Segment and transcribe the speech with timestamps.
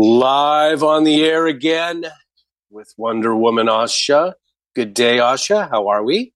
[0.00, 2.04] Live on the air again
[2.70, 4.34] with Wonder Woman Asha.
[4.76, 5.68] Good day, Asha.
[5.68, 6.32] How are we?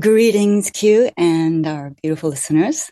[0.00, 2.90] Greetings, Q, and our beautiful listeners.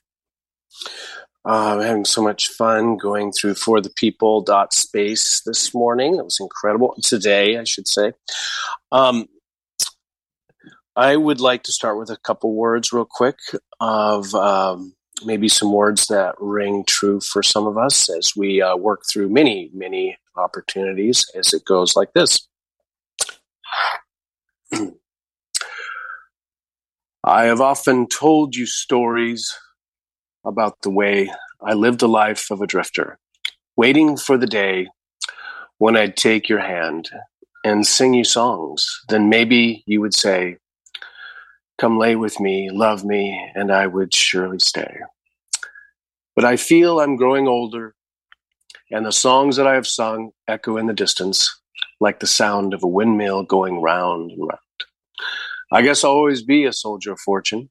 [1.47, 6.17] Uh, I'm having so much fun going through for the people dot space this morning.
[6.17, 6.95] It was incredible.
[7.03, 8.13] Today, I should say.
[8.93, 9.27] Um,
[10.97, 13.39] I would like to start with a couple words, real quick,
[13.81, 14.95] of um,
[15.25, 19.29] maybe some words that ring true for some of us as we uh, work through
[19.29, 21.25] many, many opportunities.
[21.35, 22.47] As it goes like this.
[27.25, 29.51] I have often told you stories
[30.45, 31.31] about the way
[31.63, 33.19] I lived a life of a drifter,
[33.77, 34.89] waiting for the day
[35.79, 37.09] when I'd take your hand
[37.65, 38.87] and sing you songs.
[39.09, 40.59] Then maybe you would say,
[41.79, 44.99] Come lay with me, love me, and I would surely stay.
[46.37, 47.95] But I feel I'm growing older,
[48.91, 51.61] and the songs that I have sung echo in the distance
[52.01, 54.59] like the sound of a windmill going round and round.
[55.73, 57.71] I guess I'll always be a soldier of fortune.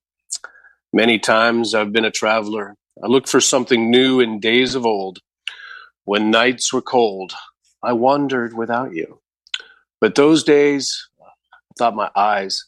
[0.92, 2.76] Many times I've been a traveler.
[3.04, 5.20] I looked for something new in days of old.
[6.06, 7.34] When nights were cold,
[7.82, 9.22] I wandered without you.
[10.02, 12.66] But those days, I thought my eyes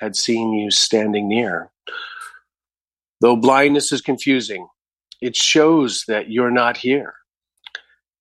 [0.00, 1.70] had seen you standing near.
[3.20, 4.68] Though blindness is confusing,
[5.20, 7.14] it shows that you're not here.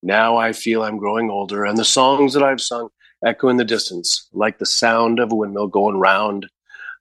[0.03, 2.89] Now I feel I'm growing older, and the songs that I've sung
[3.25, 6.47] echo in the distance, like the sound of a windmill going round.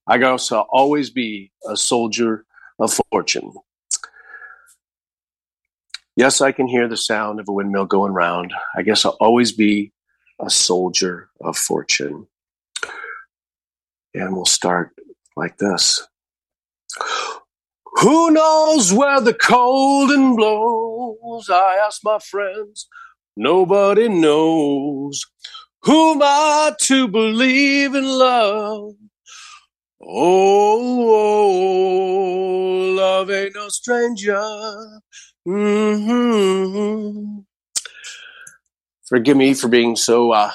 [0.07, 2.45] I guess I'll always be a soldier
[2.79, 3.53] of fortune.
[6.17, 8.55] Yes, I can hear the sound of a windmill going round.
[8.77, 9.93] I guess I'll always be
[10.41, 12.27] a soldier of fortune.
[14.15, 14.93] And we'll start
[15.37, 16.07] like this.
[18.01, 21.49] Who knows where the cold and blows?
[21.49, 22.89] I ask my friends.
[23.37, 25.25] Nobody knows.
[25.83, 28.95] Who am I to believe in love?
[30.03, 31.47] Oh, oh
[32.97, 34.43] love ain't no stranger.
[35.49, 37.39] Mm-hmm.
[39.09, 40.51] Forgive me for being so uh,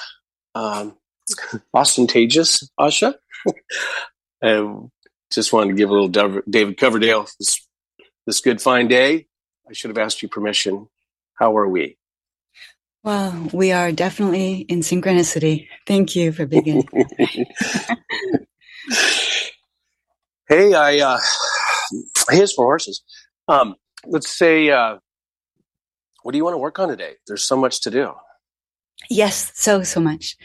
[0.54, 0.98] um,
[1.74, 3.16] ostentatious, Asha.
[4.44, 4.92] um,
[5.32, 7.66] just wanted to give a little David Coverdale this,
[8.26, 9.28] this good fine day.
[9.70, 10.88] I should have asked you permission.
[11.36, 11.98] How are we?
[13.04, 15.68] Well, we are definitely in synchronicity.
[15.88, 16.88] Thank you for beginning.
[20.48, 21.18] hey, I uh,
[22.30, 23.02] here's for horses.
[23.48, 23.76] Um,
[24.06, 24.98] let's say, uh,
[26.22, 27.14] what do you want to work on today?
[27.26, 28.14] There's so much to do.
[29.10, 30.38] Yes, so so much.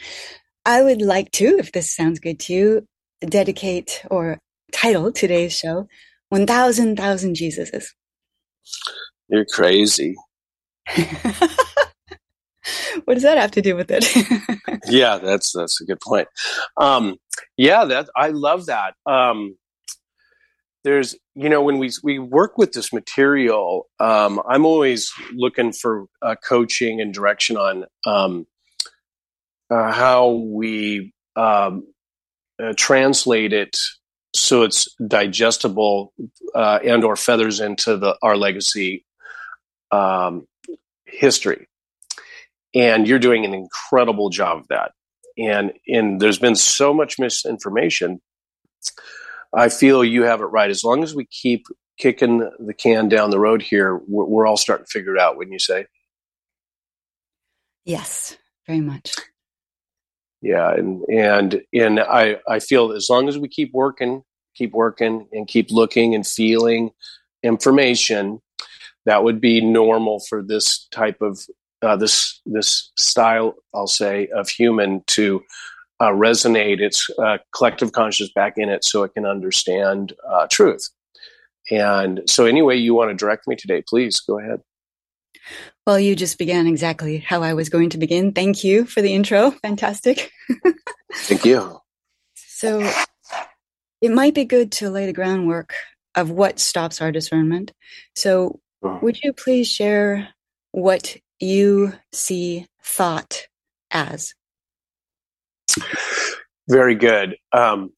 [0.64, 2.86] I would like to, if this sounds good to you,
[3.20, 4.38] dedicate or
[4.72, 5.88] title today's show
[6.30, 7.86] 1000 thousand jesuses.
[9.28, 10.14] You're crazy.
[13.04, 14.04] What does that have to do with it?
[14.88, 16.28] Yeah that's that's a good point.
[16.76, 17.16] Um,
[17.56, 18.94] yeah that i love that.
[19.06, 19.56] Um,
[20.84, 26.06] there's you know when we we work with this material um, i'm always looking for
[26.22, 28.46] uh, coaching and direction on um,
[29.68, 31.82] uh, how we um,
[32.62, 33.76] uh, translate it
[34.38, 36.12] so it's digestible
[36.54, 39.04] uh, and or feathers into the our legacy
[39.90, 40.46] um,
[41.04, 41.68] history.
[42.74, 44.92] And you're doing an incredible job of that.
[45.38, 48.20] And in there's been so much misinformation.
[49.54, 50.70] I feel you have it right.
[50.70, 51.66] As long as we keep
[51.98, 55.36] kicking the can down the road here we're, we're all starting to figure it out
[55.36, 55.86] wouldn't you say?
[57.84, 58.36] Yes
[58.66, 59.14] very much
[60.42, 64.22] yeah and and and i i feel as long as we keep working
[64.54, 66.90] keep working and keep looking and feeling
[67.42, 68.40] information
[69.04, 71.38] that would be normal for this type of
[71.82, 75.42] uh, this this style i'll say of human to
[76.00, 80.90] uh, resonate its uh, collective conscious back in it so it can understand uh, truth.
[81.70, 84.60] And so anyway you want to direct me today please go ahead
[85.86, 88.32] well, you just began exactly how I was going to begin.
[88.32, 89.50] Thank you for the intro.
[89.50, 90.30] Fantastic.
[91.14, 91.80] Thank you.
[92.34, 92.90] So,
[94.00, 95.74] it might be good to lay the groundwork
[96.14, 97.72] of what stops our discernment.
[98.14, 98.98] So, uh-huh.
[99.02, 100.28] would you please share
[100.72, 103.46] what you see thought
[103.90, 104.34] as?
[106.68, 107.36] Very good.
[107.52, 107.92] Um,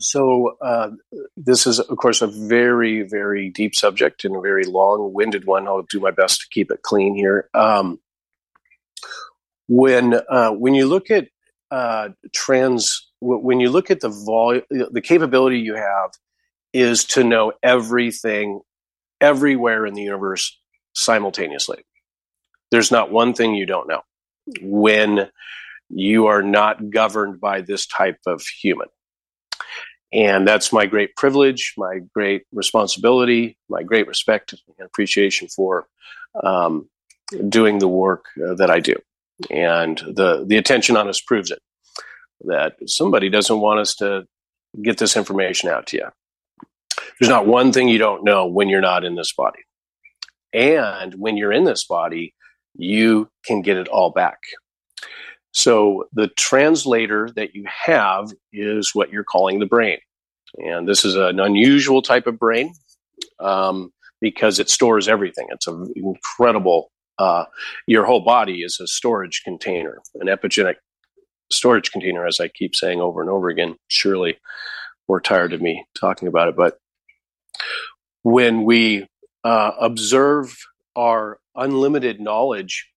[0.00, 0.90] so uh,
[1.36, 5.66] this is, of course, a very, very deep subject and a very long-winded one.
[5.66, 7.48] I'll do my best to keep it clean here.
[7.54, 7.98] Um,
[9.68, 11.28] when uh, when you look at
[11.70, 16.10] uh, trans, when you look at the volume, the capability you have
[16.72, 18.60] is to know everything,
[19.20, 20.58] everywhere in the universe
[20.94, 21.84] simultaneously.
[22.70, 24.02] There's not one thing you don't know
[24.62, 25.28] when
[25.90, 28.88] you are not governed by this type of human.
[30.12, 35.86] And that's my great privilege, my great responsibility, my great respect and appreciation for
[36.42, 36.88] um,
[37.48, 38.94] doing the work uh, that I do.
[39.50, 41.60] And the, the attention on us proves it
[42.44, 44.26] that somebody doesn't want us to
[44.82, 46.08] get this information out to you.
[47.18, 49.60] There's not one thing you don't know when you're not in this body.
[50.52, 52.34] And when you're in this body,
[52.74, 54.38] you can get it all back.
[55.58, 59.98] So the translator that you have is what you're calling the brain.
[60.58, 62.74] And this is an unusual type of brain
[63.40, 65.48] um, because it stores everything.
[65.50, 67.46] It's an incredible, uh,
[67.88, 70.76] your whole body is a storage container, an epigenetic
[71.50, 73.74] storage container, as I keep saying over and over again.
[73.88, 74.38] Surely
[75.08, 76.56] we're tired of me talking about it.
[76.56, 76.78] But
[78.22, 79.08] when we
[79.42, 80.56] uh, observe
[80.94, 82.88] our unlimited knowledge,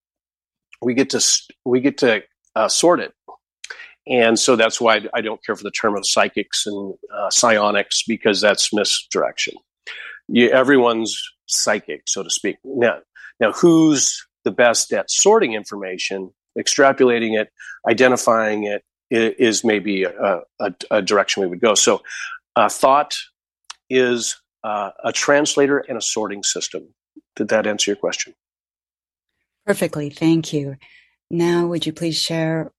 [0.79, 2.21] we get to we get to
[2.55, 3.13] uh, sort it,
[4.07, 8.03] and so that's why I don't care for the term of psychics and uh, psionics
[8.07, 9.55] because that's misdirection.
[10.27, 12.57] You, everyone's psychic, so to speak.
[12.63, 12.99] Now,
[13.39, 17.49] now, who's the best at sorting information, extrapolating it,
[17.89, 21.75] identifying it, is maybe a, a, a direction we would go.
[21.75, 22.01] So,
[22.55, 23.13] uh, thought
[23.89, 26.87] is uh, a translator and a sorting system.
[27.35, 28.33] Did that answer your question?
[29.65, 30.09] Perfectly.
[30.09, 30.77] Thank you.
[31.33, 32.73] Now, would you please share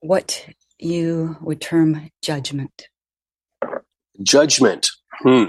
[0.00, 0.46] what
[0.78, 2.88] you would term judgment?
[4.22, 4.90] Judgment.
[5.20, 5.44] Hmm.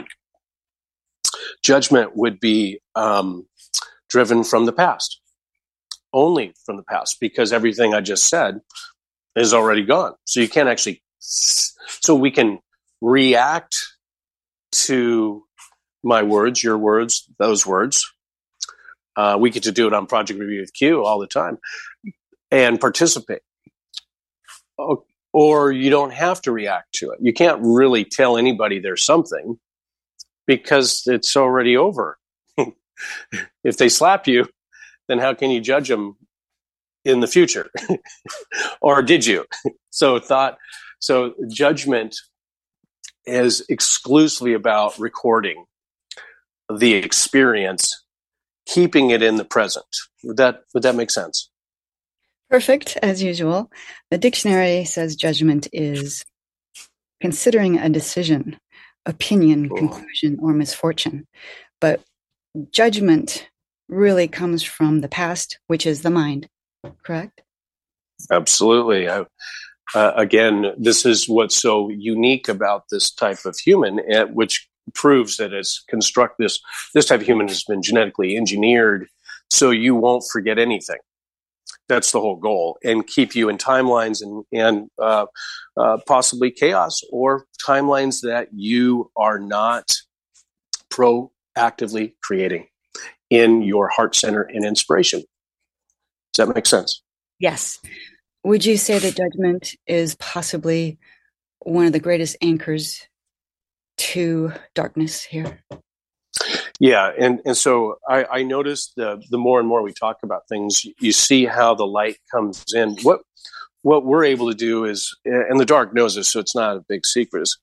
[1.61, 3.45] Judgment would be um,
[4.07, 5.19] driven from the past,
[6.13, 8.61] only from the past, because everything I just said
[9.35, 10.13] is already gone.
[10.23, 11.03] So you can't actually.
[11.19, 12.59] So we can
[13.01, 13.75] react
[14.85, 15.43] to
[16.05, 18.09] my words, your words, those words.
[19.17, 21.57] Uh, we get to do it on Project Review with Q all the time
[22.51, 23.41] and participate.
[25.33, 27.19] Or you don't have to react to it.
[27.21, 29.59] You can't really tell anybody there's something
[30.47, 32.17] because it's already over.
[33.63, 34.47] if they slap you,
[35.07, 36.15] then how can you judge them
[37.03, 37.69] in the future?
[38.81, 39.45] or did you?
[39.89, 40.57] so thought,
[40.99, 42.15] so judgment
[43.25, 45.65] is exclusively about recording
[46.73, 48.03] the experience,
[48.65, 49.85] keeping it in the present.
[50.23, 51.49] Would that would that make sense?
[52.49, 53.71] Perfect, as usual.
[54.11, 56.23] The dictionary says judgment is
[57.21, 58.59] considering a decision,
[59.05, 61.27] opinion, conclusion, or misfortune.
[61.81, 62.01] But
[62.71, 63.47] judgment
[63.89, 66.47] really comes from the past, which is the mind,
[67.03, 67.41] correct?
[68.31, 69.09] Absolutely.
[69.09, 69.25] I,
[69.93, 75.37] uh, again, this is what's so unique about this type of human, eh, which proves
[75.37, 76.59] that it's construct this
[76.93, 79.07] this type of human has been genetically engineered
[79.49, 80.99] so you won't forget anything
[81.87, 85.25] that's the whole goal and keep you in timelines and and uh,
[85.77, 89.91] uh, possibly chaos or timelines that you are not
[90.89, 92.67] proactively creating
[93.29, 95.23] in your heart center and inspiration.
[96.33, 97.01] Does that make sense?
[97.39, 97.79] Yes.
[98.43, 100.99] Would you say that judgment is possibly
[101.59, 103.01] one of the greatest anchors
[103.97, 105.63] to darkness here.
[106.79, 110.47] Yeah, and and so I, I noticed the the more and more we talk about
[110.49, 112.97] things, you see how the light comes in.
[113.03, 113.21] What
[113.81, 116.83] what we're able to do is, and the dark knows this, so it's not a
[116.89, 117.43] big secret.
[117.43, 117.57] Is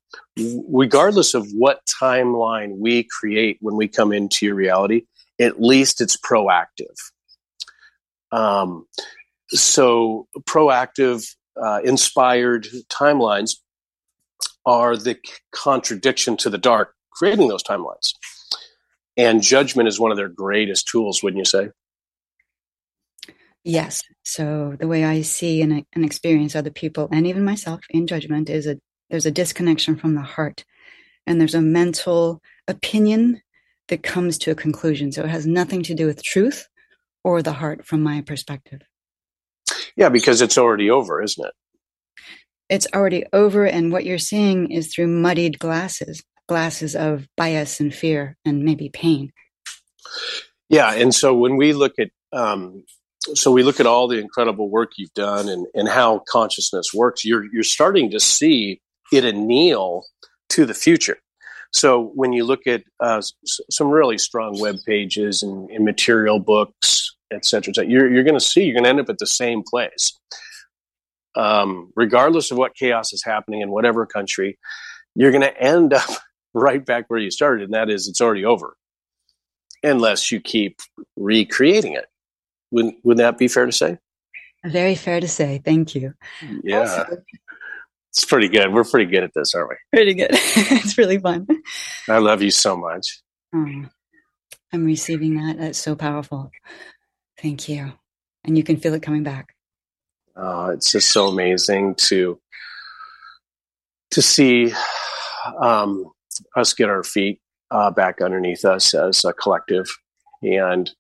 [0.68, 5.02] regardless of what timeline we create when we come into your reality,
[5.40, 6.94] at least it's proactive.
[8.30, 8.86] Um,
[9.48, 11.26] so proactive,
[11.62, 13.56] uh, inspired timelines
[14.64, 15.18] are the
[15.52, 18.14] contradiction to the dark, creating those timelines.
[19.16, 21.70] And judgment is one of their greatest tools, wouldn't you say?
[23.64, 24.02] Yes.
[24.24, 28.50] So the way I see and, and experience other people, and even myself in judgment,
[28.50, 28.78] is a
[29.10, 30.64] there's a disconnection from the heart,
[31.26, 33.42] and there's a mental opinion
[33.88, 35.12] that comes to a conclusion.
[35.12, 36.66] So it has nothing to do with truth
[37.22, 38.80] or the heart, from my perspective.
[39.96, 41.52] Yeah, because it's already over, isn't it?
[42.72, 47.94] it's already over and what you're seeing is through muddied glasses glasses of bias and
[47.94, 49.32] fear and maybe pain.
[50.68, 52.84] Yeah and so when we look at um,
[53.34, 57.24] so we look at all the incredible work you've done and, and how consciousness works
[57.24, 58.80] you're you're starting to see
[59.12, 60.04] it anneal
[60.48, 61.18] to the future.
[61.72, 63.22] So when you look at uh,
[63.70, 68.24] some really strong web pages and, and material books et cetera, et cetera you're, you're
[68.24, 70.18] going to see you're going to end up at the same place.
[71.34, 74.58] Um, regardless of what chaos is happening in whatever country,
[75.14, 76.10] you're going to end up
[76.54, 78.76] right back where you started, and that is it's already over,
[79.82, 80.80] unless you keep
[81.16, 82.06] recreating it.
[82.70, 83.98] Wouldn't, would that be fair to say?
[84.64, 85.60] Very fair to say.
[85.64, 86.14] Thank you.
[86.62, 86.80] Yeah.
[86.80, 87.06] Also,
[88.10, 88.72] it's pretty good.
[88.72, 89.76] We're pretty good at this, aren't we?
[89.92, 90.30] Pretty good.
[90.32, 91.46] it's really fun.
[92.08, 93.20] I love you so much.
[93.54, 93.86] Oh,
[94.72, 95.58] I'm receiving that.
[95.58, 96.50] That's so powerful.
[97.40, 97.92] Thank you.
[98.44, 99.54] And you can feel it coming back.
[100.36, 102.38] Uh, it's just so amazing to
[104.12, 104.72] to see
[105.60, 106.10] um,
[106.56, 109.86] us get our feet uh, back underneath us as a collective,
[110.42, 110.90] and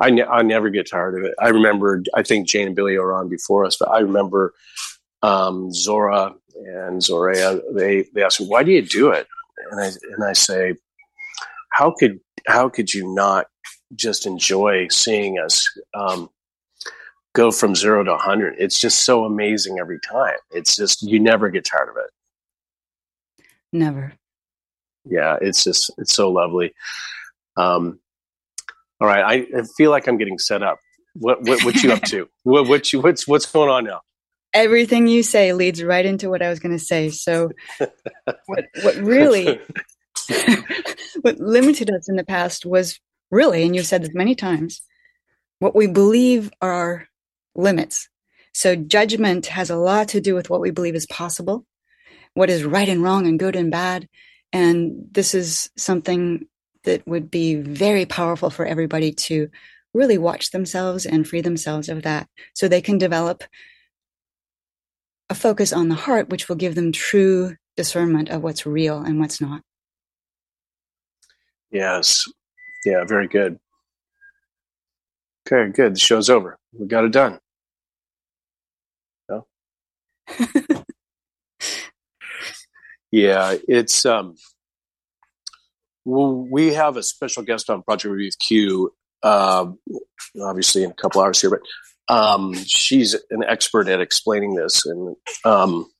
[0.00, 1.34] I, ne- I never get tired of it.
[1.40, 4.54] I remember, I think Jane and Billy are on before us, but I remember
[5.22, 7.60] um, Zora and Zorea.
[7.74, 9.26] They they asked me, "Why do you do it?"
[9.70, 10.74] And I and I say,
[11.72, 13.46] "How could how could you not
[13.94, 16.28] just enjoy seeing us um,
[17.34, 21.50] go from zero to 100 it's just so amazing every time it's just you never
[21.50, 24.12] get tired of it never
[25.04, 26.74] yeah it's just it's so lovely
[27.56, 27.98] um
[29.00, 30.78] all right i, I feel like i'm getting set up
[31.14, 34.00] what what what you up to what what you what's what's going on now
[34.54, 37.50] everything you say leads right into what i was going to say so
[38.46, 39.60] what what really
[41.22, 42.98] what limited us in the past was
[43.30, 44.82] really and you've said this many times
[45.58, 47.08] what we believe are
[47.54, 48.08] limits.
[48.54, 51.66] So judgment has a lot to do with what we believe is possible,
[52.34, 54.08] what is right and wrong and good and bad.
[54.52, 56.46] And this is something
[56.84, 59.50] that would be very powerful for everybody to
[59.94, 63.44] really watch themselves and free themselves of that so they can develop
[65.30, 69.20] a focus on the heart, which will give them true discernment of what's real and
[69.20, 69.62] what's not.
[71.70, 72.22] Yes.
[72.84, 73.58] Yeah, very good.
[75.46, 75.94] Okay, good.
[75.94, 76.58] The show's over.
[76.72, 77.38] We got it done.
[83.10, 84.36] yeah, it's um,
[86.04, 89.66] we have a special guest on Project Review Q, uh,
[90.40, 95.16] obviously in a couple hours here, but um, she's an expert at explaining this and
[95.44, 95.90] um,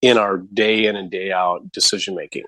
[0.00, 2.44] in our day in and day out decision making.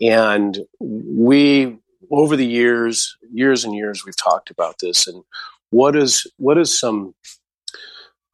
[0.00, 1.78] And we,
[2.10, 5.22] over the years, years and years, we've talked about this and
[5.70, 7.14] what is what is some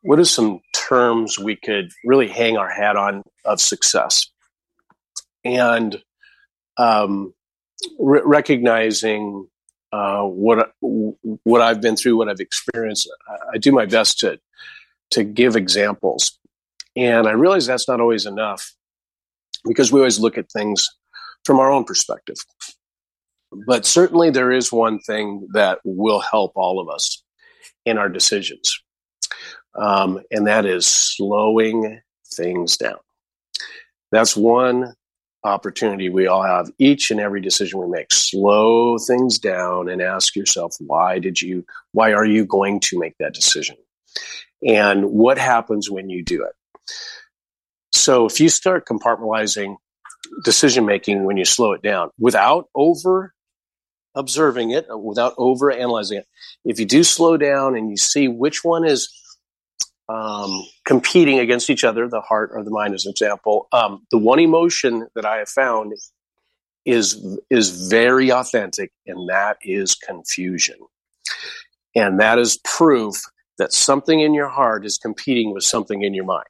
[0.02, 4.26] what are some terms we could really hang our hat on of success?
[5.44, 6.02] And
[6.76, 7.32] um,
[7.98, 9.48] re- recognizing
[9.92, 13.10] uh, what what I've been through, what I've experienced,
[13.52, 14.38] I do my best to
[15.10, 16.38] to give examples.
[16.96, 18.72] And I realize that's not always enough
[19.64, 20.86] because we always look at things
[21.44, 22.36] from our own perspective.
[23.66, 27.22] But certainly, there is one thing that will help all of us
[27.84, 28.81] in our decisions
[29.74, 32.00] um, and that is slowing
[32.34, 32.98] things down.
[34.10, 34.94] That's one
[35.44, 36.70] opportunity we all have.
[36.78, 41.64] Each and every decision we make slow things down and ask yourself why did you
[41.92, 43.76] why are you going to make that decision?
[44.66, 46.52] And what happens when you do it?
[47.92, 49.76] So if you start compartmentalizing
[50.44, 53.34] decision making when you slow it down without over
[54.14, 56.26] observing it without over analyzing it
[56.64, 59.10] if you do slow down and you see which one is
[60.08, 63.68] um, competing against each other, the heart or the mind, as an example.
[63.72, 65.92] Um, the one emotion that I have found
[66.84, 70.76] is is very authentic, and that is confusion,
[71.94, 73.16] and that is proof
[73.58, 76.44] that something in your heart is competing with something in your mind.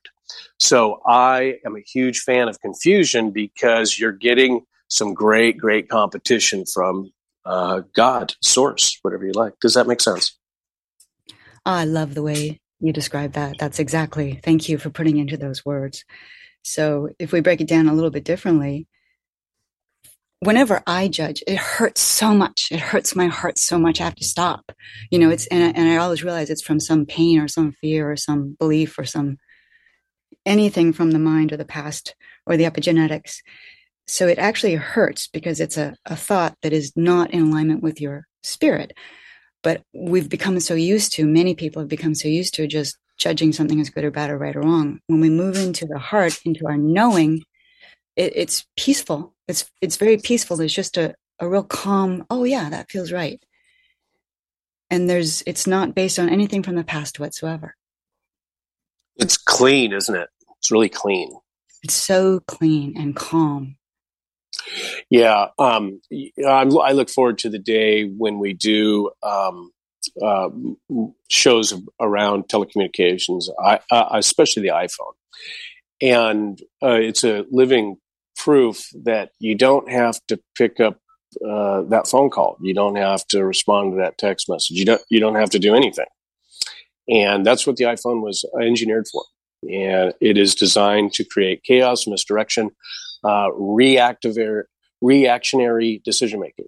[0.59, 6.65] So I am a huge fan of confusion because you're getting some great, great competition
[6.65, 7.13] from
[7.45, 9.55] uh, God, source, whatever you like.
[9.61, 10.39] Does that make sense?
[11.67, 13.59] I love the way you described that.
[13.59, 14.41] That's exactly.
[14.43, 16.05] Thank you for putting into those words.
[16.63, 18.89] So if we break it down a little bit differently,
[20.41, 22.73] whenever I judge, it hurts so much.
[22.73, 24.01] It hurts my heart so much.
[24.01, 24.73] I have to stop.
[25.11, 27.73] You know, it's and I, and I always realize it's from some pain or some
[27.81, 29.39] fear or some belief or some
[30.45, 33.39] anything from the mind or the past or the epigenetics.
[34.09, 38.01] So it actually hurts because it's a, a thought that is not in alignment with
[38.01, 38.93] your spirit.
[39.63, 43.53] But we've become so used to, many people have become so used to just judging
[43.53, 45.01] something as good or bad or right or wrong.
[45.07, 47.45] When we move into the heart, into our knowing,
[48.17, 49.35] it, it's peaceful.
[49.47, 50.57] It's it's very peaceful.
[50.57, 53.43] There's just a, a real calm, oh yeah, that feels right.
[54.91, 57.77] And there's it's not based on anything from the past whatsoever.
[59.17, 60.29] It's clean, isn't it?
[60.59, 61.31] It's really clean.
[61.83, 63.77] It's so clean and calm.
[65.11, 66.01] Yeah, um,
[66.47, 69.73] i look forward to the day when we do um,
[70.23, 70.49] uh,
[71.29, 75.15] shows around telecommunications, I, uh, especially the iPhone,
[76.01, 77.97] and uh, it's a living
[78.37, 80.99] proof that you don't have to pick up
[81.47, 82.57] uh, that phone call.
[82.61, 84.77] You don't have to respond to that text message.
[84.77, 86.07] You don't you don't have to do anything.
[87.09, 89.25] And that's what the iPhone was engineered for.
[89.65, 92.71] And it is designed to create chaos, misdirection,
[93.25, 94.37] uh, reactive,
[95.01, 96.67] reactionary decision making.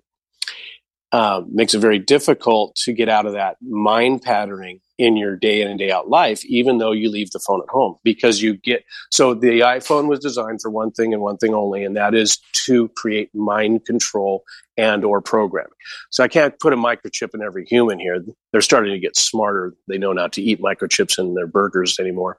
[1.12, 5.62] Uh, makes it very difficult to get out of that mind patterning in your day
[5.62, 8.56] in and day out life, even though you leave the phone at home, because you
[8.56, 12.14] get so the iPhone was designed for one thing and one thing only, and that
[12.14, 14.42] is to create mind control
[14.76, 15.70] and or programming.
[16.10, 18.24] So I can't put a microchip in every human here.
[18.50, 19.74] They're starting to get smarter.
[19.86, 22.38] They know not to eat microchips in their burgers anymore.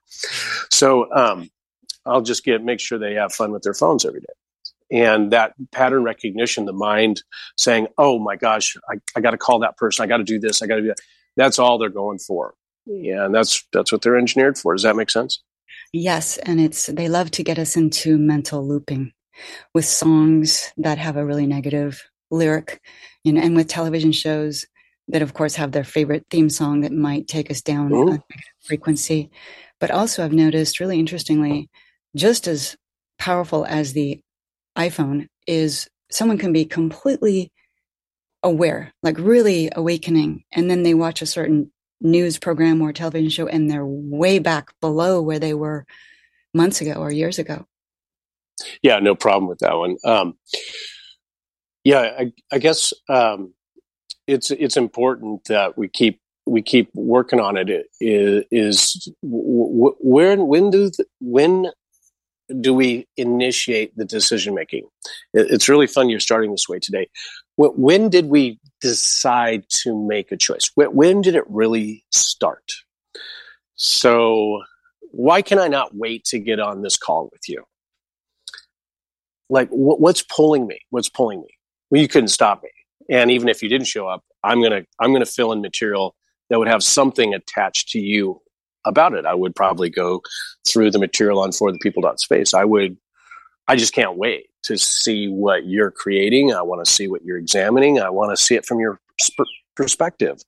[0.70, 1.50] So um,
[2.06, 4.34] I'll just get make sure they have fun with their phones every day.
[4.92, 7.24] And that pattern recognition, the mind
[7.58, 10.04] saying, "Oh my gosh, I, I got to call that person.
[10.04, 10.62] I got to do this.
[10.62, 11.00] I got to do that."
[11.36, 12.56] that's all they're going for.
[12.86, 14.74] Yeah, and that's that's what they're engineered for.
[14.74, 15.42] Does that make sense?
[15.92, 19.12] Yes, and it's they love to get us into mental looping
[19.74, 22.82] with songs that have a really negative lyric,
[23.24, 24.66] you know, and with television shows
[25.08, 28.24] that of course have their favorite theme song that might take us down a
[28.64, 29.32] frequency.
[29.80, 31.70] But also I've noticed really interestingly,
[32.16, 32.76] just as
[33.20, 34.22] powerful as the
[34.78, 37.52] iPhone is someone can be completely
[38.44, 40.44] aware, like really awakening.
[40.52, 44.68] And then they watch a certain news program or television show and they're way back
[44.82, 45.86] below where they were
[46.54, 47.66] months ago or years ago.
[48.82, 49.98] Yeah, no problem with that one.
[50.04, 50.38] Um,
[51.84, 53.54] yeah, I, I guess um,
[54.28, 57.88] it's it's important that we keep we keep working on it.
[58.00, 61.68] Is, is where when do the, when
[62.62, 64.88] do we initiate the decision making?
[65.34, 67.10] It's really fun you're starting this way today.
[67.58, 70.70] When did we decide to make a choice?
[70.76, 72.74] When did it really start?
[73.76, 74.62] So,
[75.12, 77.64] why can I not wait to get on this call with you?
[79.50, 80.80] Like, what's pulling me?
[80.90, 81.50] What's pulling me?
[81.90, 82.70] Well, you couldn't stop me.
[83.10, 86.16] And even if you didn't show up, I'm gonna I'm gonna fill in material
[86.50, 88.42] that would have something attached to you
[88.86, 89.26] about it.
[89.26, 90.22] I would probably go
[90.68, 92.54] through the material on for the people.space.
[92.54, 92.98] I would,
[93.68, 96.54] I just can't wait to see what you're creating.
[96.54, 98.00] I want to see what you're examining.
[98.00, 100.42] I want to see it from your sp- perspective.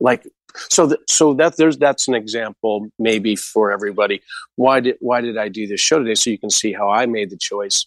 [0.00, 0.26] Like,
[0.70, 4.22] so that, so that there's, that's an example maybe for everybody.
[4.56, 6.14] Why did, why did I do this show today?
[6.14, 7.86] So you can see how I made the choice.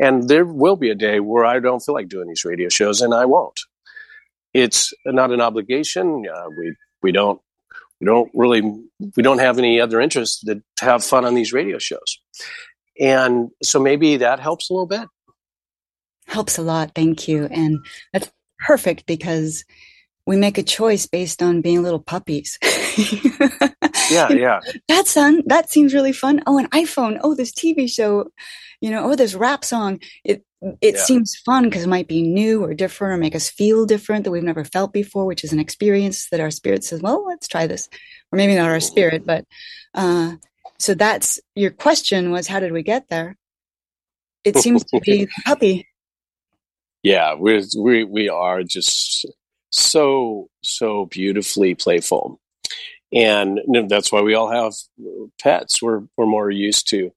[0.00, 3.00] And there will be a day where I don't feel like doing these radio shows
[3.00, 3.60] and I won't.
[4.54, 6.24] It's not an obligation.
[6.32, 7.40] Uh, we, we don't
[8.00, 8.62] we don't really
[9.16, 12.20] we don't have any other interest to have fun on these radio shows.
[13.00, 15.08] And so maybe that helps a little bit.
[16.26, 17.46] Helps a lot thank you.
[17.46, 17.78] And
[18.12, 19.64] that's perfect because
[20.26, 22.58] we make a choice based on being little puppies.
[24.10, 24.60] Yeah yeah.
[24.88, 26.42] That's fun that seems really fun.
[26.46, 27.20] Oh an iphone.
[27.22, 28.30] Oh this tv show
[28.80, 30.00] you know oh this rap song.
[30.24, 31.02] It it yeah.
[31.02, 34.32] seems fun because it might be new or different or make us feel different that
[34.32, 37.66] we've never felt before, which is an experience that our spirit says, well, let's try
[37.66, 37.88] this.
[38.32, 39.44] Or maybe not our spirit, but
[39.94, 40.36] uh,
[40.78, 43.36] so that's your question was, how did we get there?
[44.44, 45.86] It seems to be puppy.
[47.02, 49.26] Yeah, we we we are just
[49.70, 52.40] so so beautifully playful,
[53.12, 54.74] and you know, that's why we all have
[55.40, 55.80] pets.
[55.80, 57.12] We're we're more used to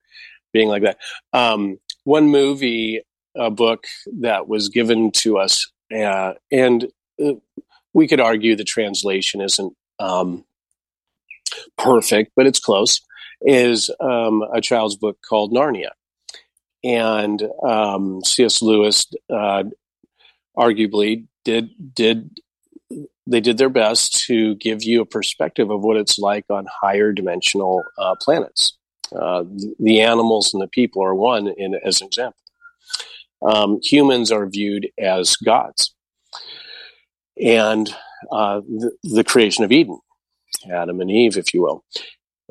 [0.53, 0.97] being like that.
[1.33, 3.01] Um, one movie
[3.35, 3.85] a book
[4.19, 6.87] that was given to us, uh, and
[7.23, 7.33] uh,
[7.93, 10.45] we could argue the translation isn't um,
[11.77, 13.01] perfect, but it's close.
[13.41, 15.89] Is um, a child's book called Narnia,
[16.83, 18.61] and um, C.S.
[18.61, 19.63] Lewis uh,
[20.55, 22.29] arguably did did
[23.25, 27.11] they did their best to give you a perspective of what it's like on higher
[27.13, 28.77] dimensional uh, planets.
[29.15, 29.43] Uh,
[29.79, 32.40] the animals and the people are one in, as an example
[33.41, 35.93] um, humans are viewed as gods.
[37.41, 37.89] And
[38.31, 39.99] uh, the, the, creation of Eden,
[40.71, 41.83] Adam and Eve, if you will.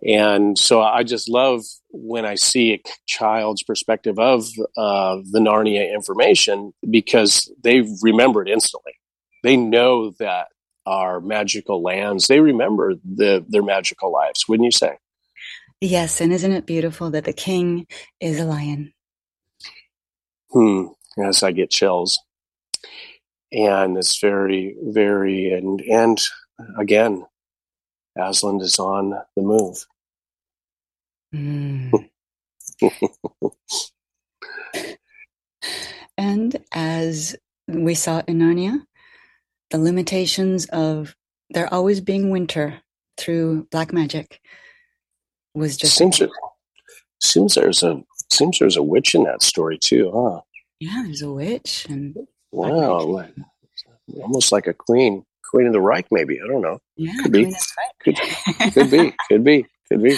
[0.07, 5.92] And so I just love when I see a child's perspective of uh, the Narnia
[5.92, 8.94] information because they remember it instantly.
[9.42, 10.48] They know that
[10.87, 14.96] our magical lands, they remember the, their magical lives, wouldn't you say?
[15.81, 17.87] Yes, and isn't it beautiful that the king
[18.20, 18.92] is a lion?
[20.52, 20.86] Hmm.
[21.22, 22.18] as I get chills.
[23.52, 26.20] And it's very, very, and, and
[26.78, 27.26] again,
[28.16, 29.86] Aslan is on the move.
[31.34, 32.10] Mm.
[36.18, 37.36] and as
[37.68, 38.82] we saw in Narnia,
[39.70, 41.14] the limitations of
[41.50, 42.80] there always being winter
[43.16, 44.40] through black magic
[45.54, 46.20] was just seems,
[47.20, 50.40] seems there's a seems there's a witch in that story too, huh?
[50.80, 52.16] Yeah, there's a witch, and
[52.52, 53.24] Wow,
[54.20, 56.40] almost like a queen, queen of the Reich, maybe.
[56.42, 56.78] I don't know.
[56.96, 57.54] Yeah, could be.
[58.02, 58.18] Could,
[58.72, 59.14] could be.
[59.28, 59.66] Could be.
[59.88, 60.16] Could be.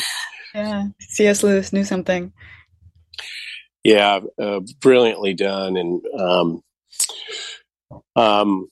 [0.55, 1.43] Yeah, C.S.
[1.43, 2.33] Lewis knew something.
[3.85, 6.63] Yeah, uh, brilliantly done, and um,
[8.17, 8.69] um,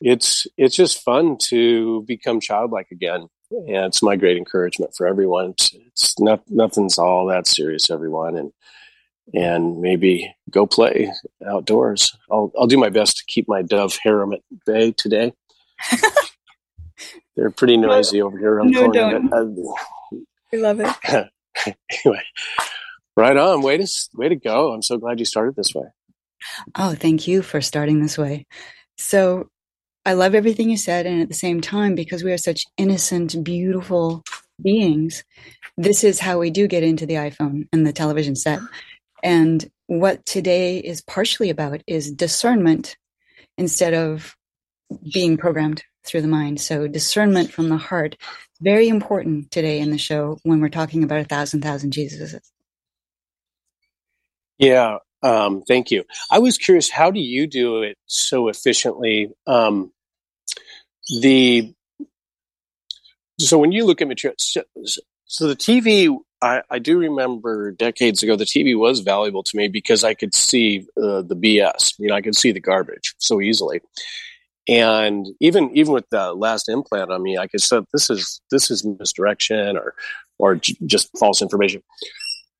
[0.00, 3.28] it's it's just fun to become childlike again.
[3.50, 5.50] And it's my great encouragement for everyone.
[5.50, 8.52] It's, it's not nothing's all that serious, everyone, and
[9.32, 11.12] and maybe go play
[11.46, 12.16] outdoors.
[12.30, 15.32] I'll I'll do my best to keep my dove harem at bay today.
[17.36, 18.58] They're pretty noisy no, over here.
[18.58, 19.56] I'm no, don't.
[20.52, 21.30] we love it.
[22.04, 22.22] anyway,
[23.16, 23.62] right on.
[23.62, 24.72] Way to way to go.
[24.72, 25.86] I'm so glad you started this way.
[26.76, 28.46] Oh, thank you for starting this way.
[28.98, 29.48] So
[30.06, 31.06] I love everything you said.
[31.06, 34.22] And at the same time, because we are such innocent, beautiful
[34.62, 35.24] beings,
[35.76, 38.60] this is how we do get into the iPhone and the television set.
[39.22, 42.96] And what today is partially about is discernment
[43.56, 44.36] instead of
[45.12, 46.60] being programmed through the mind.
[46.60, 48.16] So discernment from the heart,
[48.60, 52.50] very important today in the show when we're talking about a thousand thousand Jesuses.
[54.58, 56.04] Yeah, um, thank you.
[56.30, 59.30] I was curious, how do you do it so efficiently?
[59.46, 59.90] Um,
[61.08, 61.74] the
[63.38, 64.62] so when you look at material, so,
[65.26, 69.68] so the TV, I, I, do remember decades ago, the TV was valuable to me
[69.68, 71.94] because I could see uh, the BS.
[71.98, 73.80] You know, I could see the garbage so easily.
[74.68, 78.70] And even even with the last implant on me, I could say this is this
[78.70, 79.94] is misdirection or
[80.38, 81.82] or j- just false information.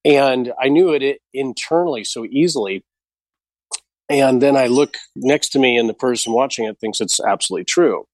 [0.05, 2.85] And I knew it internally so easily.
[4.11, 7.65] And then I look next to me, and the person watching it thinks it's absolutely
[7.65, 8.07] true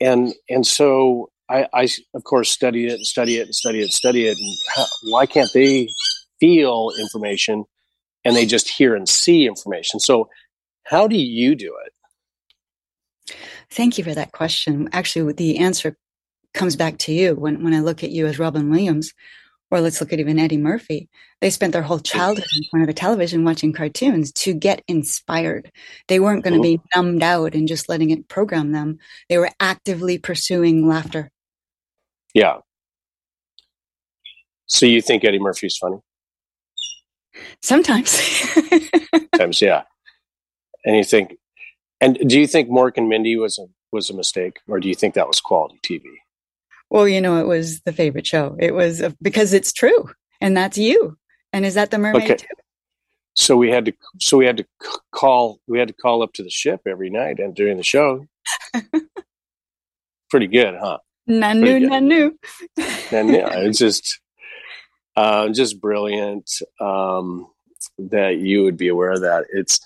[0.00, 3.84] and and so I, I of course study it and study it and study it
[3.84, 4.38] and study it.
[4.38, 5.88] And how, why can't they
[6.38, 7.64] feel information
[8.24, 10.00] and they just hear and see information?
[10.00, 10.28] So
[10.84, 13.34] how do you do it?
[13.70, 14.88] Thank you for that question.
[14.92, 15.96] Actually, the answer
[16.54, 19.12] comes back to you when, when I look at you as Robin Williams,
[19.70, 21.08] or let's look at even Eddie Murphy.
[21.40, 25.70] They spent their whole childhood in front of a television watching cartoons to get inspired.
[26.08, 28.98] They weren't going to be numbed out and just letting it program them.
[29.28, 31.30] They were actively pursuing laughter.
[32.34, 32.58] Yeah.
[34.66, 35.98] So you think Eddie Murphy's funny?
[37.62, 38.10] Sometimes.
[39.36, 39.82] Sometimes, yeah.
[40.84, 41.36] And you think,
[42.00, 44.94] and do you think Mork and Mindy was a was a mistake, or do you
[44.94, 46.04] think that was quality TV?
[46.90, 48.56] Well, you know, it was the favorite show.
[48.58, 51.16] It was uh, because it's true, and that's you.
[51.52, 52.36] And is that the mermaid okay.
[52.36, 52.46] too?
[53.34, 54.66] So we had to, so we had to
[55.12, 58.26] call, we had to call up to the ship every night and during the show.
[60.30, 60.98] Pretty good, huh?
[61.28, 62.32] Nanu, nanu.
[62.76, 64.20] yeah, it's just,
[65.16, 66.50] uh, just brilliant
[66.80, 67.46] um,
[67.98, 69.46] that you would be aware of that.
[69.52, 69.80] It's,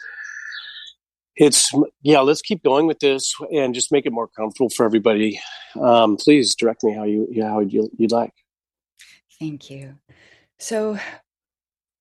[1.37, 5.41] it's yeah let's keep going with this and just make it more comfortable for everybody.
[5.81, 8.33] Um, please direct me how you how you, you'd like.
[9.39, 9.97] Thank you.
[10.59, 10.99] So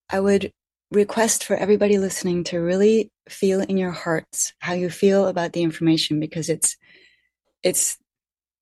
[0.09, 0.51] i would
[0.91, 5.63] request for everybody listening to really feel in your hearts how you feel about the
[5.63, 6.77] information because it's
[7.63, 7.97] it's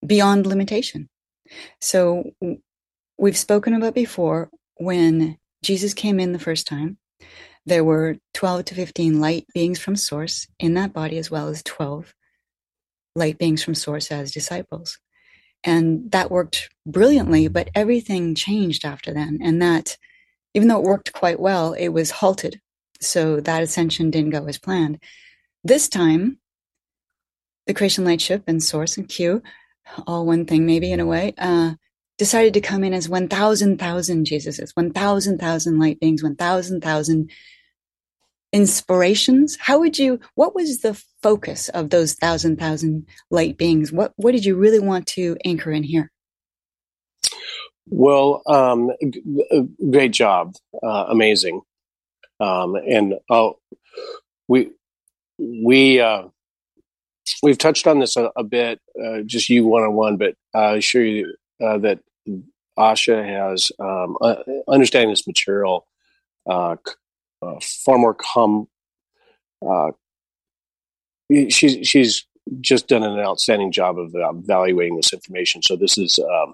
[0.06, 1.10] beyond limitation.
[1.82, 2.32] So
[3.18, 6.98] we've spoken about before when jesus came in the first time
[7.66, 11.64] there were 12 to 15 light beings from source in that body, as well as
[11.64, 12.14] 12
[13.16, 14.98] light beings from source as disciples.
[15.64, 19.40] And that worked brilliantly, but everything changed after then.
[19.42, 19.98] And that,
[20.54, 22.60] even though it worked quite well, it was halted.
[23.00, 25.00] So that ascension didn't go as planned.
[25.64, 26.40] This time,
[27.68, 29.44] the Creation Lightship and Source and Q,
[30.08, 31.74] all one thing maybe in a way, uh,
[32.22, 37.32] decided to come in as 1,000,000 Jesuses, 1,000,000 light beings, 1,000,000
[38.54, 39.58] inspirations.
[39.60, 43.92] How would you, what was the focus of those thousand, thousand light beings?
[43.92, 46.12] What, what did you really want to anchor in here?
[47.88, 49.24] Well, um, g-
[49.90, 50.54] great job.
[50.84, 51.62] Uh, amazing.
[52.40, 53.58] Um, and oh,
[54.48, 54.70] we,
[55.40, 56.26] we, uh,
[57.42, 60.74] we've touched on this a, a bit, uh, just you one on one, but I
[60.76, 61.98] assure you uh, that
[62.82, 64.36] Asha has um, uh,
[64.68, 65.88] understanding this material
[66.50, 66.76] uh,
[67.42, 68.68] uh, far more com.
[69.66, 69.92] Uh,
[71.50, 72.26] she's she's
[72.60, 75.62] just done an outstanding job of evaluating this information.
[75.62, 76.54] So this is um,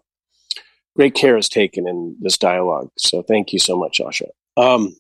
[0.96, 2.90] great care is taken in this dialogue.
[2.98, 4.28] So thank you so much, Asha.
[4.58, 4.96] Um,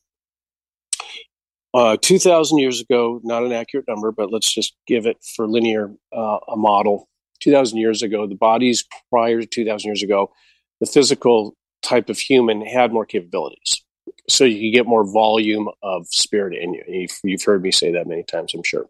[1.74, 5.92] uh, 2,000 years ago, not an accurate number, but let's just give it for linear
[6.16, 7.10] uh, a model.
[7.42, 10.32] 2,000 years ago, the bodies prior to 2,000 years ago
[10.80, 13.82] the physical type of human had more capabilities.
[14.30, 17.08] So you could get more volume of spirit in you.
[17.24, 18.88] You've, heard me say that many times, I'm sure.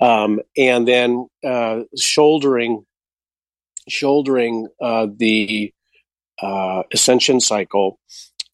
[0.00, 2.84] Um, and then uh, shouldering
[3.88, 5.72] shouldering uh, the
[6.42, 7.98] uh, ascension cycle,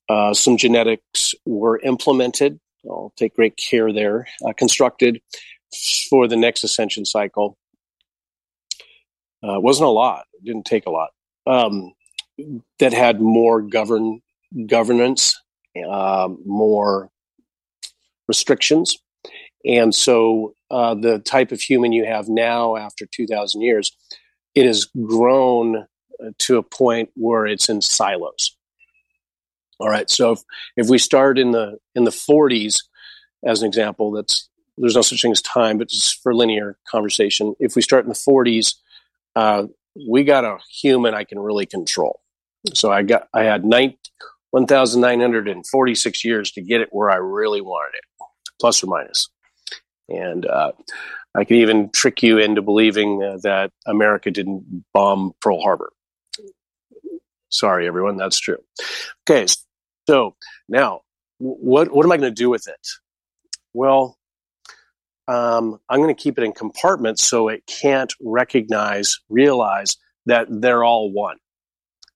[0.09, 2.61] uh, some genetics were implemented.
[2.89, 4.27] I'll take great care there.
[4.47, 5.21] Uh, constructed
[6.09, 7.57] for the next ascension cycle.
[9.43, 10.25] Uh, wasn't a lot.
[10.35, 11.11] It didn't take a lot.
[11.47, 11.93] Um,
[12.79, 14.20] that had more govern
[14.66, 15.35] governance,
[15.88, 17.11] um, more
[18.29, 18.97] restrictions,
[19.64, 23.92] and so uh, the type of human you have now, after two thousand years,
[24.55, 28.57] it has grown uh, to a point where it's in silos.
[29.81, 30.40] All right, so if,
[30.77, 32.79] if we start in the in the 40s,
[33.44, 37.55] as an example, that's there's no such thing as time, but just for linear conversation.
[37.61, 38.75] If we start in the 40s,
[39.37, 39.66] uh,
[40.09, 42.20] we got a human I can really control.
[42.72, 43.94] So I got I had nine,
[44.50, 48.27] 1,946 years to get it where I really wanted it,
[48.61, 49.29] plus or minus.
[50.09, 50.72] And uh,
[51.35, 55.92] I could even trick you into believing uh, that America didn't bomb Pearl Harbor.
[57.48, 58.59] Sorry, everyone, that's true.
[59.29, 59.46] Okay,
[60.09, 60.35] so
[60.68, 61.03] now
[61.38, 62.87] what what am I going to do with it?
[63.72, 64.18] Well,
[65.27, 69.96] um, I'm going to keep it in compartments so it can't recognize, realize
[70.27, 71.38] that they're all one.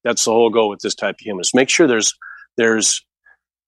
[0.09, 1.51] That's the whole goal with this type of humans.
[1.53, 2.14] Make sure there's
[2.57, 3.05] there's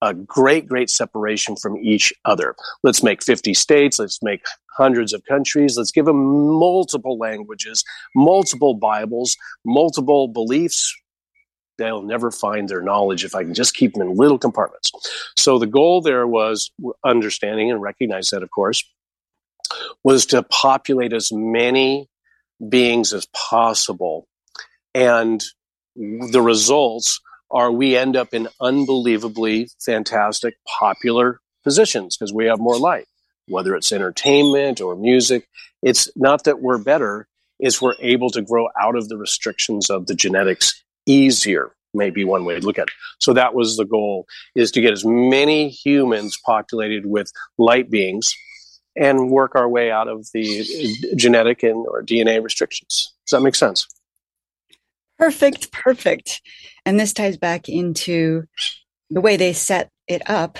[0.00, 2.57] a great, great separation from each other.
[2.83, 3.98] Let's make 50 states.
[3.98, 4.40] Let's make
[4.74, 5.76] hundreds of countries.
[5.76, 7.85] Let's give them multiple languages,
[8.16, 10.96] multiple Bibles, multiple beliefs.
[11.76, 14.90] They'll never find their knowledge if I can just keep them in little compartments.
[15.38, 16.70] So the goal there was
[17.05, 18.83] understanding and recognize that, of course,
[20.03, 22.09] was to populate as many
[22.66, 24.26] beings as possible.
[24.94, 25.44] And
[25.96, 32.79] the results are we end up in unbelievably fantastic, popular positions because we have more
[32.79, 33.07] light,
[33.48, 35.48] whether it's entertainment or music.
[35.83, 37.26] It's not that we're better,
[37.59, 42.44] is we're able to grow out of the restrictions of the genetics easier maybe one
[42.44, 42.94] way to look at it.
[43.18, 48.33] So that was the goal is to get as many humans populated with light beings
[48.96, 50.64] and work our way out of the
[51.16, 53.12] genetic and or DNA restrictions.
[53.26, 53.87] Does that make sense?
[55.20, 56.40] Perfect, perfect.
[56.87, 58.44] And this ties back into
[59.11, 60.59] the way they set it up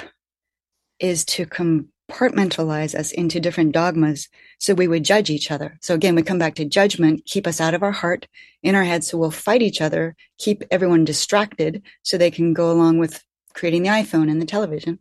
[0.99, 5.79] is to compartmentalize us into different dogmas so we would judge each other.
[5.81, 8.29] So again, we come back to judgment, keep us out of our heart,
[8.63, 9.03] in our head.
[9.03, 13.83] So we'll fight each other, keep everyone distracted so they can go along with creating
[13.83, 14.99] the iPhone and the television.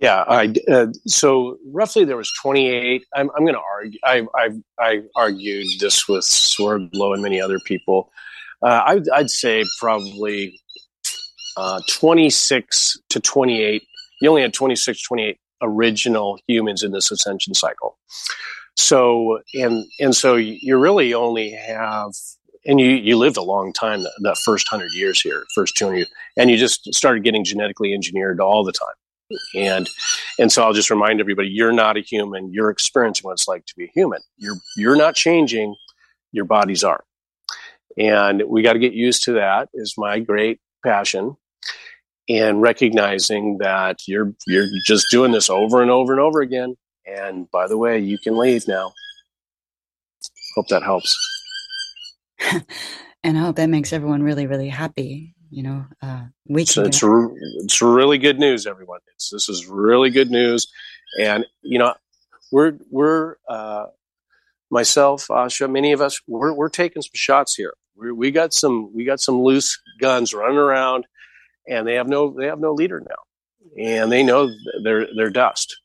[0.00, 3.04] Yeah, I uh, so roughly there was 28.
[3.16, 3.98] I'm, I'm going to argue.
[4.04, 8.12] I, I I argued this with Swerdlow and many other people.
[8.62, 10.60] Uh, I'd, I'd say probably
[11.56, 13.82] uh, 26 to 28.
[14.20, 17.98] You only had 26, 28 original humans in this ascension cycle.
[18.76, 22.12] So and and so you really only have
[22.64, 26.06] and you you lived a long time that first hundred years here, first two hundred,
[26.36, 28.94] and you just started getting genetically engineered all the time
[29.54, 29.88] and
[30.38, 32.52] and so I'll just remind everybody you're not a human.
[32.52, 34.20] You're experiencing what it's like to be a human.
[34.36, 35.74] You're you're not changing.
[36.32, 37.04] Your bodies are.
[37.96, 41.36] And we got to get used to that is my great passion
[42.28, 46.76] and recognizing that you're you're just doing this over and over and over again.
[47.06, 48.92] And by the way you can leave now.
[50.54, 51.16] Hope that helps.
[53.24, 57.02] And I hope that makes everyone really really happy you know, uh, we so it's
[57.02, 59.00] re- it's really good news, everyone.
[59.14, 60.70] It's, this is really good news,
[61.20, 61.94] and you know,
[62.52, 63.86] we're we're uh,
[64.70, 67.74] myself, Asha, many of us, we're we're taking some shots here.
[67.96, 71.06] we we got some we got some loose guns running around,
[71.68, 74.50] and they have no they have no leader now, and they know
[74.82, 75.76] they're they're dust.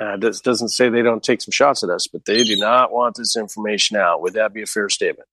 [0.00, 2.92] Uh, this doesn't say they don't take some shots at us, but they do not
[2.92, 4.22] want this information out.
[4.22, 5.28] Would that be a fair statement?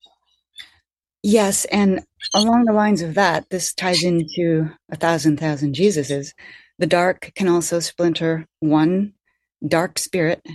[1.27, 6.33] Yes, and along the lines of that, this ties into a thousand thousand Jesuses.
[6.77, 9.13] The dark can also splinter one
[9.67, 10.45] dark spirit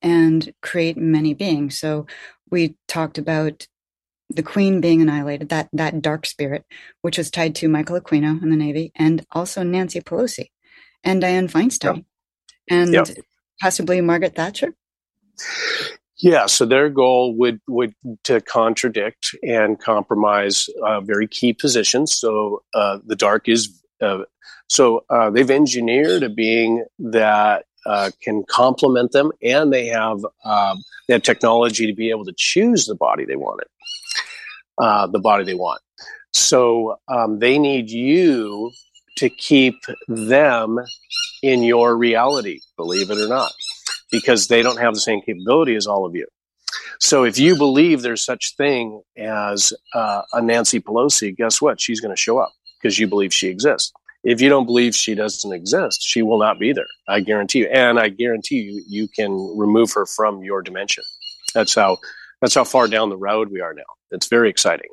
[0.00, 1.80] and create many beings.
[1.80, 2.06] So
[2.48, 3.66] we talked about
[4.30, 6.64] the queen being annihilated, that that dark spirit,
[7.02, 10.50] which was tied to Michael Aquino in the Navy, and also Nancy Pelosi
[11.02, 12.04] and Dianne Feinstein, yep.
[12.70, 13.08] and yep.
[13.60, 14.76] possibly Margaret Thatcher.
[16.20, 22.12] Yeah, so their goal would would to contradict and compromise uh, very key positions.
[22.12, 24.24] So uh, the dark is uh,
[24.68, 30.82] so uh, they've engineered a being that uh, can complement them, and they have um,
[31.06, 33.68] they have technology to be able to choose the body they wanted,
[34.78, 35.80] uh, the body they want.
[36.32, 38.72] So um, they need you
[39.18, 39.76] to keep
[40.08, 40.78] them
[41.42, 43.52] in your reality, believe it or not.
[44.10, 46.26] Because they don't have the same capability as all of you.
[47.00, 51.80] So if you believe there's such thing as uh, a Nancy Pelosi, guess what?
[51.80, 53.92] She's going to show up because you believe she exists.
[54.24, 56.88] If you don't believe she doesn't exist, she will not be there.
[57.08, 61.04] I guarantee you, and I guarantee you, you can remove her from your dimension.
[61.54, 61.98] That's how
[62.40, 63.82] that's how far down the road we are now.
[64.10, 64.90] It's very exciting.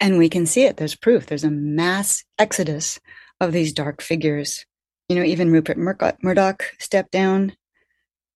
[0.00, 0.76] And we can see it.
[0.76, 1.26] There's proof.
[1.26, 3.00] There's a mass exodus
[3.40, 4.64] of these dark figures.
[5.08, 5.76] You know, even Rupert
[6.22, 7.56] Murdoch stepped down.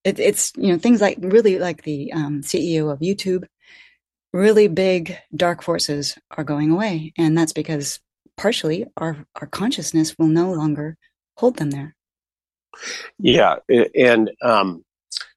[0.04, 3.44] It, it's you know things like really like the um, CEO of YouTube.
[4.32, 8.00] Really big dark forces are going away, and that's because
[8.36, 10.96] partially our our consciousness will no longer
[11.36, 11.94] hold them there.
[13.18, 14.84] Yeah, and um,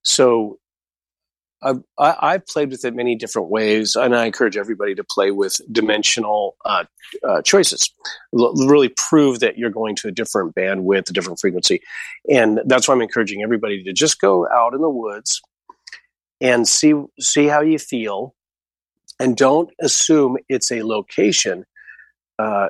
[0.04, 0.58] so
[1.62, 5.60] I've, I've, played with it many different ways, and I encourage everybody to play with
[5.72, 6.84] dimensional uh,
[7.28, 7.92] uh, choices.
[8.38, 11.82] L- really prove that you're going to a different bandwidth, a different frequency,
[12.30, 15.42] and that's why I'm encouraging everybody to just go out in the woods
[16.40, 18.36] and see see how you feel,
[19.20, 21.66] and don't assume it's a location.
[22.38, 22.70] Uh,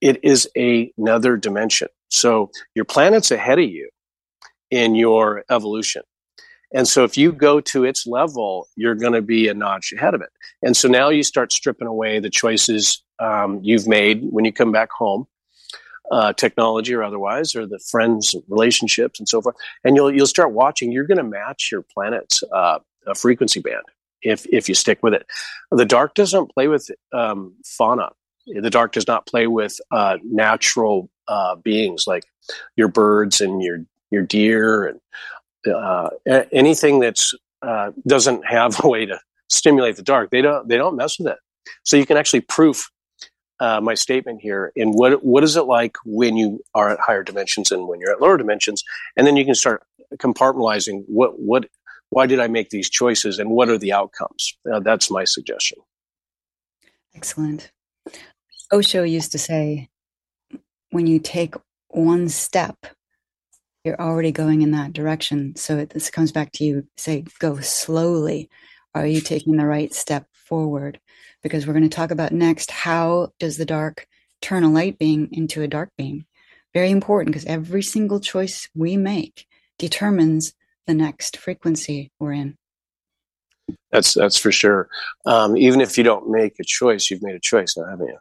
[0.00, 1.88] it is a, another dimension.
[2.08, 3.90] So your planet's ahead of you
[4.70, 6.02] in your evolution
[6.72, 10.14] and so if you go to its level, you're going to be a notch ahead
[10.14, 10.28] of it.
[10.62, 14.70] And so now you start stripping away the choices um, you've made when you come
[14.70, 15.26] back home,
[16.10, 19.56] uh, technology or otherwise, or the friends, relationships, and so forth.
[19.82, 20.92] And you'll you'll start watching.
[20.92, 22.78] You're going to match your planet's uh,
[23.16, 23.84] frequency band
[24.22, 25.26] if if you stick with it.
[25.70, 28.10] The dark doesn't play with um, fauna.
[28.46, 32.24] The dark does not play with uh, natural uh, beings like
[32.76, 35.00] your birds and your your deer and
[35.66, 36.10] uh,
[36.52, 39.18] anything that's uh, doesn't have a way to
[39.48, 41.38] stimulate the dark, they don't they don't mess with it.
[41.84, 42.90] So you can actually proof
[43.60, 47.22] uh, my statement here in what what is it like when you are at higher
[47.22, 48.84] dimensions and when you're at lower dimensions,
[49.16, 49.82] and then you can start
[50.16, 51.66] compartmentalizing what what
[52.10, 54.56] why did I make these choices and what are the outcomes.
[54.70, 55.78] Uh, that's my suggestion.
[57.14, 57.70] Excellent.
[58.72, 59.88] Osho used to say,
[60.90, 61.54] when you take
[61.88, 62.76] one step
[63.84, 65.56] you're already going in that direction.
[65.56, 68.50] So it, this comes back to you say, go slowly.
[68.94, 71.00] Are you taking the right step forward?
[71.42, 74.06] Because we're going to talk about next how does the dark
[74.42, 76.26] turn a light being into a dark being?
[76.74, 79.46] Very important because every single choice we make
[79.78, 80.52] determines
[80.86, 82.56] the next frequency we're in.
[83.90, 84.88] That's that's for sure.
[85.26, 88.18] Um, even if you don't make a choice, you've made a choice, now haven't you?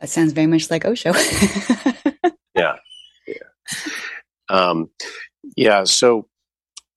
[0.00, 1.12] That sounds very much like Osho.
[4.48, 4.90] um,
[5.56, 6.28] yeah, so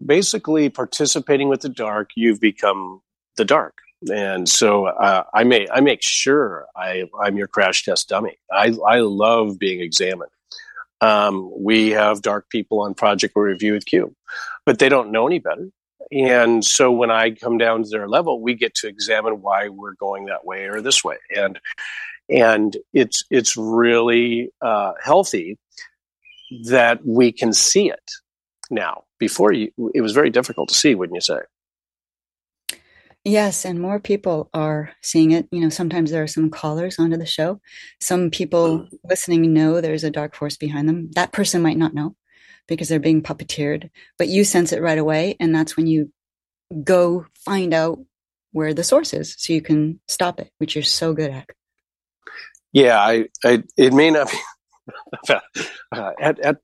[0.04, 3.02] basically, participating with the dark, you've become
[3.38, 3.78] the dark,
[4.12, 8.38] and so uh, I may I make sure I I'm your crash test dummy.
[8.52, 10.32] I I love being examined.
[11.02, 14.16] Um, we have dark people on Project Review with Q,
[14.66, 15.70] but they don't know any better.
[16.12, 19.96] And so when I come down to their level, we get to examine why we're
[19.96, 21.60] going that way or this way, and
[22.30, 25.58] and it's it's really uh, healthy
[26.66, 28.12] that we can see it
[28.70, 29.04] now.
[29.18, 31.40] Before you, it was very difficult to see, wouldn't you say?
[33.24, 35.48] Yes, and more people are seeing it.
[35.52, 37.60] You know, sometimes there are some callers onto the show.
[38.00, 38.90] Some people mm.
[39.04, 41.10] listening know there's a dark force behind them.
[41.16, 42.16] That person might not know
[42.68, 45.38] because they're being puppeteered, but you sense it right away.
[45.40, 46.12] And that's when you
[46.84, 48.00] go find out
[48.52, 51.50] where the source is so you can stop it, which you're so good at.
[52.74, 54.38] Yeah, I, I it may not be
[55.92, 56.60] at, at,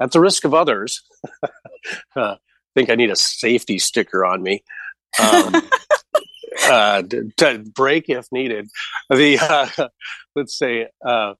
[0.00, 1.02] at the risk of others,
[2.16, 2.36] uh,
[2.76, 4.62] think I need a safety sticker on me.
[5.20, 5.54] Um,
[6.64, 8.68] uh, to, to, break if needed.
[9.10, 9.88] The uh,
[10.36, 11.34] let's say uh,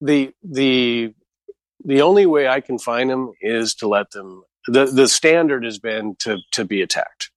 [0.00, 1.14] the the
[1.84, 4.42] the only way I can find them is to let them.
[4.66, 7.30] the The standard has been to to be attacked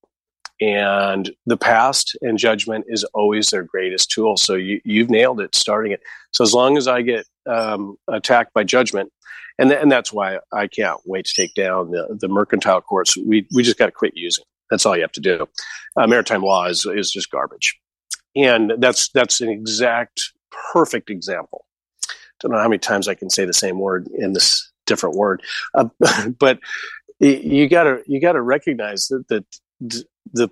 [0.61, 4.37] and the past and judgment is always their greatest tool.
[4.37, 6.01] So you, you've nailed it starting it.
[6.31, 9.11] So as long as I get um, attacked by judgment,
[9.57, 13.17] and, th- and that's why I can't wait to take down the, the mercantile courts.
[13.17, 14.45] We, we just got to quit using.
[14.69, 15.47] That's all you have to do.
[15.95, 17.77] Uh, maritime law is, is just garbage.
[18.35, 20.21] And that's, that's an exact
[20.73, 21.65] perfect example.
[22.39, 25.41] Don't know how many times I can say the same word in this different word,
[25.73, 25.87] uh,
[26.39, 26.59] but
[27.19, 30.49] you gotta, you gotta recognize that, that the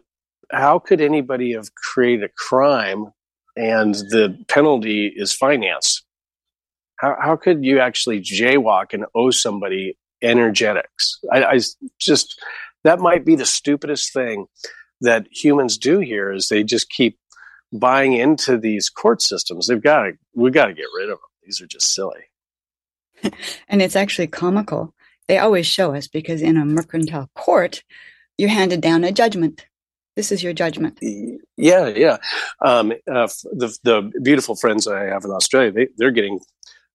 [0.52, 3.08] how could anybody have created a crime
[3.56, 6.04] and the penalty is finance?
[6.98, 11.20] How, how could you actually jaywalk and owe somebody energetics?
[11.32, 11.60] I, I
[12.00, 12.40] just,
[12.84, 14.46] that might be the stupidest thing
[15.02, 17.18] that humans do here is they just keep
[17.72, 19.68] buying into these court systems.
[19.68, 21.30] They've got to, we've got to get rid of them.
[21.44, 22.22] These are just silly.
[23.68, 24.94] and it's actually comical
[25.28, 27.84] they always show us because in a mercantile court,
[28.38, 29.66] you're handed down a judgment.
[30.16, 31.00] This is your judgment.
[31.58, 32.18] Yeah, yeah.
[32.64, 36.40] Um, uh, the the beautiful friends I have in Australia, they, they're getting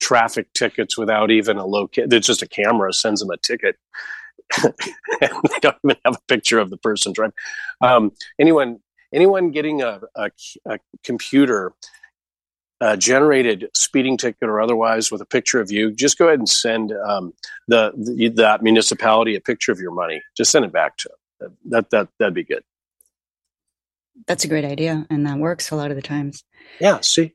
[0.01, 2.13] traffic tickets without even a location.
[2.13, 3.77] It's just a camera sends them a ticket.
[4.63, 4.73] and
[5.21, 7.35] they don't even have a picture of the person driving.
[7.81, 8.79] Um, anyone
[9.13, 10.31] anyone getting a, a,
[10.67, 11.73] a computer
[12.81, 16.49] uh, generated speeding ticket or otherwise with a picture of you, just go ahead and
[16.49, 17.33] send um,
[17.67, 20.23] the, the, that municipality a picture of your money.
[20.37, 21.18] Just send it back to them.
[21.41, 22.63] That that that'd be good.
[24.27, 26.45] That's a great idea, and that works a lot of the times.
[26.81, 27.01] Yeah.
[27.01, 27.35] See,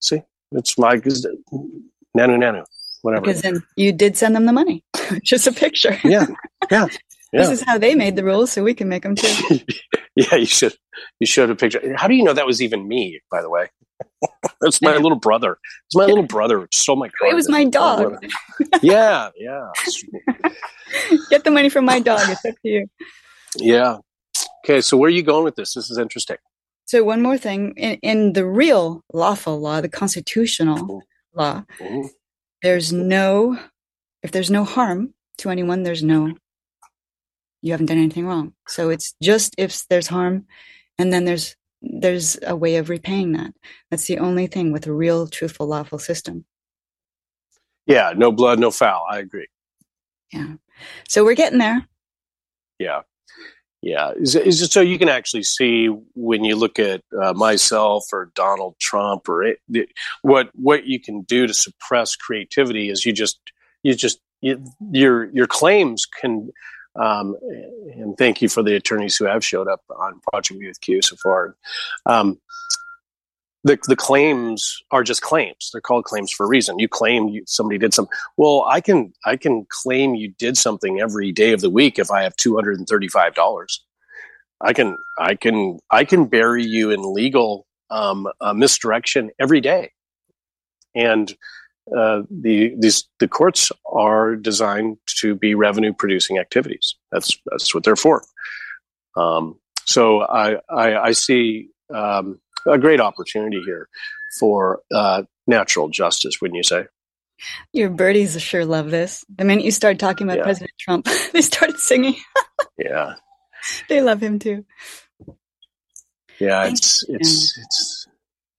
[0.00, 0.22] see,
[0.52, 1.74] it's my nanu
[2.16, 2.64] nanu,
[3.02, 3.22] whatever.
[3.22, 4.84] Because then you did send them the money,
[5.22, 5.98] just a picture.
[6.04, 6.26] Yeah.
[6.70, 6.88] Yeah.
[7.32, 7.40] Yeah.
[7.48, 9.58] This is how they made the rules, so we can make them too.
[10.14, 10.72] yeah, you should.
[11.18, 11.80] You showed a picture.
[11.96, 13.20] How do you know that was even me?
[13.28, 13.66] By the way,
[14.60, 15.58] that's my little brother.
[15.86, 17.28] It's my little brother stole my car.
[17.28, 18.24] It was my dog.
[18.82, 19.66] yeah, yeah.
[21.28, 22.20] Get the money from my dog.
[22.28, 22.86] It's up to you.
[23.56, 23.98] Yeah.
[24.64, 25.74] Okay, so where are you going with this?
[25.74, 26.38] This is interesting.
[26.86, 31.38] So one more thing, in, in the real lawful law, the constitutional mm-hmm.
[31.38, 32.06] law, mm-hmm.
[32.62, 33.58] there's no,
[34.22, 36.34] if there's no harm to anyone, there's no
[37.64, 38.52] you haven't done anything wrong.
[38.68, 40.44] So it's just if there's harm,
[40.98, 43.54] and then there's there's a way of repaying that.
[43.90, 46.44] That's the only thing with a real, truthful, lawful system.
[47.86, 49.06] Yeah, no blood, no foul.
[49.10, 49.48] I agree.
[50.30, 50.56] Yeah.
[51.08, 51.88] So we're getting there.
[52.78, 53.00] Yeah.
[53.84, 54.12] Yeah.
[54.16, 58.32] Is, is it so you can actually see when you look at uh, myself or
[58.34, 59.58] Donald Trump or it,
[60.22, 63.38] what what you can do to suppress creativity is you just
[63.82, 66.50] you just you, your your claims can
[66.96, 67.36] um,
[67.94, 71.16] and thank you for the attorneys who have showed up on Project with Q so
[71.22, 71.54] far.
[72.06, 72.40] Um,
[73.64, 75.70] the, the claims are just claims.
[75.72, 76.78] They're called claims for a reason.
[76.78, 78.12] You claim you, somebody did something.
[78.36, 82.10] Well, I can I can claim you did something every day of the week if
[82.10, 83.82] I have two hundred and thirty five dollars.
[84.60, 89.92] I can I can I can bury you in legal um, uh, misdirection every day,
[90.94, 91.34] and
[91.96, 96.96] uh, the these the courts are designed to be revenue producing activities.
[97.10, 98.22] That's that's what they're for.
[99.16, 103.88] Um, so I I, I see um, a great opportunity here
[104.38, 106.40] for uh, natural justice.
[106.40, 106.86] Wouldn't you say?
[107.72, 109.24] Your birdies sure love this.
[109.34, 110.44] The minute you start talking about yeah.
[110.44, 112.16] President Trump, they started singing.
[112.78, 113.14] yeah,
[113.88, 114.64] they love him too.
[116.38, 118.06] Yeah, it's it's it's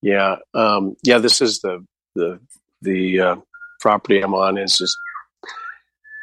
[0.01, 1.17] yeah um, yeah.
[1.17, 1.85] This is the
[2.15, 2.39] the
[2.81, 3.35] the uh,
[3.79, 4.97] property I'm on is just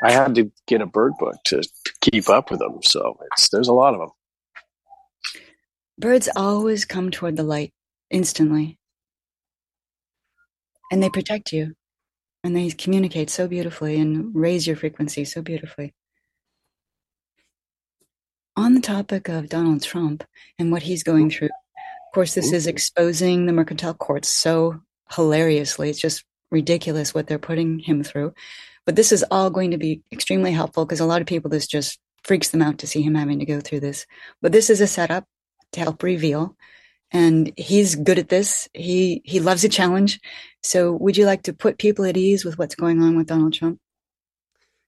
[0.02, 2.80] I had to get a bird book to, to keep up with them.
[2.82, 4.10] So it's there's a lot of them.
[6.02, 7.72] Birds always come toward the light
[8.10, 8.76] instantly,
[10.90, 11.74] and they protect you,
[12.42, 15.94] and they communicate so beautifully and raise your frequency so beautifully.
[18.56, 20.24] On the topic of Donald Trump
[20.58, 24.80] and what he's going through, of course, this is exposing the mercantile courts so
[25.14, 25.88] hilariously.
[25.88, 28.34] It's just ridiculous what they're putting him through.
[28.86, 31.68] But this is all going to be extremely helpful because a lot of people, this
[31.68, 34.04] just freaks them out to see him having to go through this.
[34.42, 35.26] But this is a setup
[35.72, 36.56] to help reveal.
[37.10, 38.68] And he's good at this.
[38.72, 40.20] He he loves a challenge.
[40.62, 43.52] So would you like to put people at ease with what's going on with Donald
[43.52, 43.78] Trump?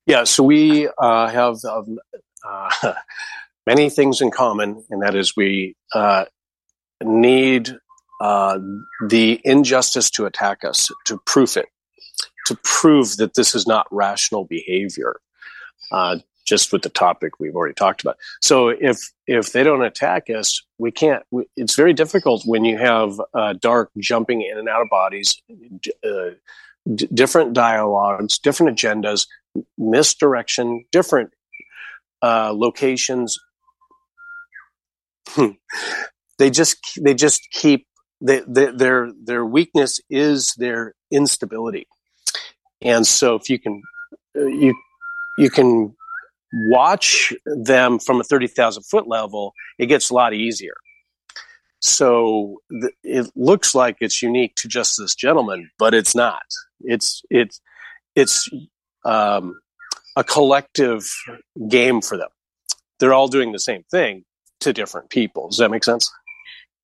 [0.06, 1.98] Yeah, so we uh, have um,
[2.46, 2.94] uh,
[3.66, 6.26] many things in common, and that is we uh,
[7.02, 7.76] need
[8.20, 8.58] uh,
[9.06, 11.66] the injustice to attack us, to prove it,
[12.46, 15.16] to prove that this is not rational behavior.
[16.44, 18.16] Just with the topic we've already talked about.
[18.42, 21.22] So if if they don't attack us, we can't.
[21.30, 25.40] We, it's very difficult when you have uh, dark jumping in and out of bodies,
[26.04, 26.30] uh,
[26.92, 29.26] d- different dialogues, different agendas,
[29.78, 31.30] misdirection, different
[32.22, 33.38] uh, locations.
[36.38, 37.86] they just they just keep
[38.20, 41.86] they, they, their their weakness is their instability,
[42.80, 43.82] and so if you can
[44.36, 44.74] uh, you
[45.38, 45.94] you can
[46.68, 50.74] watch them from a thirty thousand foot level, it gets a lot easier.
[51.80, 56.42] So th- it looks like it's unique to just this gentleman, but it's not.
[56.80, 57.60] It's it's
[58.14, 58.48] it's
[59.04, 59.60] um,
[60.16, 61.04] a collective
[61.68, 62.30] game for them.
[62.98, 64.24] They're all doing the same thing
[64.60, 65.48] to different people.
[65.48, 66.10] Does that make sense?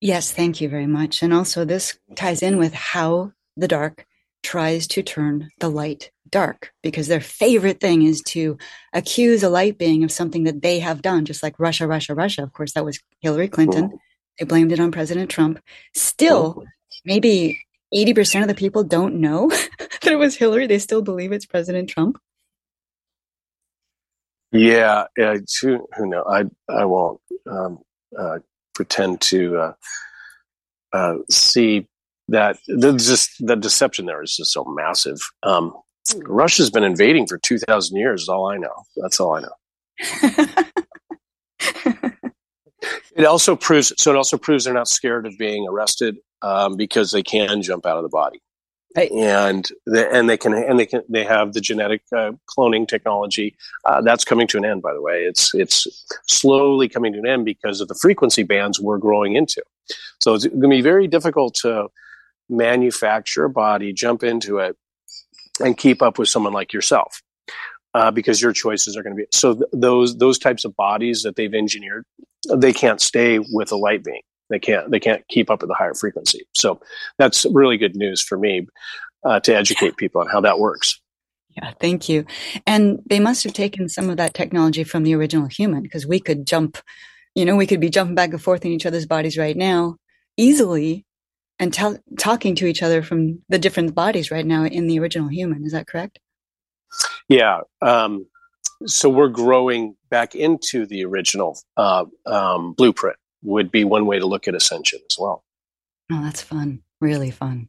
[0.00, 1.22] Yes, thank you very much.
[1.22, 4.06] And also, this ties in with how the dark
[4.42, 8.56] tries to turn the light dark because their favorite thing is to
[8.92, 12.42] accuse a light being of something that they have done, just like Russia, Russia, Russia.
[12.42, 13.98] Of course, that was Hillary Clinton.
[14.38, 15.60] They blamed it on President Trump.
[15.94, 16.64] Still,
[17.04, 17.60] maybe
[17.94, 20.66] 80% of the people don't know that it was Hillary.
[20.66, 22.18] They still believe it's President Trump.
[24.52, 26.24] Yeah, yeah who, who know?
[26.24, 27.78] I I won't um,
[28.18, 28.38] uh,
[28.74, 29.72] pretend to uh,
[30.92, 31.86] uh, see
[32.30, 32.58] that.
[32.66, 35.18] The just the deception there is just so massive.
[35.42, 35.74] Um,
[36.24, 38.22] Russia's been invading for two thousand years.
[38.22, 38.84] Is all I know.
[38.96, 40.46] That's all I know.
[43.16, 43.92] it also proves.
[43.98, 47.86] So it also proves they're not scared of being arrested um, because they can jump
[47.86, 48.40] out of the body.
[48.96, 49.10] Right.
[49.12, 53.56] And the, and they can and they can they have the genetic uh, cloning technology
[53.84, 54.82] uh, that's coming to an end.
[54.82, 55.86] By the way, it's it's
[56.26, 59.62] slowly coming to an end because of the frequency bands we're growing into.
[60.18, 61.88] So it's going to be very difficult to
[62.50, 64.76] manufacture a body, jump into it,
[65.60, 67.22] and keep up with someone like yourself.
[67.92, 71.22] Uh, because your choices are going to be so th- those those types of bodies
[71.22, 72.04] that they've engineered
[72.54, 74.20] they can't stay with a light being
[74.50, 76.46] they can't they can't keep up with the higher frequency.
[76.52, 76.80] So
[77.18, 78.66] that's really good news for me
[79.24, 81.00] uh, to educate people on how that works.
[81.56, 82.26] Yeah, thank you.
[82.66, 86.20] And they must have taken some of that technology from the original human because we
[86.20, 86.78] could jump,
[87.34, 89.96] you know, we could be jumping back and forth in each other's bodies right now
[90.36, 91.04] easily
[91.60, 95.28] and t- talking to each other from the different bodies right now in the original
[95.28, 95.64] human.
[95.64, 96.18] Is that correct?
[97.28, 97.60] Yeah.
[97.82, 98.26] Um,
[98.86, 104.26] so we're growing back into the original uh, um, blueprint would be one way to
[104.26, 105.44] look at ascension as well.
[106.10, 106.82] Oh, that's fun.
[107.00, 107.68] Really fun.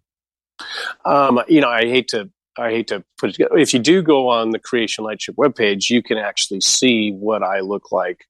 [1.06, 3.58] Um, you know, I hate to I hate to put it together.
[3.58, 7.62] If you do go on the Creation Lightship webpage, you can actually see what I
[7.62, 8.26] look like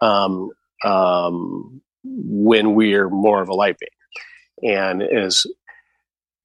[0.00, 0.50] um,
[0.84, 3.88] um, when we're more of a light being,
[4.62, 5.46] and is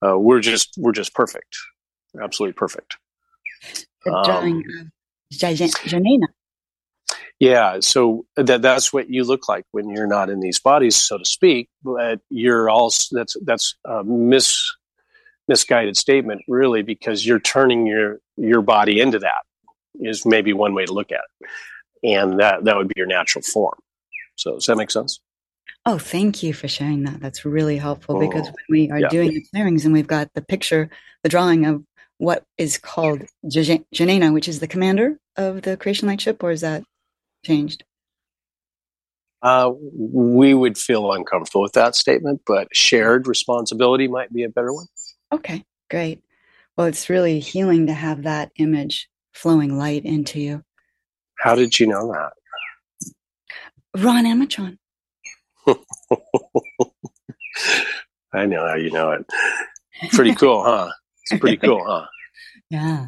[0.06, 1.56] uh, we're just we're just perfect,
[2.22, 2.98] absolutely perfect.
[4.06, 4.92] The drawing um,
[5.86, 6.28] Janina.
[7.40, 11.18] Yeah, so that that's what you look like when you're not in these bodies, so
[11.18, 11.70] to speak.
[11.84, 14.72] But you're also that's that's a mis
[15.48, 19.42] misguided statement, really, because you're turning your your body into that.
[20.00, 21.50] Is maybe one way to look at it,
[22.04, 23.78] and that that would be your natural form.
[24.36, 25.20] So does that make sense?
[25.86, 27.20] Oh, thank you for sharing that.
[27.20, 29.10] That's really helpful oh, because when we are yeah.
[29.10, 30.90] doing the clearings and we've got the picture,
[31.24, 31.84] the drawing of
[32.18, 36.62] what is called Janina, which is the commander of the Creation Light ship, or is
[36.62, 36.84] that
[37.44, 37.84] changed?
[39.42, 44.72] Uh, we would feel uncomfortable with that statement, but shared responsibility might be a better
[44.72, 44.86] one.
[45.32, 46.22] Okay, great.
[46.78, 50.64] Well, it's really healing to have that image flowing light into you.
[51.40, 52.34] How did you know that?
[54.00, 54.78] Ron Amatron.
[58.34, 59.26] I know how you know it.
[60.12, 60.92] Pretty cool, huh?
[61.30, 62.06] It's pretty cool, huh?
[62.70, 63.08] Yeah.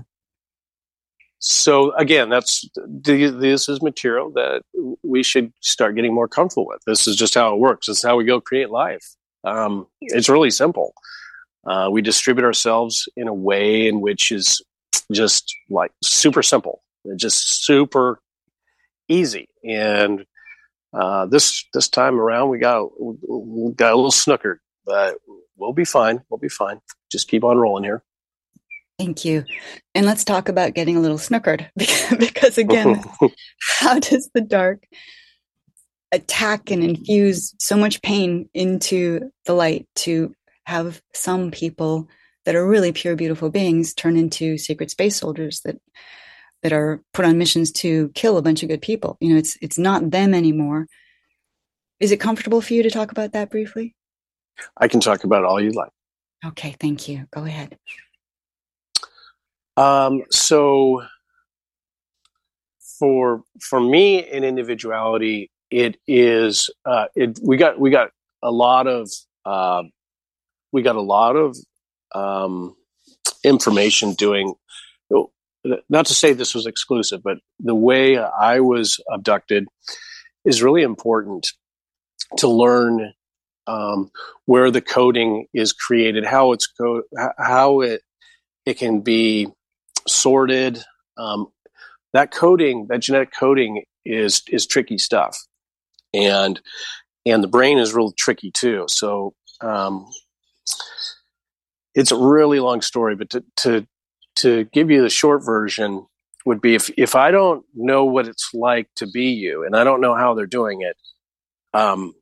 [1.39, 4.61] So again that's this is material that
[5.03, 6.81] we should start getting more comfortable with.
[6.85, 7.87] This is just how it works.
[7.87, 9.05] This is how we go create life.
[9.43, 10.93] Um, it's really simple.
[11.65, 14.61] Uh, we distribute ourselves in a way in which is
[15.11, 16.81] just like super simple.
[17.05, 18.21] It's just super
[19.07, 19.49] easy.
[19.63, 20.25] And
[20.93, 25.15] uh, this this time around we got we got a little snookered but
[25.55, 26.21] we'll be fine.
[26.29, 26.79] We'll be fine.
[27.11, 28.03] Just keep on rolling here.
[28.99, 29.43] Thank you.
[29.95, 31.67] And let's talk about getting a little snookered
[32.19, 33.03] because, again,
[33.79, 34.85] how does the dark
[36.11, 40.35] attack and infuse so much pain into the light to
[40.65, 42.07] have some people
[42.45, 45.77] that are really pure, beautiful beings turn into secret space soldiers that
[46.63, 49.17] that are put on missions to kill a bunch of good people?
[49.19, 50.87] You know, it's it's not them anymore.
[51.99, 53.95] Is it comfortable for you to talk about that briefly?
[54.77, 55.91] I can talk about all you like.
[56.45, 57.27] Okay, thank you.
[57.31, 57.77] Go ahead.
[59.77, 61.03] Um, so
[62.99, 68.11] for for me in individuality, it is uh, it we got we got
[68.41, 69.09] a lot of
[69.45, 69.83] uh,
[70.71, 71.57] we got a lot of
[72.13, 72.75] um,
[73.43, 74.53] information doing.
[75.89, 79.67] Not to say this was exclusive, but the way I was abducted
[80.45, 81.47] is really important
[82.37, 83.13] to learn
[83.67, 84.11] um,
[84.45, 87.03] where the coding is created, how it's co-
[87.37, 88.01] how it
[88.65, 89.47] it can be
[90.07, 90.83] sorted.
[91.17, 91.47] Um,
[92.13, 95.37] that coding, that genetic coding, is is tricky stuff,
[96.13, 96.59] and
[97.25, 98.85] and the brain is real tricky too.
[98.89, 100.05] So um,
[101.95, 103.87] it's a really long story, but to to
[104.37, 106.05] to give you the short version
[106.45, 109.83] would be if if I don't know what it's like to be you, and I
[109.83, 110.97] don't know how they're doing it.
[111.73, 112.13] Um,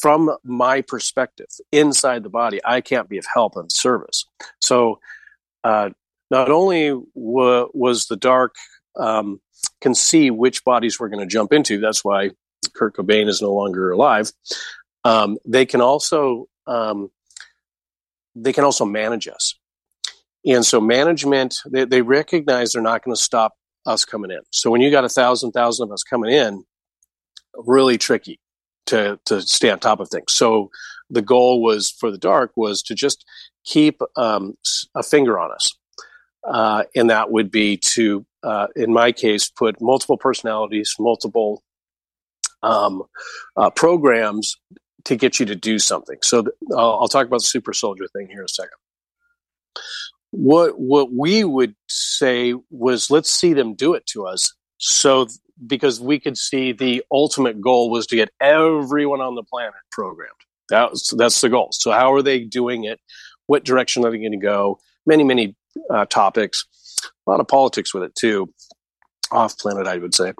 [0.00, 4.24] from my perspective, inside the body, I can't be of help and service.
[4.60, 5.00] So,
[5.64, 5.90] uh,
[6.30, 8.54] not only w- was the dark
[8.98, 9.40] um,
[9.80, 11.78] can see which bodies we're going to jump into.
[11.78, 12.30] That's why
[12.74, 14.32] Kurt Cobain is no longer alive.
[15.04, 17.10] Um, they can also um,
[18.34, 19.54] they can also manage us,
[20.46, 24.40] and so management they, they recognize they're not going to stop us coming in.
[24.50, 26.64] So when you got a thousand, thousand of us coming in,
[27.54, 28.40] really tricky
[28.86, 30.32] to to stay on top of things.
[30.32, 30.70] So
[31.10, 33.24] the goal was for the dark was to just
[33.64, 34.54] keep um,
[34.94, 35.74] a finger on us,
[36.48, 41.62] uh, and that would be to, uh, in my case, put multiple personalities, multiple
[42.62, 43.02] um,
[43.56, 44.56] uh, programs
[45.04, 46.18] to get you to do something.
[46.22, 48.78] So th- I'll, I'll talk about the super soldier thing here in a second.
[50.38, 54.52] What what we would say was let's see them do it to us.
[54.78, 55.28] So
[55.66, 60.32] because we could see the ultimate goal was to get everyone on the planet programmed.
[60.68, 61.70] That's that's the goal.
[61.72, 63.00] So how are they doing it?
[63.46, 64.78] What direction are they going to go?
[65.06, 65.56] Many many
[65.88, 66.66] uh, topics,
[67.26, 68.52] a lot of politics with it too.
[69.30, 70.34] Off planet, I would say.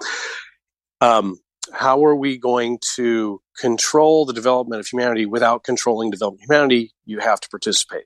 [1.01, 1.39] Um,
[1.73, 6.93] how are we going to control the development of humanity without controlling development humanity?
[7.05, 8.05] You have to participate.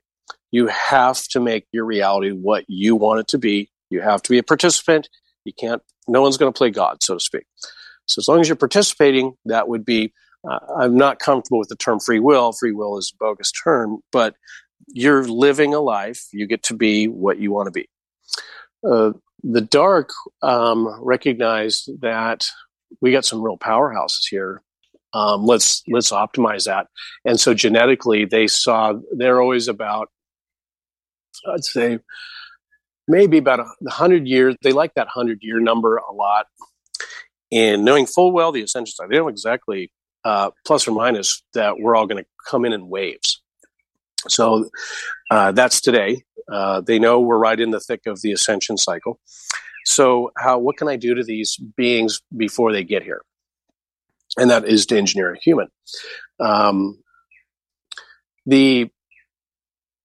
[0.51, 3.69] You have to make your reality what you want it to be.
[3.89, 5.09] You have to be a participant.
[5.45, 7.45] You can't, no one's going to play God, so to speak.
[8.05, 10.13] So as long as you're participating, that would be,
[10.49, 12.51] uh, I'm not comfortable with the term free will.
[12.51, 14.35] Free will is a bogus term, but
[14.87, 16.25] you're living a life.
[16.33, 17.87] You get to be what you want to be.
[18.83, 19.11] Uh,
[19.43, 20.09] the dark
[20.41, 22.45] um, recognized that
[22.99, 24.61] we got some real powerhouses here.
[25.13, 26.87] Um, let's let's optimize that.
[27.25, 30.09] And so genetically, they saw they're always about,
[31.47, 31.99] I'd say,
[33.07, 34.55] maybe about a hundred years.
[34.61, 36.47] They like that hundred year number a lot.
[37.51, 39.91] And knowing full well the ascension side, they know exactly
[40.23, 43.41] uh, plus or minus that we're all going to come in in waves.
[44.27, 44.69] So
[45.29, 46.23] uh, that's today.
[46.51, 49.19] Uh, they know we're right in the thick of the ascension cycle.
[49.85, 53.23] So, how what can I do to these beings before they get here?
[54.37, 55.67] And that is to engineer a human.
[56.39, 56.99] Um,
[58.45, 58.89] the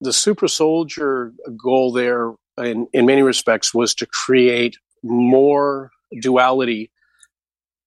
[0.00, 1.32] the super soldier
[1.62, 5.90] goal there, in in many respects, was to create more
[6.20, 6.90] duality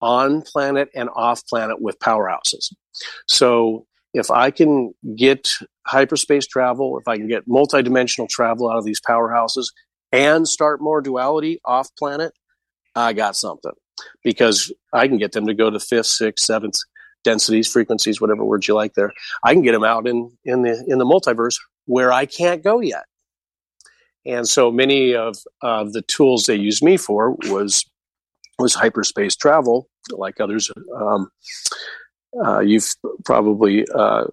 [0.01, 2.74] on planet and off planet with powerhouses.
[3.28, 5.49] So if I can get
[5.86, 9.68] hyperspace travel, if I can get multidimensional travel out of these powerhouses,
[10.12, 12.34] and start more duality off planet,
[12.95, 13.74] I got something
[14.24, 16.76] because I can get them to go to fifth, sixth, seventh
[17.24, 19.12] densities, frequencies, whatever words you like there.
[19.43, 22.80] I can get them out in, in the, in the multiverse where I can't go
[22.80, 23.06] yet.
[24.26, 27.86] And so many of uh, the tools they used me for was,
[28.58, 31.30] was hyperspace travel, like others, um,
[32.44, 32.94] uh, you've
[33.26, 34.26] probably, uh,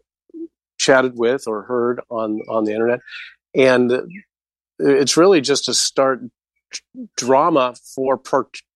[0.78, 3.00] chatted with or heard on, on the internet.
[3.54, 3.92] And
[4.78, 6.20] it's really just to start
[7.16, 8.20] drama for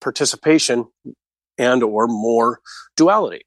[0.01, 0.87] participation
[1.59, 2.61] and or more
[2.97, 3.43] duality.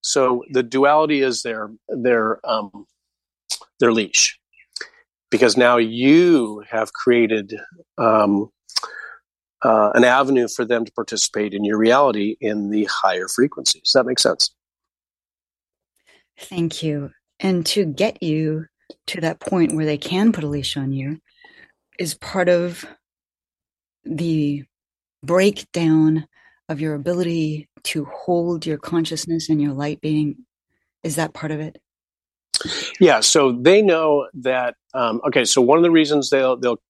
[0.00, 2.86] So the duality is their their um,
[3.78, 4.37] their leash,
[5.30, 7.54] because now you have created
[7.98, 8.50] um,
[9.62, 13.82] uh, an avenue for them to participate in your reality in the higher frequencies.
[13.82, 14.50] Does that make sense?
[16.38, 17.10] Thank you.
[17.40, 18.66] And to get you
[19.08, 21.20] to that point where they can put a leash on you,
[21.98, 22.84] is part of
[24.04, 24.64] the
[25.22, 26.26] breakdown
[26.68, 30.36] of your ability to hold your consciousness and your light being
[31.02, 31.80] is that part of it
[33.00, 36.80] yeah so they know that um, okay so one of the reasons they'll they'll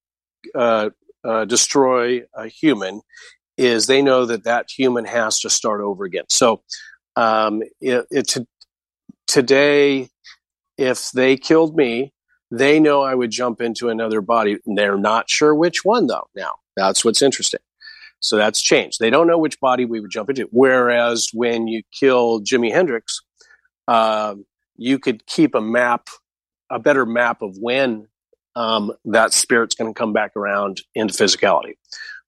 [0.54, 0.90] uh,
[1.24, 3.00] uh, destroy a human
[3.56, 6.62] is they know that that human has to start over again so
[7.16, 8.36] um, it, it,
[9.26, 10.08] today
[10.76, 12.12] if they killed me
[12.50, 14.58] they know I would jump into another body.
[14.66, 16.28] They're not sure which one, though.
[16.34, 17.60] Now, that's what's interesting.
[18.20, 18.98] So that's changed.
[18.98, 20.48] They don't know which body we would jump into.
[20.50, 23.20] Whereas when you kill Jimi Hendrix,
[23.86, 24.34] uh,
[24.76, 26.08] you could keep a map,
[26.70, 28.06] a better map of when
[28.56, 31.74] um, that spirit's going to come back around into physicality.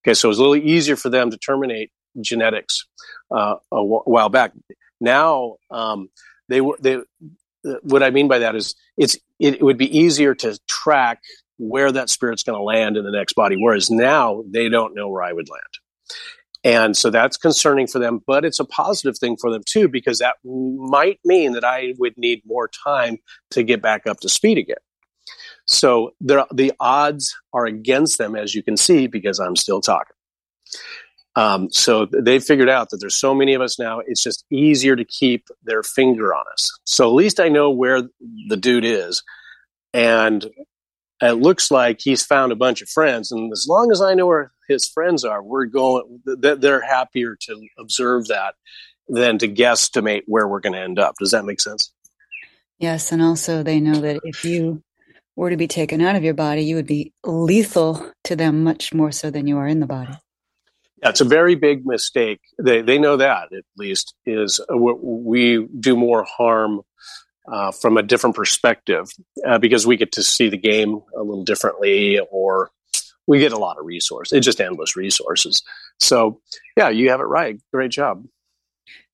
[0.03, 2.87] Okay, so it was a little easier for them to terminate genetics
[3.31, 4.53] uh, a w- while back.
[5.01, 6.09] Now um,
[6.49, 6.99] they were they.
[7.83, 11.21] What I mean by that is it's it, it would be easier to track
[11.59, 13.57] where that spirit's going to land in the next body.
[13.59, 15.63] Whereas now they don't know where I would land.
[16.63, 20.19] And so that's concerning for them, but it's a positive thing for them too, because
[20.19, 23.17] that might mean that I would need more time
[23.53, 24.77] to get back up to speed again.
[25.67, 30.17] So the odds are against them, as you can see, because I'm still talking.
[31.37, 34.97] Um, so they figured out that there's so many of us now, it's just easier
[34.97, 36.71] to keep their finger on us.
[36.85, 38.03] So at least I know where
[38.49, 39.23] the dude is.
[39.95, 40.45] And
[41.21, 43.31] it looks like he's found a bunch of friends.
[43.31, 47.67] And as long as I know where his friends are, we're going, they're happier to
[47.79, 48.55] observe that
[49.09, 51.17] than to guesstimate where we're going to end up.
[51.19, 51.93] Does that make sense?
[52.79, 53.13] Yes.
[53.13, 54.83] And also they know that if you
[55.37, 58.95] were to be taken out of your body, you would be lethal to them much
[58.95, 60.15] more so than you are in the body.
[61.03, 62.41] Yeah, it's a very big mistake.
[62.59, 66.83] They they know that at least is uh, we do more harm
[67.49, 69.11] uh, from a different perspective
[69.47, 72.71] uh, because we get to see the game a little differently, or
[73.27, 74.37] we get a lot of resources.
[74.37, 75.63] It's just endless resources.
[76.01, 76.41] So
[76.77, 77.61] yeah, you have it right.
[77.73, 78.25] Great job.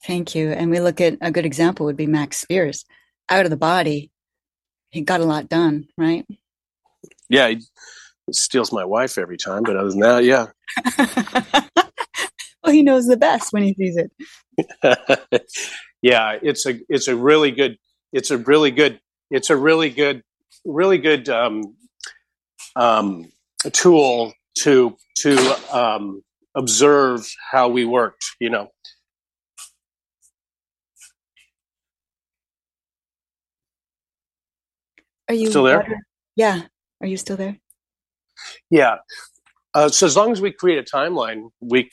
[0.05, 0.51] Thank you.
[0.51, 2.85] And we look at a good example would be Max Spiers
[3.29, 4.11] out of the body.
[4.91, 6.25] He got a lot done, right?
[7.29, 7.63] Yeah, he
[8.33, 10.47] steals my wife every time, but other than that, yeah.
[12.63, 14.13] well, he knows the best when he sees it.
[16.03, 17.77] yeah, it's a it's a really good
[18.17, 18.99] it's a really good
[19.31, 20.23] it's a really good
[20.65, 21.77] really good um,
[22.75, 23.31] um,
[23.73, 26.23] tool to to um,
[26.55, 28.25] observe how we worked.
[28.41, 28.69] You know.
[35.29, 35.81] Are you still there?
[35.81, 35.99] Better?
[36.37, 36.63] Yeah.
[37.01, 37.59] Are you still there?
[38.71, 38.99] Yeah.
[39.75, 41.91] Uh, so as long as we create a timeline, we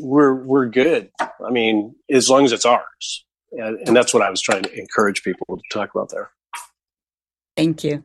[0.00, 1.10] we're we're good.
[1.20, 3.24] I mean, as long as it's ours,
[3.56, 6.30] and, and that's what I was trying to encourage people to talk about there.
[7.56, 8.02] Thank you.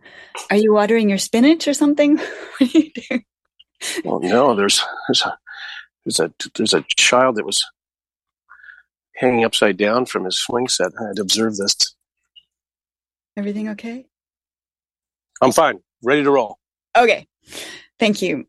[0.51, 2.17] Are you watering your spinach or something?
[2.57, 3.25] what are you doing?
[4.03, 4.55] Well, no.
[4.55, 5.37] There's there's a
[6.05, 7.63] there's a there's a child that was
[9.15, 10.91] hanging upside down from his swing set.
[10.99, 11.75] I had to observe this.
[13.37, 14.05] Everything okay?
[15.41, 15.79] I'm fine.
[16.03, 16.57] Ready to roll.
[16.97, 17.27] Okay.
[17.99, 18.47] Thank you.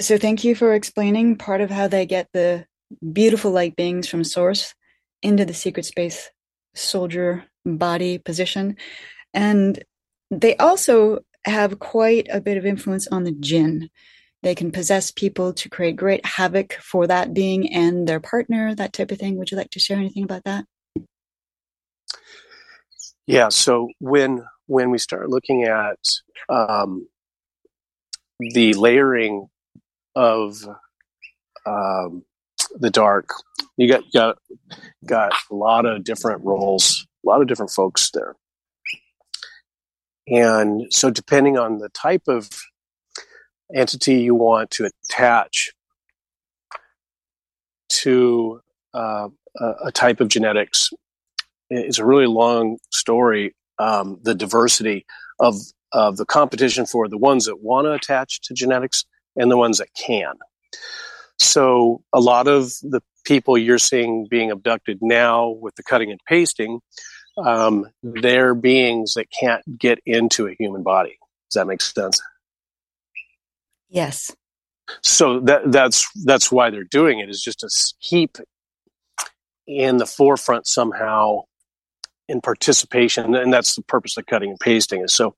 [0.00, 2.66] So, thank you for explaining part of how they get the
[3.12, 4.74] beautiful light beings from source
[5.22, 6.30] into the secret space
[6.74, 8.76] soldier body position.
[9.34, 9.82] And
[10.30, 13.90] they also have quite a bit of influence on the jinn.
[14.42, 18.92] They can possess people to create great havoc for that being and their partner, that
[18.92, 19.36] type of thing.
[19.36, 20.64] Would you like to share anything about that?
[23.26, 23.50] Yeah.
[23.50, 25.98] So when when we start looking at
[26.48, 27.06] um,
[28.40, 29.48] the layering
[30.16, 30.56] of
[31.66, 32.24] um,
[32.78, 33.30] the dark,
[33.76, 34.38] you got got
[35.06, 38.36] got a lot of different roles, a lot of different folks there,
[40.26, 42.48] and so depending on the type of
[43.74, 45.70] entity you want to attach
[47.88, 48.60] to
[48.94, 49.28] uh,
[49.84, 50.90] a, type of genetics,
[51.70, 53.54] it's a really long story.
[53.78, 55.06] Um, the diversity
[55.40, 55.56] of
[55.92, 59.04] of the competition for the ones that want to attach to genetics
[59.36, 60.34] and the ones that can.
[61.42, 66.20] So a lot of the people you're seeing being abducted now with the cutting and
[66.26, 66.80] pasting,
[67.38, 71.18] um, they're beings that can't get into a human body.
[71.50, 72.20] Does that make sense?
[73.88, 74.34] Yes.
[75.02, 77.68] So that that's that's why they're doing it is just to
[78.00, 78.38] keep
[79.66, 81.42] in the forefront somehow
[82.28, 85.02] in participation, and that's the purpose of cutting and pasting.
[85.02, 85.34] Is so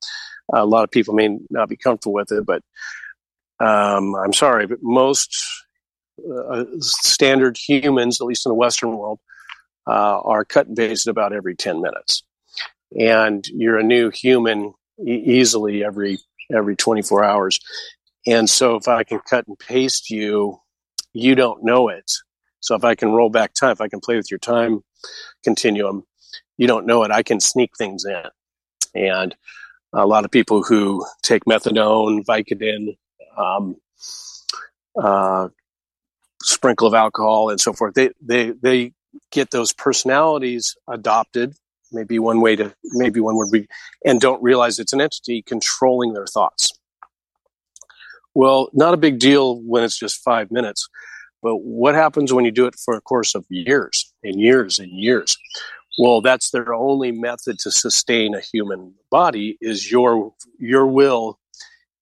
[0.52, 2.62] a lot of people may not be comfortable with it, but
[3.60, 5.63] um, I'm sorry, but most
[6.48, 9.20] uh, standard humans, at least in the Western world,
[9.86, 12.22] uh, are cut and pasted about every 10 minutes,
[12.98, 14.72] and you're a new human
[15.06, 16.18] e- easily every
[16.54, 17.58] every 24 hours.
[18.26, 20.60] And so, if I can cut and paste you,
[21.12, 22.10] you don't know it.
[22.60, 24.82] So, if I can roll back time, if I can play with your time
[25.42, 26.04] continuum,
[26.56, 28.22] you don't know it, I can sneak things in.
[28.94, 29.34] And
[29.92, 32.96] a lot of people who take methadone, Vicodin,
[33.36, 33.76] um,
[35.00, 35.48] uh,
[36.44, 38.92] sprinkle of alcohol, and so forth, they, they, they
[39.30, 41.54] get those personalities adopted.
[41.92, 43.68] Maybe one way to, maybe one would be,
[44.04, 46.72] and don't realize it's an entity controlling their thoughts.
[48.34, 50.88] Well, not a big deal when it's just five minutes,
[51.42, 54.90] but what happens when you do it for a course of years and years and
[54.90, 55.36] years?
[55.98, 61.38] well that's their only method to sustain a human body is your your will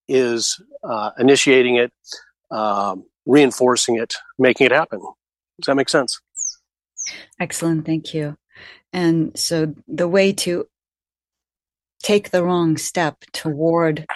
[0.09, 1.93] is uh, initiating it
[2.51, 5.00] um, reinforcing it making it happen.
[5.00, 6.20] Does that make sense?
[7.40, 8.36] Excellent thank you.
[8.92, 10.68] And so the way to
[12.02, 14.06] take the wrong step toward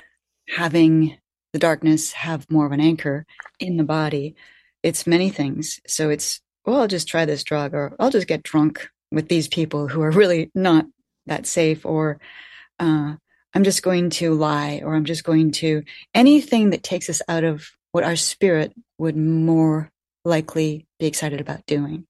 [0.48, 1.18] having
[1.52, 3.26] the darkness have more of an anchor
[3.59, 4.34] in the body
[4.82, 5.80] it's many things.
[5.88, 9.48] So it's well i'll just try this drug or i'll just get drunk with these
[9.48, 10.84] people who are really not
[11.26, 12.20] that safe or
[12.80, 13.14] uh,
[13.54, 15.82] i'm just going to lie or i'm just going to
[16.12, 19.90] anything that takes us out of what our spirit would more
[20.24, 22.07] likely be excited about doing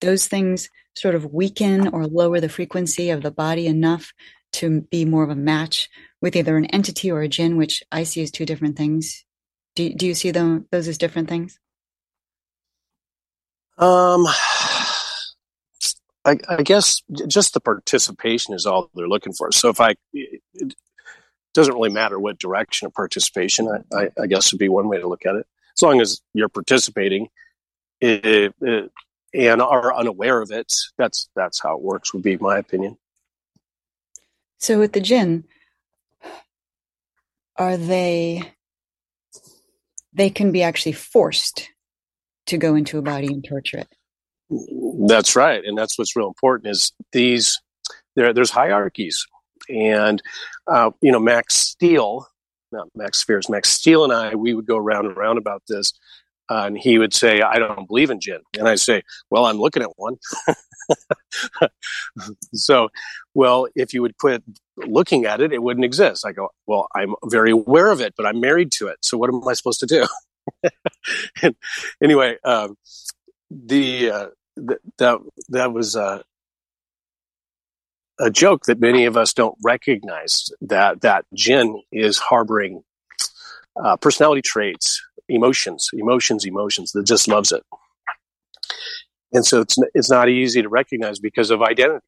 [0.00, 4.12] those things sort of weaken or lower the frequency of the body enough
[4.52, 5.88] to be more of a match
[6.22, 9.24] with either an entity or a jinn which i see as two different things
[9.74, 11.58] do, do you see them those as different things
[13.78, 14.26] um
[16.24, 19.52] I, I, guess just the participation is all they're looking for.
[19.52, 20.74] So if I, it
[21.56, 23.68] doesn't really matter what direction of participation.
[23.68, 25.46] I, I, I guess would be one way to look at it.
[25.76, 27.28] As long as you're participating,
[28.00, 28.90] it, it,
[29.34, 30.72] and are unaware of it.
[30.96, 32.14] That's that's how it works.
[32.14, 32.96] Would be my opinion.
[34.58, 35.44] So with the jinn,
[37.56, 38.52] are they?
[40.12, 41.68] They can be actually forced
[42.46, 43.88] to go into a body and torture it.
[45.06, 46.70] That's right, and that's what's real important.
[46.70, 47.60] Is these
[48.14, 48.32] there?
[48.32, 49.26] There's hierarchies,
[49.68, 50.22] and
[50.66, 52.26] uh, you know Max Steele,
[52.72, 55.92] not Max Spiers, Max Steele, and I, we would go around and around about this
[56.48, 58.40] uh, and he would say, I don't believe in jinn.
[58.58, 60.16] And I say, Well, I'm looking at one.
[62.54, 62.88] so,
[63.34, 64.42] well, if you would quit
[64.76, 66.24] looking at it, it wouldn't exist.
[66.24, 68.98] I go, Well, I'm very aware of it, but I'm married to it.
[69.02, 70.06] So, what am I supposed to
[71.42, 71.52] do?
[72.02, 72.76] anyway, um,
[73.50, 76.22] the, uh, th- that, that was uh,
[78.18, 82.82] a joke that many of us don't recognize that that jinn is harboring
[83.82, 87.62] uh, personality traits emotions, emotions, emotions that just loves it.
[89.32, 92.04] And so it's, it's not easy to recognize because of identity.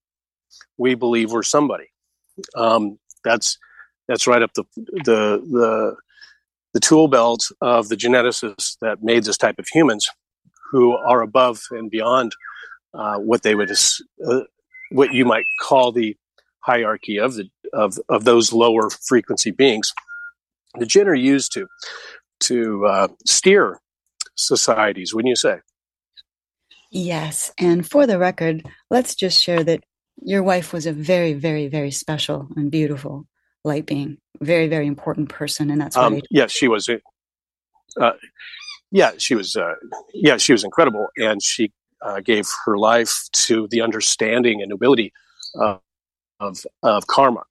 [0.77, 1.89] We believe we're somebody.
[2.55, 3.59] Um, that's,
[4.07, 5.97] that's right up the, the, the,
[6.75, 10.09] the tool belt of the geneticists that made this type of humans
[10.71, 12.33] who are above and beyond
[12.95, 14.41] uh, what they would, uh,
[14.91, 16.16] what you might call the
[16.61, 19.93] hierarchy of the, of, of those lower frequency beings.
[20.78, 21.66] The jinn are used to
[22.41, 23.80] to uh, steer
[24.36, 25.59] societies, wouldn't you say?
[26.91, 27.53] Yes.
[27.59, 29.84] And for the record, let's just share that
[30.22, 33.26] your wife was a very, very, very special and beautiful
[33.64, 35.70] light being, very, very important person.
[35.70, 36.05] And that's why.
[36.05, 36.89] Um, yes, yeah, she was.
[38.01, 38.12] Uh,
[38.91, 39.57] yeah, she was.
[39.57, 39.74] Uh,
[40.14, 41.72] yeah, she was incredible, and she
[42.03, 45.13] uh, gave her life to the understanding and nobility
[45.55, 45.81] of
[46.83, 47.43] of karma,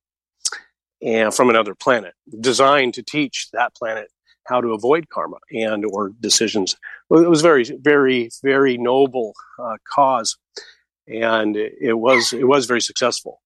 [1.02, 4.10] and from another planet, designed to teach that planet
[4.46, 6.76] how to avoid karma and or decisions.
[7.12, 10.38] It was very, very, very noble uh, cause,
[11.08, 13.42] and it was it was very successful.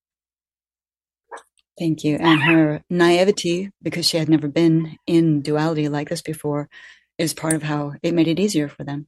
[1.80, 2.18] Thank you.
[2.18, 6.70] And her naivety, because she had never been in duality like this before,
[7.18, 9.08] is part of how it made it easier for them.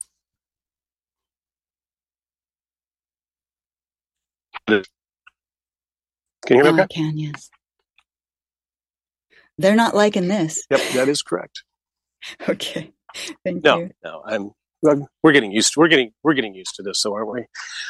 [4.67, 4.83] Can
[6.49, 6.81] you hear me?
[6.81, 7.49] Oh, I can, yes.
[9.57, 10.65] They're not liking this.
[10.69, 11.63] Yep, that is correct.
[12.47, 12.93] Okay.
[13.43, 13.91] Thank no, you.
[14.01, 14.51] No, I'm
[15.21, 17.45] we're getting used to we're getting we're getting used to this so aren't we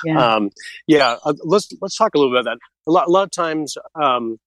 [0.05, 0.49] yeah, um,
[0.88, 3.32] yeah uh, let's let's talk a little bit about that a lot, a lot of
[3.32, 4.39] times um,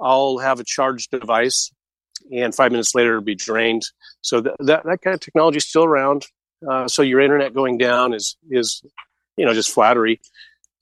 [0.00, 1.70] i'll have a charged device
[2.32, 3.84] and five minutes later it'll be drained
[4.22, 6.26] so th- that that kind of technology is still around
[6.68, 8.82] uh, so your internet going down is is
[9.36, 10.20] you know just flattery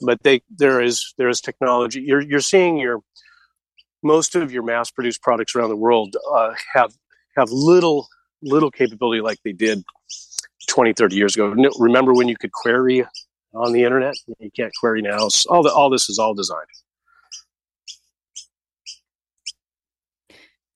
[0.05, 3.01] but they there is there is technology you're you're seeing your
[4.03, 6.93] most of your mass produced products around the world uh, have
[7.37, 8.09] have little
[8.43, 9.85] little capability like they did
[10.69, 11.55] 20, 30 years ago.
[11.79, 13.05] Remember when you could query
[13.55, 14.15] on the internet?
[14.39, 15.29] You can't query now.
[15.29, 16.67] So all, the, all this is all designed.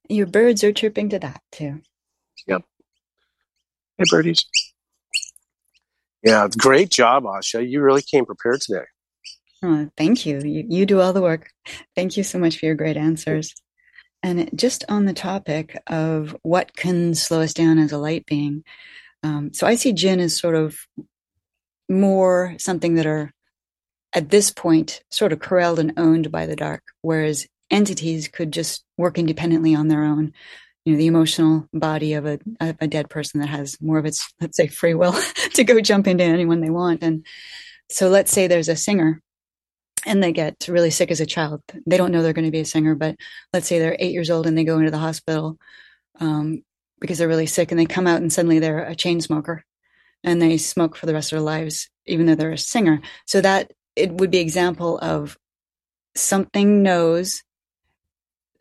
[0.08, 1.80] Your birds are chirping to that too.
[2.46, 2.62] Yep.
[3.98, 4.44] Hey, birdies.
[6.22, 7.68] Yeah, great job, Asha.
[7.68, 8.84] You really came prepared today.
[9.66, 10.40] Oh, thank you.
[10.44, 10.64] you.
[10.68, 11.50] You do all the work.
[11.96, 13.52] Thank you so much for your great answers.
[14.22, 18.62] And just on the topic of what can slow us down as a light being,
[19.24, 20.78] um, so I see jinn as sort of
[21.88, 23.32] more something that are
[24.12, 28.84] at this point sort of corralled and owned by the dark, whereas entities could just
[28.96, 30.32] work independently on their own.
[30.84, 34.06] You know, the emotional body of a, of a dead person that has more of
[34.06, 35.16] its, let's say, free will
[35.54, 37.02] to go jump into anyone they want.
[37.02, 37.26] And
[37.90, 39.20] so let's say there's a singer
[40.06, 41.60] and they get really sick as a child.
[41.84, 43.16] They don't know they're going to be a singer, but
[43.52, 45.58] let's say they're eight years old and they go into the hospital
[46.20, 46.62] um,
[47.00, 49.64] because they're really sick and they come out and suddenly they're a chain smoker
[50.22, 53.00] and they smoke for the rest of their lives, even though they're a singer.
[53.26, 55.36] So that it would be example of
[56.14, 57.42] something knows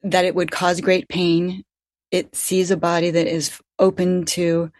[0.04, 1.64] that it would cause great pain.
[2.12, 4.72] It sees a body that is open to,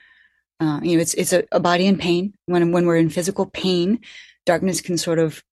[0.60, 2.34] uh, you know, it's it's a, a body in pain.
[2.46, 4.00] When when we're in physical pain,
[4.46, 5.44] darkness can sort of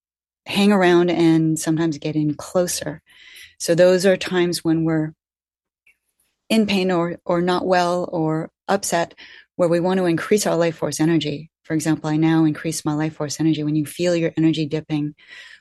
[0.45, 3.01] hang around and sometimes get in closer.
[3.59, 5.13] So those are times when we're
[6.49, 9.13] in pain or, or not well or upset
[9.55, 11.49] where we want to increase our life force energy.
[11.63, 13.63] For example, I now increase my life force energy.
[13.63, 15.15] When you feel your energy dipping,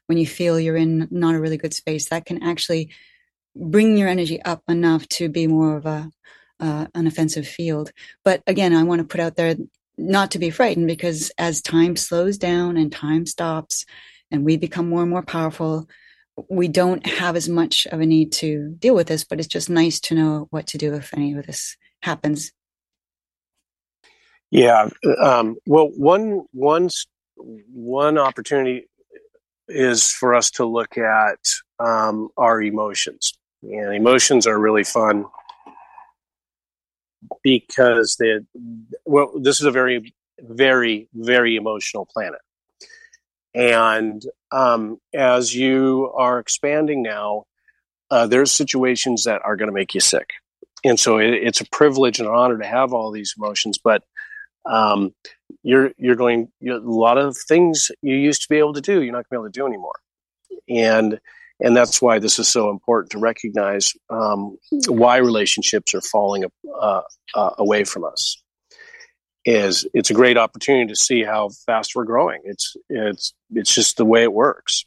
[0.06, 2.90] when you feel you're in not a really good space, that can actually
[3.54, 6.10] bring your energy up enough to be more of a
[6.60, 7.90] uh, an offensive field.
[8.24, 9.56] But again, I want to put out there
[9.98, 13.84] not to be frightened because as time slows down and time stops,
[14.32, 15.88] and we become more and more powerful,
[16.48, 19.70] we don't have as much of a need to deal with this, but it's just
[19.70, 22.52] nice to know what to do if any of this happens.
[24.50, 24.88] Yeah.
[25.20, 26.90] Um, well, one one
[27.36, 28.86] one opportunity
[29.68, 31.38] is for us to look at
[31.78, 35.24] um, our emotions, and emotions are really fun
[37.42, 38.40] because they
[39.06, 42.40] well, this is a very very very emotional planet,
[43.54, 47.44] and um, as you are expanding now,
[48.10, 50.30] uh, there's situations that are going to make you sick,
[50.84, 54.02] and so it, it's a privilege and an honor to have all these emotions, but
[54.64, 55.14] um,
[55.62, 59.02] you're you're going you're, a lot of things you used to be able to do
[59.02, 59.98] you're not going to be able to do anymore.
[60.68, 61.20] And
[61.60, 66.44] and that's why this is so important to recognize um, why relationships are falling
[66.80, 67.02] uh,
[67.34, 68.41] uh, away from us
[69.44, 72.40] is it's a great opportunity to see how fast we're growing.
[72.44, 74.84] It's it's it's just the way it works.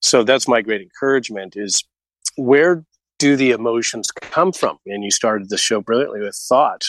[0.00, 1.82] So that's my great encouragement is
[2.36, 2.84] where
[3.18, 4.78] do the emotions come from?
[4.86, 6.82] And you started the show brilliantly with thought.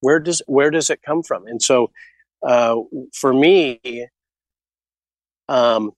[0.00, 1.46] Where does where does it come from?
[1.46, 1.90] And so
[2.42, 2.76] uh,
[3.14, 3.80] for me
[5.48, 5.92] um,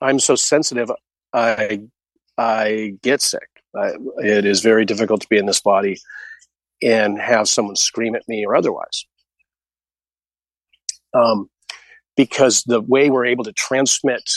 [0.00, 0.90] i'm so sensitive
[1.32, 1.80] i
[2.38, 3.48] i get sick.
[3.76, 5.98] I, it is very difficult to be in this body
[6.82, 9.06] and have someone scream at me or otherwise
[11.14, 11.48] um,
[12.16, 14.30] because the way we're able to transmit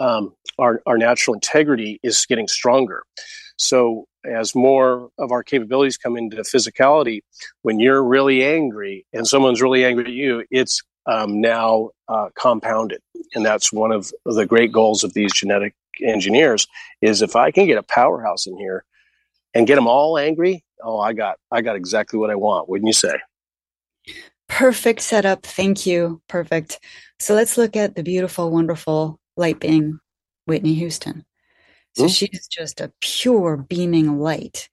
[0.00, 3.02] um, our, our natural integrity is getting stronger
[3.58, 7.20] so as more of our capabilities come into physicality,
[7.62, 13.00] when you're really angry and someone's really angry at you, it's um, now uh, compounded,
[13.34, 16.66] and that's one of the great goals of these genetic engineers.
[17.00, 18.84] Is if I can get a powerhouse in here
[19.54, 22.68] and get them all angry, oh, I got I got exactly what I want.
[22.68, 23.18] Wouldn't you say?
[24.48, 25.44] Perfect setup.
[25.44, 26.22] Thank you.
[26.28, 26.80] Perfect.
[27.20, 29.98] So let's look at the beautiful, wonderful light being
[30.46, 31.24] Whitney Houston.
[31.96, 32.10] So mm-hmm.
[32.10, 34.68] she's just a pure beaming light,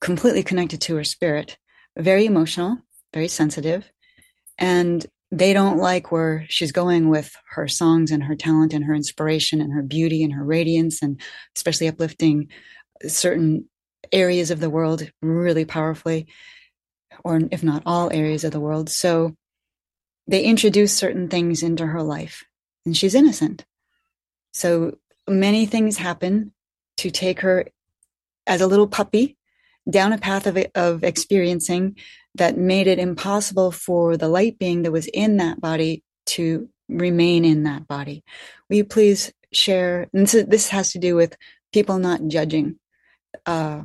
[0.00, 1.58] completely connected to her spirit,
[1.96, 2.78] very emotional,
[3.12, 3.90] very sensitive.
[4.58, 8.94] And they don't like where she's going with her songs and her talent and her
[8.94, 11.20] inspiration and her beauty and her radiance and
[11.56, 12.48] especially uplifting
[13.06, 13.68] certain
[14.12, 16.26] areas of the world really powerfully
[17.24, 19.34] or if not all areas of the world so
[20.26, 22.44] they introduce certain things into her life
[22.84, 23.64] and she's innocent
[24.52, 24.96] so
[25.28, 26.52] many things happen
[26.96, 27.66] to take her
[28.46, 29.36] as a little puppy
[29.88, 31.96] down a path of, of experiencing
[32.34, 37.44] that made it impossible for the light being that was in that body to remain
[37.44, 38.22] in that body.
[38.68, 40.08] Will you please share?
[40.12, 41.36] And this, this has to do with
[41.72, 42.78] people not judging
[43.46, 43.82] uh,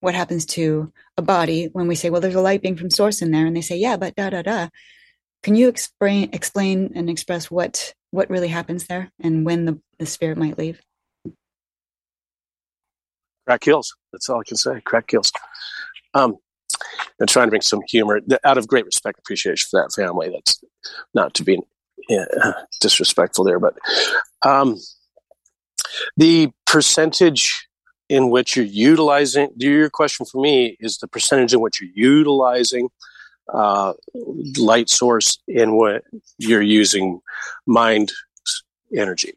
[0.00, 3.22] what happens to a body when we say, well, there's a light being from source
[3.22, 3.46] in there.
[3.46, 4.68] And they say, yeah, but da, da, da.
[5.42, 10.06] Can you explain, explain and express what, what really happens there and when the, the
[10.06, 10.80] spirit might leave?
[13.46, 13.94] crack kills.
[14.12, 14.80] That's all I can say.
[14.82, 15.32] Crack kills.
[16.14, 16.36] Um,
[17.20, 20.30] and trying to bring some humor out of great respect, appreciation for that family.
[20.30, 20.60] That's
[21.14, 21.58] not to be
[22.80, 23.74] disrespectful there, but
[24.44, 24.76] um,
[26.16, 27.65] the percentage
[28.08, 29.50] in which you're utilizing.
[29.56, 32.88] Your question for me is the percentage in which you're utilizing
[33.52, 33.92] uh,
[34.58, 36.02] light source in what
[36.38, 37.20] you're using
[37.66, 38.12] mind
[38.94, 39.34] energy,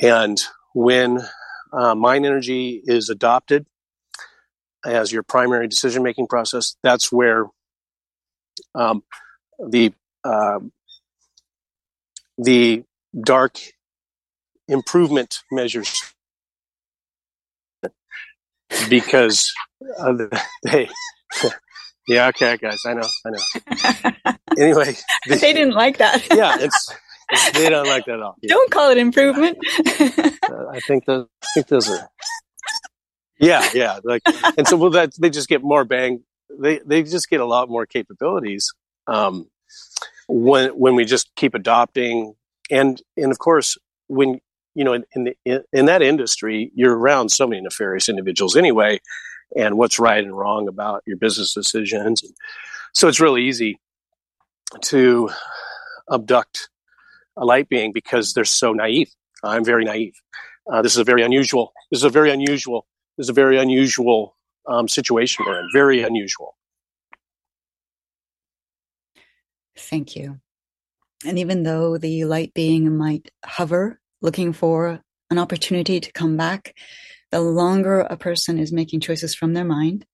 [0.00, 0.40] and
[0.74, 1.20] when
[1.72, 3.66] uh, mind energy is adopted
[4.84, 7.46] as your primary decision making process, that's where
[8.74, 9.02] um,
[9.58, 9.92] the
[10.24, 10.60] uh,
[12.38, 12.84] the
[13.22, 13.58] dark
[14.68, 16.13] improvement measures
[18.88, 19.52] because
[20.62, 20.88] they
[22.08, 24.94] yeah okay guys i know i know anyway
[25.28, 26.94] they, they didn't like that yeah it's
[27.54, 28.36] they don't like that at all.
[28.46, 29.58] Don't call it improvement.
[29.78, 32.08] uh, I think those, I think those are.
[33.38, 34.22] Yeah, yeah, like,
[34.56, 36.22] and so well, that they just get more bang.
[36.58, 38.72] They they just get a lot more capabilities
[39.06, 39.50] um,
[40.28, 42.34] when when we just keep adopting,
[42.70, 44.40] and and of course when
[44.74, 49.00] you know in in, the, in, that industry you're around so many nefarious individuals anyway,
[49.56, 52.22] and what's right and wrong about your business decisions.
[52.92, 53.80] So it's really easy
[54.82, 55.30] to
[56.10, 56.68] abduct
[57.36, 59.10] a light being because they're so naive.
[59.42, 60.14] I'm very naive.
[60.70, 61.72] Uh, this is a very unusual.
[61.90, 62.86] This is a very unusual.
[63.16, 65.68] This is a very unusual um, situation we're in.
[65.72, 66.56] Very unusual.
[69.76, 70.40] Thank you.
[71.26, 75.00] And even though the light being might hover, looking for
[75.30, 76.74] an opportunity to come back,
[77.30, 80.06] the longer a person is making choices from their mind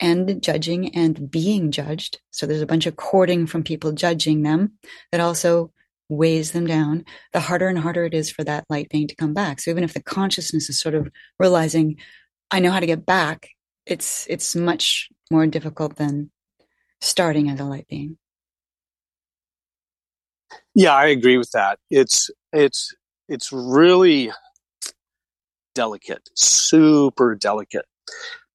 [0.00, 2.18] and judging and being judged.
[2.30, 4.72] So there's a bunch of courting from people judging them
[5.12, 5.70] that also
[6.08, 7.04] weighs them down,
[7.34, 9.60] the harder and harder it is for that light being to come back.
[9.60, 11.98] So even if the consciousness is sort of realizing,
[12.50, 13.50] I know how to get back,
[13.84, 16.30] it's it's much more difficult than
[17.02, 18.16] starting as a light being.
[20.74, 21.78] Yeah, I agree with that.
[21.90, 22.94] It's it's
[23.28, 24.32] it's really
[25.74, 27.84] delicate, super delicate,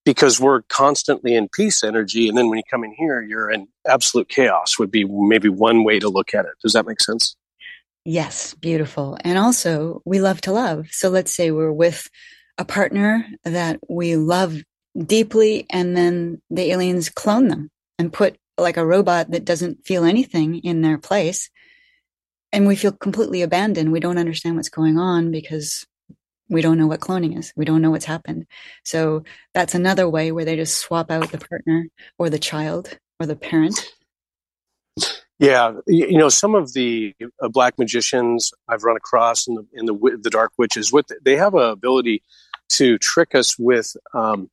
[0.05, 3.67] because we're constantly in peace energy, and then when you come in here, you're in
[3.88, 4.78] absolute chaos.
[4.78, 6.51] Would be maybe one way to look at it.
[6.61, 7.36] Does that make sense?
[8.05, 9.17] Yes, beautiful.
[9.21, 10.88] And also, we love to love.
[10.91, 12.09] So let's say we're with
[12.57, 14.57] a partner that we love
[14.97, 20.03] deeply, and then the aliens clone them and put like a robot that doesn't feel
[20.03, 21.49] anything in their place.
[22.53, 23.91] And we feel completely abandoned.
[23.91, 25.85] We don't understand what's going on because
[26.49, 27.51] we don't know what cloning is.
[27.55, 28.45] We don't know what's happened.
[28.85, 29.23] So
[29.53, 31.87] that's another way where they just swap out the partner
[32.19, 33.91] or the child or the parent.
[35.39, 39.85] Yeah, you know, some of the uh, black magicians I've run across in the in
[39.87, 42.21] the the dark witches, what they have a ability
[42.73, 44.49] to trick us with um,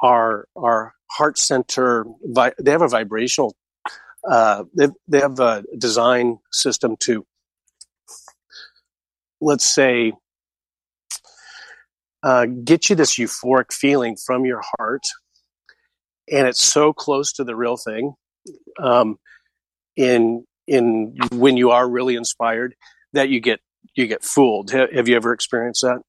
[0.00, 2.06] our our heart center.
[2.24, 3.54] They have a vibrational.
[4.28, 7.24] Uh, they they have a design system to,
[9.40, 10.12] let's say,
[12.22, 15.04] uh, get you this euphoric feeling from your heart,
[16.30, 18.12] and it's so close to the real thing.
[18.82, 19.16] Um,
[19.96, 22.74] in in when you are really inspired,
[23.14, 23.60] that you get
[23.94, 24.70] you get fooled.
[24.70, 26.02] Have you ever experienced that?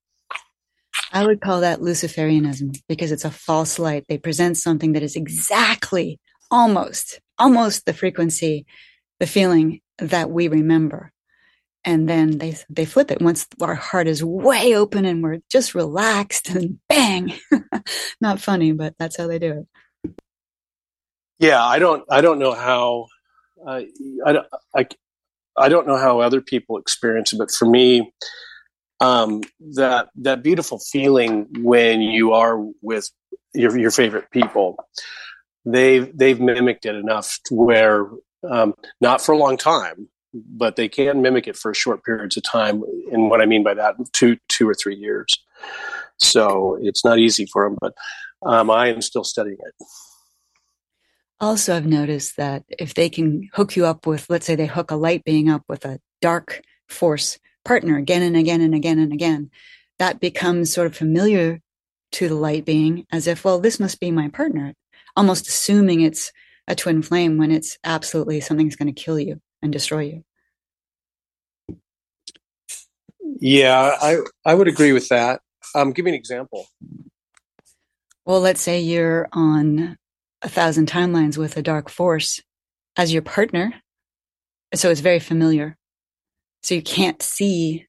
[1.12, 4.06] I would call that Luciferianism because it's a false light.
[4.08, 6.20] They present something that is exactly,
[6.52, 8.66] almost, almost the frequency,
[9.20, 11.12] the feeling that we remember.
[11.86, 15.74] And then they they flip it once our heart is way open and we're just
[15.74, 17.34] relaxed and bang.
[18.22, 19.66] Not funny, but that's how they do
[20.04, 20.14] it.
[21.40, 23.08] Yeah, I don't I don't know how
[23.66, 23.82] uh,
[24.26, 24.40] I,
[24.76, 24.88] I
[25.58, 28.12] I don't know how other people experience it, but for me,
[29.00, 29.42] um,
[29.76, 33.10] that that beautiful feeling when you are with
[33.54, 34.78] your your favorite people.
[35.66, 38.08] They've they've mimicked it enough to where
[38.50, 42.44] um, not for a long time, but they can mimic it for short periods of
[42.44, 42.84] time.
[43.12, 45.28] And what I mean by that, two two or three years.
[46.18, 47.94] So it's not easy for them, but
[48.42, 49.86] um, I am still studying it.
[51.42, 54.92] Also, I've noticed that if they can hook you up with, let's say they hook
[54.92, 59.14] a light being up with a dark force partner again and again and again and
[59.14, 59.50] again,
[60.00, 61.62] that becomes sort of familiar
[62.12, 64.74] to the light being as if, well, this must be my partner,
[65.20, 66.32] almost assuming it's
[66.66, 70.24] a twin flame when it's absolutely something's going to kill you and destroy you.
[73.42, 75.42] Yeah, I I would agree with that.
[75.76, 76.68] Um, give me an example.
[78.26, 79.98] Well, let's say you're on
[80.42, 82.42] a thousand timelines with a dark force
[82.96, 83.74] as your partner,
[84.74, 85.76] so it's very familiar.
[86.64, 87.88] So you can't see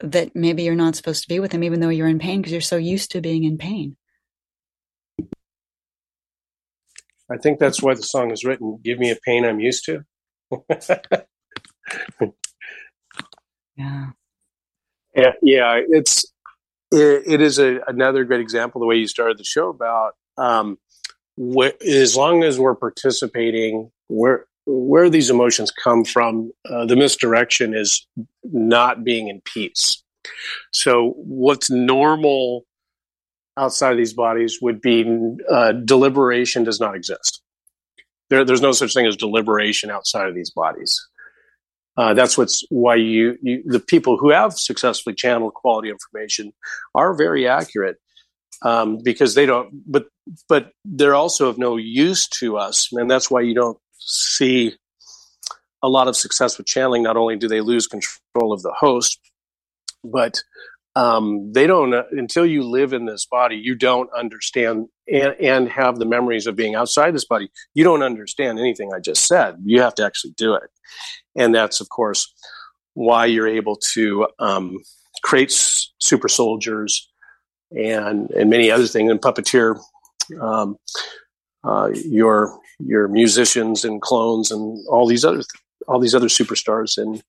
[0.00, 2.52] that maybe you're not supposed to be with him, even though you're in pain, because
[2.52, 3.96] you're so used to being in pain.
[7.30, 8.78] I think that's why the song is written.
[8.82, 10.04] Give me a pain I'm used to.
[13.76, 14.10] yeah.
[15.14, 15.80] Yeah, yeah.
[15.88, 16.24] It's
[16.90, 20.78] it, it is a, another great example the way you started the show about um,
[21.38, 27.74] wh- as long as we're participating, we're where these emotions come from, uh, the misdirection
[27.74, 28.06] is
[28.44, 30.02] not being in peace.
[30.72, 32.66] So, what's normal
[33.58, 35.04] outside of these bodies would be
[35.50, 37.42] uh, deliberation does not exist.
[38.30, 40.98] There, there's no such thing as deliberation outside of these bodies.
[41.96, 46.52] Uh, that's what's why you, you, the people who have successfully channeled quality information
[46.94, 47.96] are very accurate
[48.62, 49.70] um, because they don't.
[49.90, 50.06] But
[50.48, 54.76] but they're also of no use to us, and that's why you don't see
[55.82, 57.02] a lot of success with channeling.
[57.02, 59.18] Not only do they lose control of the host,
[60.04, 60.40] but
[60.98, 65.68] um, they don't uh, until you live in this body you don't understand and, and,
[65.68, 67.50] have the memories of being outside this body.
[67.72, 69.56] You don't understand anything i just said.
[69.64, 70.70] You have to actually do it.
[71.36, 72.32] And that's of course
[72.94, 74.78] why you're able to um,
[75.22, 77.08] create s- super soldiers
[77.70, 79.78] and and many other things and puppeteer
[80.40, 80.76] um,
[81.62, 85.42] uh, your your musicians and clones and all these other
[85.86, 87.22] all these other superstars and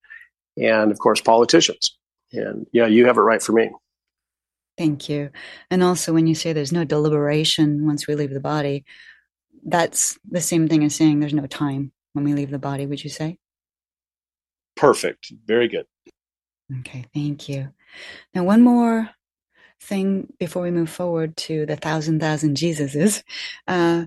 [0.58, 1.98] and of course politicians.
[2.31, 3.72] And yeah, you have it right for me.
[4.77, 5.30] Thank you.
[5.69, 8.85] And also, when you say there's no deliberation once we leave the body,
[9.65, 12.85] that's the same thing as saying there's no time when we leave the body.
[12.85, 13.38] Would you say?
[14.76, 15.34] Perfect.
[15.45, 15.85] Very good.
[16.80, 17.69] Okay, thank you.
[18.34, 19.10] Now, one more
[19.81, 23.23] thing before we move forward to the thousand thousand Jesuses.
[23.68, 24.06] Uh,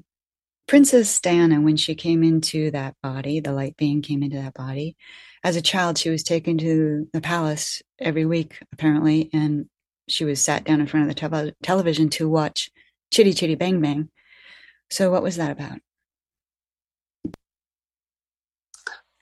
[0.68, 4.96] Princess Diana, when she came into that body, the light being came into that body,
[5.44, 9.66] as a child, she was taken to the palace every week, apparently, and
[10.08, 12.70] she was sat down in front of the te- television to watch
[13.10, 14.08] Chitty Chitty Bang Bang.
[14.90, 15.78] So, what was that about?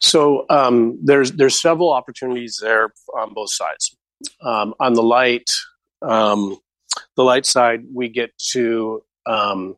[0.00, 3.96] So um, there's there's several opportunities there on both sides.
[4.42, 5.50] Um, on the light,
[6.02, 6.56] um,
[7.16, 9.76] the light side, we get to um,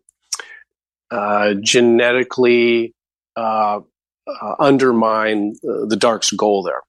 [1.11, 2.95] uh, genetically
[3.37, 3.81] uh,
[4.27, 6.83] uh, undermine the dark's goal there.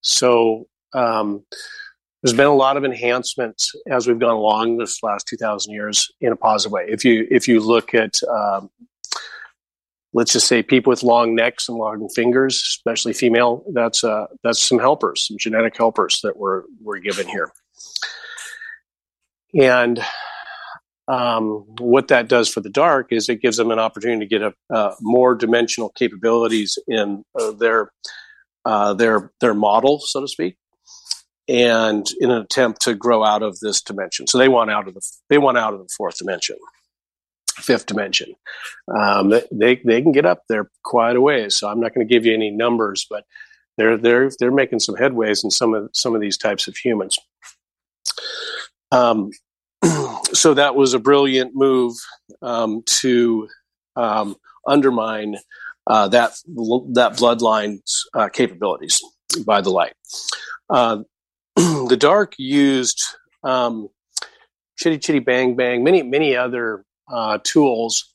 [0.00, 1.44] So um,
[2.22, 6.32] there's been a lot of enhancements as we've gone along this last 2,000 years in
[6.32, 6.86] a positive way.
[6.88, 8.70] If you if you look at um,
[10.12, 14.60] let's just say people with long necks and long fingers, especially female, that's uh, that's
[14.60, 17.52] some helpers, some genetic helpers that were were given here.
[19.54, 20.02] And
[21.08, 24.42] um, what that does for the dark is it gives them an opportunity to get
[24.42, 27.90] a, uh, more dimensional capabilities in uh, their
[28.64, 30.56] uh, their their model, so to speak,
[31.48, 34.26] and in an attempt to grow out of this dimension.
[34.26, 36.56] So they want out of the they want out of the fourth dimension,
[37.54, 38.34] fifth dimension.
[38.92, 41.56] Um, they they can get up there quite a ways.
[41.56, 43.24] So I'm not going to give you any numbers, but
[43.78, 47.16] they're they're they're making some headways in some of some of these types of humans.
[48.90, 49.30] Um,
[50.32, 51.94] so that was a brilliant move
[52.42, 53.48] um, to
[53.96, 54.36] um,
[54.66, 55.36] undermine
[55.86, 56.32] uh, that
[56.92, 59.00] that bloodline's uh, capabilities
[59.44, 59.94] by the light.
[60.68, 60.98] Uh,
[61.56, 63.02] the dark used
[63.44, 63.88] um,
[64.76, 68.12] chitty chitty bang bang, many many other uh, tools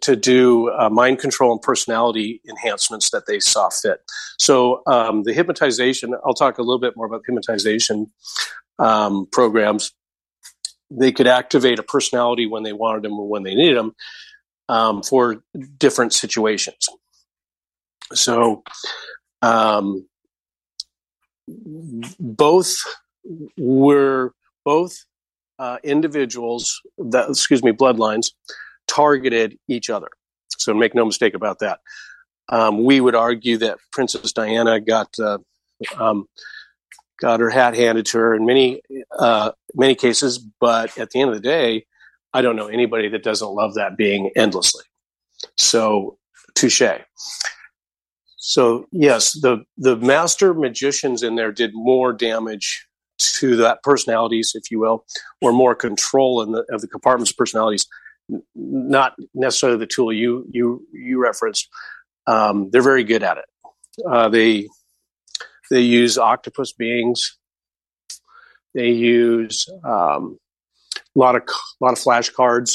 [0.00, 4.00] to do uh, mind control and personality enhancements that they saw fit.
[4.38, 8.06] So um, the hypnotization, I'll talk a little bit more about hypnotization
[8.78, 9.92] um, programs
[10.98, 13.94] they could activate a personality when they wanted them or when they needed them
[14.68, 15.42] um, for
[15.78, 16.88] different situations.
[18.12, 18.62] So,
[19.42, 20.06] um,
[22.18, 22.76] both
[23.56, 24.32] were
[24.64, 24.96] both
[25.58, 28.32] uh, individuals that excuse me bloodlines
[28.86, 30.08] targeted each other.
[30.58, 31.80] So make no mistake about that.
[32.48, 35.38] Um, we would argue that Princess Diana got uh,
[35.96, 36.26] um,
[37.22, 38.82] got her hat handed to her in many
[39.16, 40.38] uh, many cases.
[40.38, 41.86] But at the end of the day,
[42.34, 44.84] I don't know anybody that doesn't love that being endlessly.
[45.56, 46.18] So
[46.54, 46.82] touche.
[48.36, 52.86] So yes, the the master magicians in there did more damage
[53.18, 55.04] to that personalities, if you will,
[55.40, 57.86] or more control in the, of the compartment's personalities.
[58.54, 61.68] Not necessarily the tool you you you referenced.
[62.26, 63.44] Um, they're very good at it.
[64.08, 64.68] Uh, they
[65.72, 67.38] they use octopus beings.
[68.74, 70.38] They use um,
[70.94, 72.74] a lot of a lot of flashcards,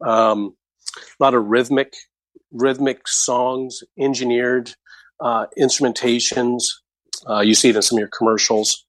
[0.00, 0.54] um,
[0.96, 1.92] a lot of rhythmic
[2.52, 4.72] rhythmic songs, engineered
[5.20, 6.62] uh, instrumentations.
[7.28, 8.86] Uh, you see it in some of your commercials,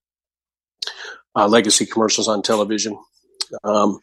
[1.34, 2.96] uh, legacy commercials on television.
[3.64, 4.00] Um,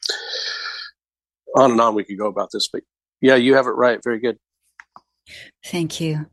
[1.55, 2.83] on and on we could go about this, but
[3.21, 3.99] yeah, you have it right.
[4.03, 4.37] Very good.
[5.63, 6.27] Thank you.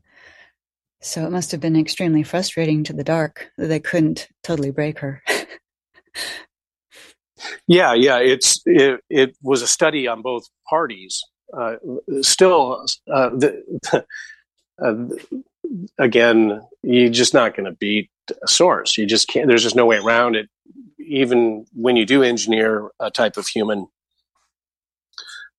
[1.01, 4.99] So it must have been extremely frustrating to the dark that they couldn't totally break
[4.99, 5.21] her.
[7.67, 11.23] yeah, yeah, it's it, it was a study on both parties.
[11.55, 11.75] Uh,
[12.21, 13.63] still, uh, the,
[14.83, 14.93] uh,
[15.97, 18.09] again, you're just not going to beat
[18.43, 18.97] a source.
[18.97, 19.47] You just can't.
[19.47, 20.49] There's just no way around it.
[20.99, 23.87] Even when you do engineer a type of human,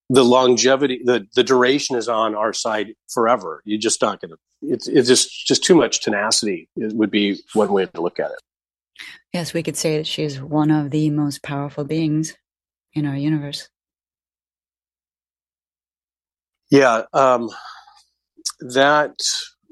[0.09, 3.61] the longevity, the the duration is on our side forever.
[3.65, 4.37] You're just not going to.
[4.61, 6.69] It's it's just just too much tenacity.
[6.75, 8.39] It would be one way to look at it.
[9.33, 12.35] Yes, we could say that she's one of the most powerful beings
[12.93, 13.69] in our universe.
[16.69, 17.49] Yeah, um,
[18.59, 19.17] that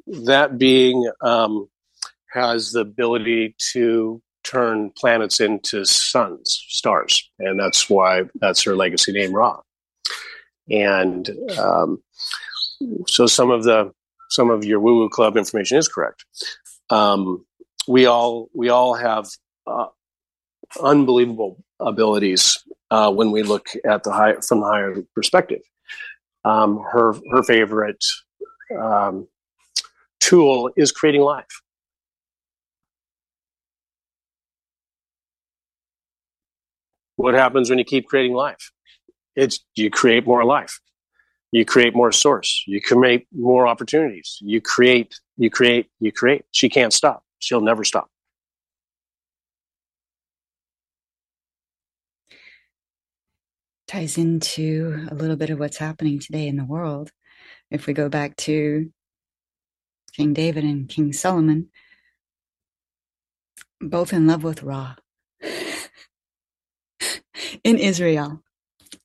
[0.08, 1.68] that being um,
[2.32, 9.12] has the ability to turn planets into suns, stars, and that's why that's her legacy
[9.12, 9.60] name, Ra
[10.70, 12.02] and um,
[13.08, 13.92] so some of the
[14.30, 16.26] some of your woo woo club information is correct.
[16.90, 17.46] Um,
[17.88, 19.28] we all we all have
[19.66, 19.88] uh,
[20.82, 22.58] unbelievable abilities
[22.92, 25.62] uh, when we look at the high from the higher perspective.
[26.46, 28.04] Um, her her favorite
[28.78, 29.28] um,
[30.20, 31.46] tool is creating life.
[37.16, 38.72] What happens when you keep creating life?
[39.38, 40.82] it's you create more life
[41.58, 42.64] you create more source.
[42.68, 44.38] You create more opportunities.
[44.42, 46.46] You create you create you create.
[46.52, 47.24] She can't stop.
[47.40, 48.10] She'll never stop.
[53.88, 57.12] Ties into a little bit of what's happening today in the world.
[57.72, 58.92] If we go back to
[60.14, 61.70] king david and king solomon
[63.80, 64.96] both in love with ra.
[67.64, 68.42] In israel.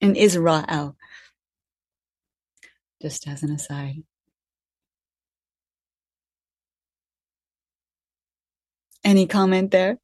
[0.01, 0.97] In Israel.
[3.03, 4.05] Just as an aside.
[9.03, 9.99] Any comment there?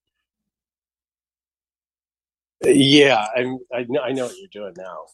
[2.64, 5.04] Yeah, I'm, I, know, I know what you're doing now.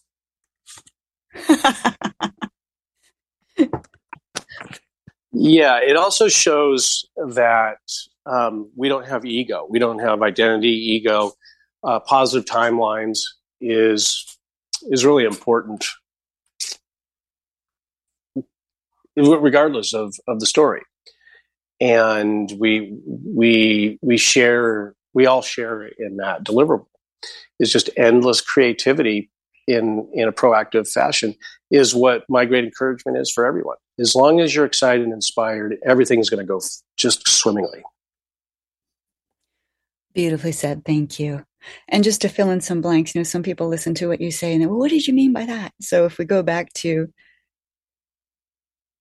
[5.32, 7.76] yeah, it also shows that
[8.24, 9.66] um, we don't have ego.
[9.68, 11.32] We don't have identity, ego.
[11.82, 13.18] Uh, positive timelines
[13.60, 14.24] is
[14.90, 15.84] is really important,
[19.16, 20.82] regardless of of the story.
[21.80, 24.94] And we we we share.
[25.12, 26.86] We all share in that deliverable.
[27.60, 29.30] Is just endless creativity
[29.66, 31.34] in in a proactive fashion
[31.70, 33.76] is what my great encouragement is for everyone.
[33.98, 37.82] As long as you're excited and inspired, everything's going to go f- just swimmingly.
[40.14, 40.84] Beautifully said.
[40.84, 41.44] Thank you.
[41.88, 44.30] And just to fill in some blanks, you know, some people listen to what you
[44.30, 45.72] say and they, well, what did you mean by that?
[45.80, 47.08] So if we go back to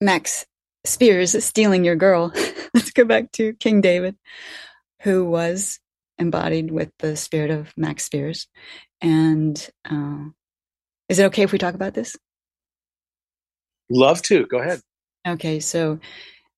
[0.04, 0.44] Max
[0.84, 2.30] Spiers stealing your girl,
[2.74, 4.16] let's go back to King David,
[5.00, 5.80] who was
[6.18, 8.46] embodied with the spirit of Max Spiers.
[9.00, 9.56] And
[9.90, 10.26] uh,
[11.08, 12.16] is it okay if we talk about this?
[13.90, 14.46] Love to.
[14.46, 14.82] Go ahead.
[15.26, 15.98] Okay, so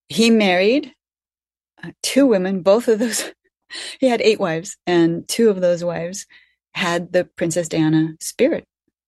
[0.08, 0.92] he married
[1.84, 2.62] uh, two women.
[2.62, 3.30] Both of those,
[4.00, 6.26] he had eight wives, and two of those wives
[6.74, 8.66] had the Princess Diana spirit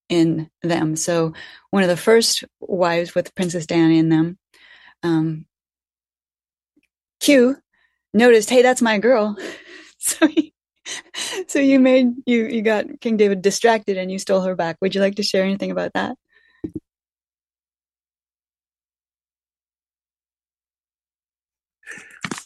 [0.09, 0.97] in them.
[0.97, 1.35] So
[1.71, 4.39] one of the first wives with Princess Diana in them,
[5.03, 5.47] um,
[7.21, 7.57] Q
[8.15, 9.37] noticed, hey, that's my girl.
[9.99, 10.55] so he,
[11.47, 14.77] so you made you you got King David distracted and you stole her back.
[14.81, 16.17] Would you like to share anything about that?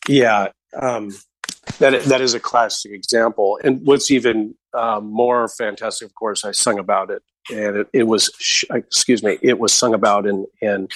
[0.08, 1.10] Yeah, um,
[1.78, 3.58] that that is a classic example.
[3.62, 8.02] And what's even um, more fantastic, of course, I sung about it, and it, it
[8.04, 8.30] was
[8.70, 10.88] excuse me, it was sung about in in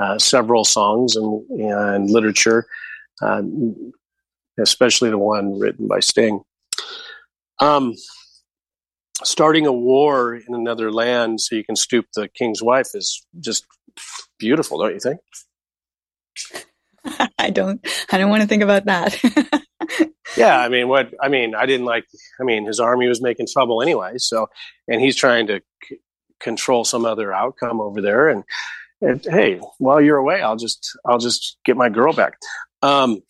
[0.00, 2.66] uh, several songs and and literature,
[3.20, 3.42] uh,
[4.58, 6.40] especially the one written by Sting.
[7.60, 7.94] Um,
[9.22, 13.66] starting a war in another land so you can stoop the king's wife is just
[14.38, 15.20] beautiful, don't you think?
[17.38, 17.86] I don't.
[18.10, 19.62] I don't want to think about that.
[20.36, 22.04] yeah, I mean, what I mean, I didn't like.
[22.40, 24.14] I mean, his army was making trouble anyway.
[24.16, 24.48] So,
[24.88, 25.98] and he's trying to c-
[26.40, 28.28] control some other outcome over there.
[28.28, 28.44] And,
[29.00, 32.34] and, hey, while you're away, I'll just I'll just get my girl back.
[32.82, 33.22] Um,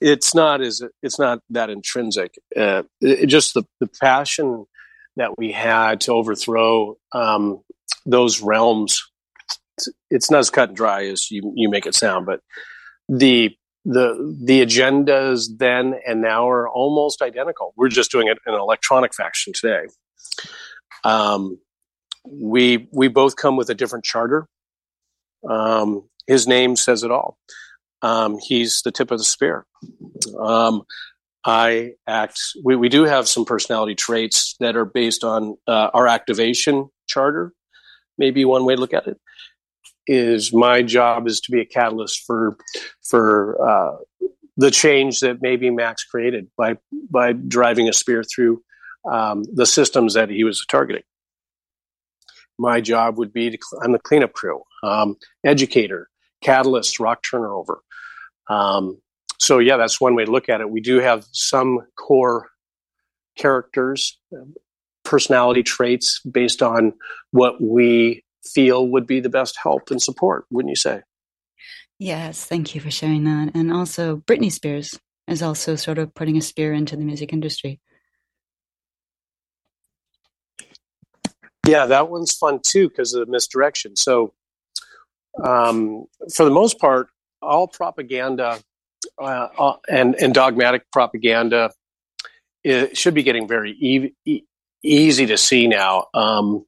[0.00, 2.34] it's not as it's not that intrinsic.
[2.56, 4.66] Uh, it, just the the passion
[5.16, 7.62] that we had to overthrow um,
[8.04, 9.02] those realms.
[10.10, 12.40] It's not as cut and dry as you you make it sound, but
[13.08, 13.56] the
[13.86, 17.72] the the agendas then and now are almost identical.
[17.76, 19.84] We're just doing it in an electronic fashion today.
[21.04, 21.58] Um,
[22.28, 24.48] we we both come with a different charter.
[25.48, 27.38] Um, his name says it all.
[28.02, 29.64] Um, he's the tip of the spear.
[30.36, 30.82] Um,
[31.44, 32.40] I act.
[32.64, 37.52] We, we do have some personality traits that are based on uh, our activation charter.
[38.18, 39.20] Maybe one way to look at it
[40.06, 42.56] is my job is to be a catalyst for
[43.02, 43.96] for uh,
[44.56, 46.76] the change that maybe Max created by
[47.10, 48.62] by driving a spear through
[49.10, 51.02] um, the systems that he was targeting.
[52.58, 56.08] My job would be to I'm the cleanup crew, um, educator,
[56.42, 57.80] catalyst, rock turnover.
[58.48, 59.00] Um,
[59.38, 60.70] so yeah, that's one way to look at it.
[60.70, 62.48] We do have some core
[63.36, 64.18] characters,
[65.04, 66.94] personality traits based on
[67.32, 71.02] what we feel would be the best help and support, wouldn't you say?
[71.98, 73.52] Yes, thank you for sharing that.
[73.54, 74.98] And also, Britney Spears
[75.28, 77.80] is also sort of putting a spear into the music industry.
[81.66, 83.96] Yeah, that one's fun too because of the misdirection.
[83.96, 84.34] So,
[85.42, 87.08] um, for the most part,
[87.42, 88.60] all propaganda
[89.20, 91.70] uh, uh, and and dogmatic propaganda
[92.66, 94.42] it should be getting very e- e-
[94.82, 96.06] easy to see now.
[96.14, 96.66] Um,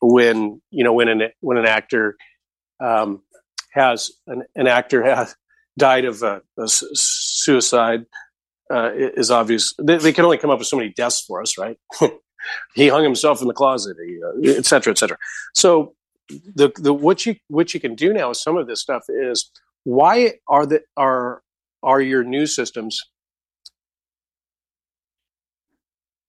[0.00, 2.16] when you know when an when an actor
[2.80, 3.22] um,
[3.72, 5.34] has an, an actor has
[5.78, 8.06] died of a, a suicide
[8.70, 9.74] uh, is obvious.
[9.78, 11.76] They, they, can only come up with so many deaths for us, right?
[12.74, 13.96] he hung himself in the closet,
[14.44, 15.18] et cetera, et cetera.
[15.54, 15.94] So
[16.28, 19.50] the the what you what you can do now with some of this stuff is
[19.84, 21.42] why are the are
[21.82, 23.02] are your news systems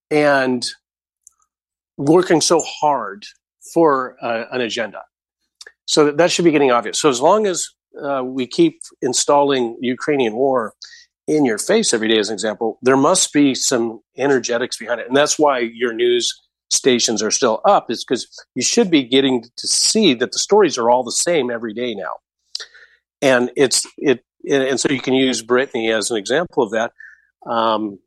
[0.10, 0.66] and
[1.98, 3.26] working so hard
[3.74, 5.02] for uh, an agenda.
[5.86, 7.00] So that, that should be getting obvious.
[7.00, 7.68] So as long as
[8.02, 10.74] uh, we keep installing Ukrainian war
[11.28, 15.08] in your face every day, as an example, there must be some energetics behind it,
[15.08, 16.34] and that's why your news
[16.70, 17.92] stations are still up.
[17.92, 21.52] Is because you should be getting to see that the stories are all the same
[21.52, 22.14] every day now,
[23.22, 26.92] and it's it, and so you can use Britney as an example of that.
[27.46, 28.00] Um,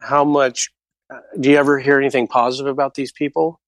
[0.00, 0.70] how much
[1.12, 3.60] uh, do you ever hear anything positive about these people?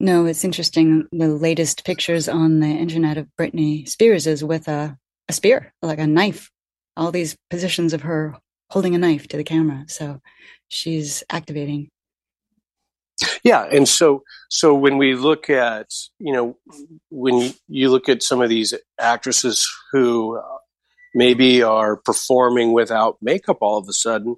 [0.00, 1.06] No, it's interesting.
[1.12, 4.98] The latest pictures on the internet of Britney Spears is with a,
[5.28, 6.50] a spear, like a knife.
[6.96, 8.36] All these positions of her
[8.70, 9.84] holding a knife to the camera.
[9.88, 10.20] So
[10.68, 11.90] she's activating.
[13.44, 15.86] Yeah, and so so when we look at
[16.18, 16.56] you know
[17.10, 20.58] when you look at some of these actresses who uh,
[21.14, 24.34] maybe are performing without makeup all of a sudden,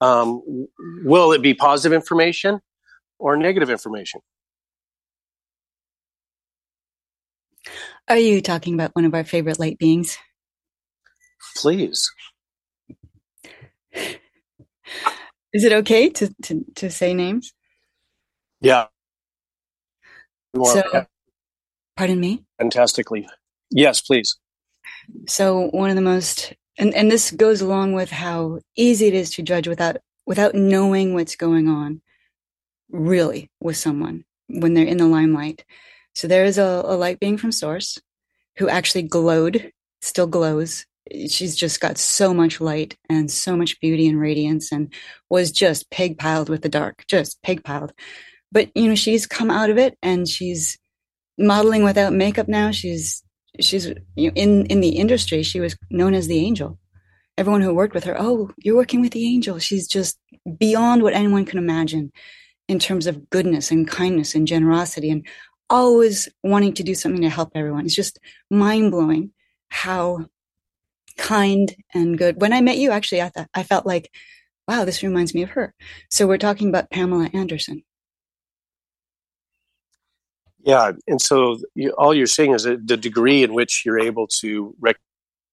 [0.00, 0.42] um,
[1.04, 2.60] will it be positive information
[3.18, 4.20] or negative information?
[8.08, 10.16] Are you talking about one of our favorite light beings?
[11.56, 12.08] Please.
[15.52, 17.52] Is it okay to, to, to say names?
[18.60, 18.86] Yeah.
[20.54, 21.06] So,
[21.96, 22.44] pardon me?
[22.58, 23.28] Fantastically.
[23.70, 24.38] Yes, please.
[25.28, 29.30] So one of the most and, and this goes along with how easy it is
[29.32, 29.96] to judge without
[30.26, 32.02] without knowing what's going on
[32.90, 35.64] really with someone when they're in the limelight.
[36.16, 37.98] So there is a, a light being from source
[38.56, 39.70] who actually glowed,
[40.00, 40.86] still glows.
[41.28, 44.92] She's just got so much light and so much beauty and radiance and
[45.28, 47.92] was just pig piled with the dark, just pig piled.
[48.50, 50.78] But you know, she's come out of it and she's
[51.36, 52.70] modeling without makeup now.
[52.70, 53.22] She's
[53.60, 53.86] she's
[54.16, 55.42] you know, in in the industry.
[55.42, 56.78] She was known as the angel.
[57.36, 59.58] Everyone who worked with her, oh, you're working with the angel.
[59.58, 60.18] She's just
[60.58, 62.10] beyond what anyone can imagine
[62.68, 65.26] in terms of goodness and kindness and generosity and
[65.68, 67.84] always wanting to do something to help everyone.
[67.86, 68.18] It's just
[68.50, 69.32] mind blowing
[69.68, 70.26] how
[71.16, 72.40] kind and good.
[72.40, 74.10] When I met you, actually, I thought I felt like,
[74.68, 75.74] wow, this reminds me of her.
[76.10, 77.82] So we're talking about Pamela Anderson.
[80.60, 84.74] Yeah, and so you, all you're saying is the degree in which you're able to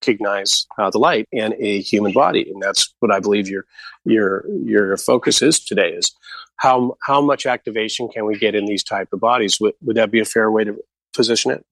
[0.03, 3.65] recognize uh, the light in a human body, and that's what I believe your
[4.05, 5.89] your your focus is today.
[5.89, 6.13] Is
[6.57, 9.59] how how much activation can we get in these type of bodies?
[9.59, 10.77] Would, would that be a fair way to
[11.13, 11.65] position it?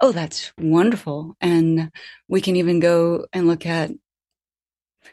[0.00, 1.90] Oh, that's wonderful, and
[2.28, 3.90] we can even go and look at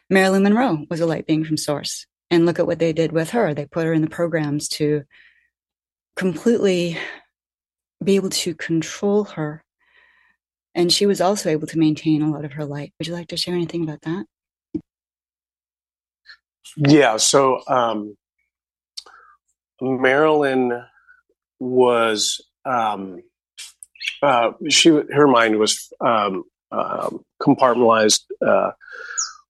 [0.09, 3.31] Marilyn Monroe was a light being from Source, and look at what they did with
[3.31, 3.53] her.
[3.53, 5.03] They put her in the programs to
[6.15, 6.97] completely
[8.03, 9.63] be able to control her.
[10.77, 12.93] And she was also able to maintain a lot of her light.
[12.97, 14.25] Would you like to share anything about that?
[16.77, 17.17] Yeah.
[17.17, 18.15] So um,
[19.81, 20.83] Marilyn
[21.59, 23.23] was um,
[24.21, 27.09] uh, she her mind was um, uh,
[27.41, 28.71] compartmentalized uh,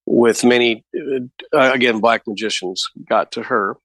[0.06, 3.76] with many uh, again black magicians got to her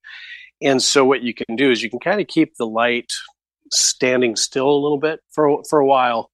[0.62, 3.10] and so what you can do is you can kind of keep the light
[3.72, 6.30] standing still a little bit for for a while,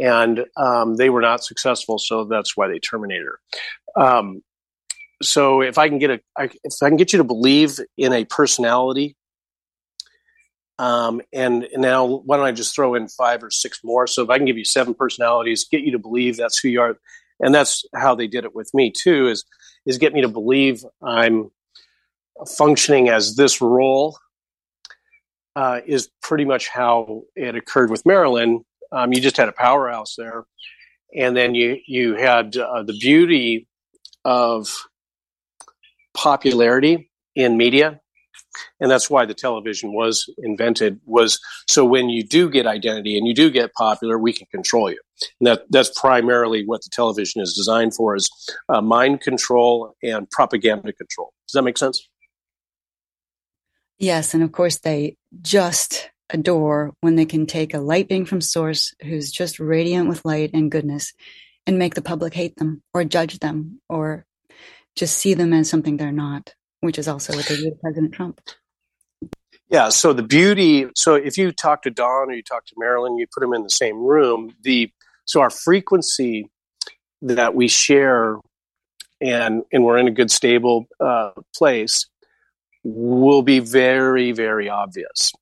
[0.00, 1.98] and um, they were not successful.
[1.98, 4.02] So that's why they terminated her.
[4.02, 4.42] Um,
[5.22, 8.12] so if I can get a, I, if I can get you to believe in
[8.12, 9.16] a personality,
[10.78, 14.06] um, and, and now why don't I just throw in five or six more?
[14.06, 16.80] So if I can give you seven personalities, get you to believe that's who you
[16.80, 16.96] are,
[17.40, 19.26] and that's how they did it with me too.
[19.26, 19.44] Is
[19.86, 21.50] is get me to believe I'm
[22.56, 24.16] functioning as this role
[25.56, 28.64] uh, is pretty much how it occurred with Marilyn.
[28.92, 30.44] Um, you just had a powerhouse there,
[31.14, 33.66] and then you you had uh, the beauty
[34.24, 34.68] of
[36.14, 38.00] popularity in media,
[38.80, 41.00] and that's why the television was invented.
[41.04, 44.90] Was so when you do get identity and you do get popular, we can control
[44.90, 45.00] you.
[45.40, 48.30] And that that's primarily what the television is designed for: is
[48.68, 51.32] uh, mind control and propaganda control.
[51.46, 52.08] Does that make sense?
[53.98, 58.40] Yes, and of course they just adore when they can take a light being from
[58.40, 61.12] source who's just radiant with light and goodness
[61.66, 64.24] and make the public hate them or judge them or
[64.96, 68.12] just see them as something they're not, which is also what they do to President
[68.12, 68.40] Trump.
[69.70, 73.18] Yeah, so the beauty so if you talk to Don or you talk to Marilyn,
[73.18, 74.90] you put them in the same room, the
[75.26, 76.50] so our frequency
[77.22, 78.38] that we share
[79.20, 82.06] and and we're in a good stable uh, place
[82.94, 85.32] will be very very obvious.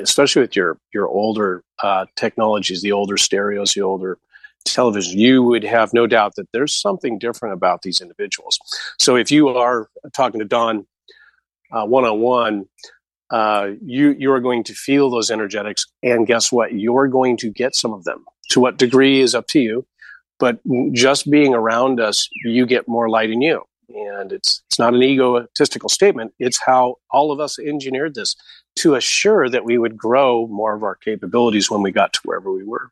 [0.00, 4.18] Especially with your your older uh, technologies the older stereos the older
[4.64, 8.58] television you would have no doubt that there's something different about these individuals.
[8.98, 10.86] So if you are talking to don
[11.70, 12.64] one on one
[13.82, 16.72] you you are going to feel those energetics and guess what?
[16.74, 18.24] You're going to get some of them.
[18.50, 19.86] To what degree is up to you
[20.38, 20.58] but
[20.92, 25.02] just being around us you get more light in you and it's it's not an
[25.02, 28.34] egotistical statement it's how all of us engineered this
[28.74, 32.52] to assure that we would grow more of our capabilities when we got to wherever
[32.52, 32.90] we were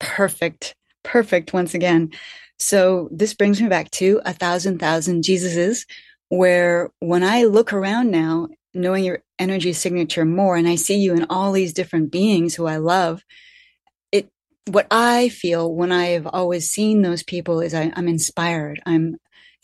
[0.00, 0.74] perfect
[1.06, 2.10] perfect once again.
[2.58, 5.86] So this brings me back to a thousand thousand Jesuses,
[6.28, 11.14] where when I look around now, knowing your energy signature more, and I see you
[11.14, 13.24] in all these different beings who I love,
[14.10, 14.28] it
[14.66, 18.82] what I feel when I've always seen those people is I, I'm inspired.
[18.84, 19.16] I'm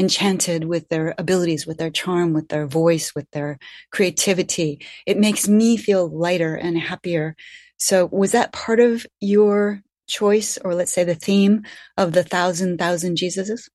[0.03, 3.59] enchanted with their abilities, with their charm, with their voice, with their
[3.93, 4.85] creativity.
[5.07, 7.37] It makes me feel lighter and happier.
[7.79, 11.63] So was that part of your choice or let's say the theme
[11.97, 13.69] of the thousand thousand Jesuses?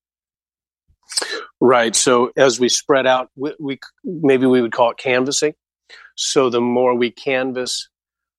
[1.60, 1.96] Right.
[1.96, 5.54] So as we spread out, we, we, maybe we would call it canvassing.
[6.14, 7.88] So the more we canvas,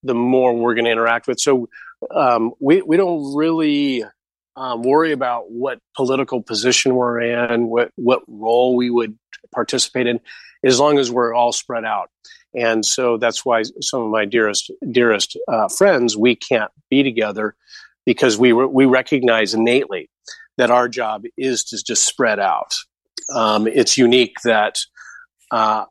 [0.04, 1.40] the more we're going to interact with.
[1.40, 1.68] So
[2.14, 4.06] um, we we don't really
[4.56, 9.18] um, worry about what political position we're in, what what role we would
[9.54, 10.20] participate in,
[10.64, 12.10] as long as we're all spread out.
[12.54, 17.56] And so that's why some of my dearest dearest uh, friends we can't be together
[18.06, 20.10] because we re- we recognize innately
[20.58, 22.74] that our job is to just spread out.
[23.34, 24.80] Um, it's unique that
[25.52, 25.86] uh,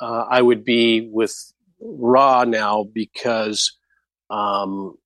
[0.00, 1.34] uh, I would be with
[1.80, 3.76] Ra now because
[4.30, 4.96] um,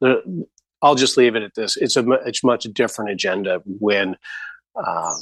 [0.00, 0.46] the,
[0.82, 1.76] I'll just leave it at this.
[1.76, 4.16] It's a much much different agenda when
[4.76, 5.14] uh,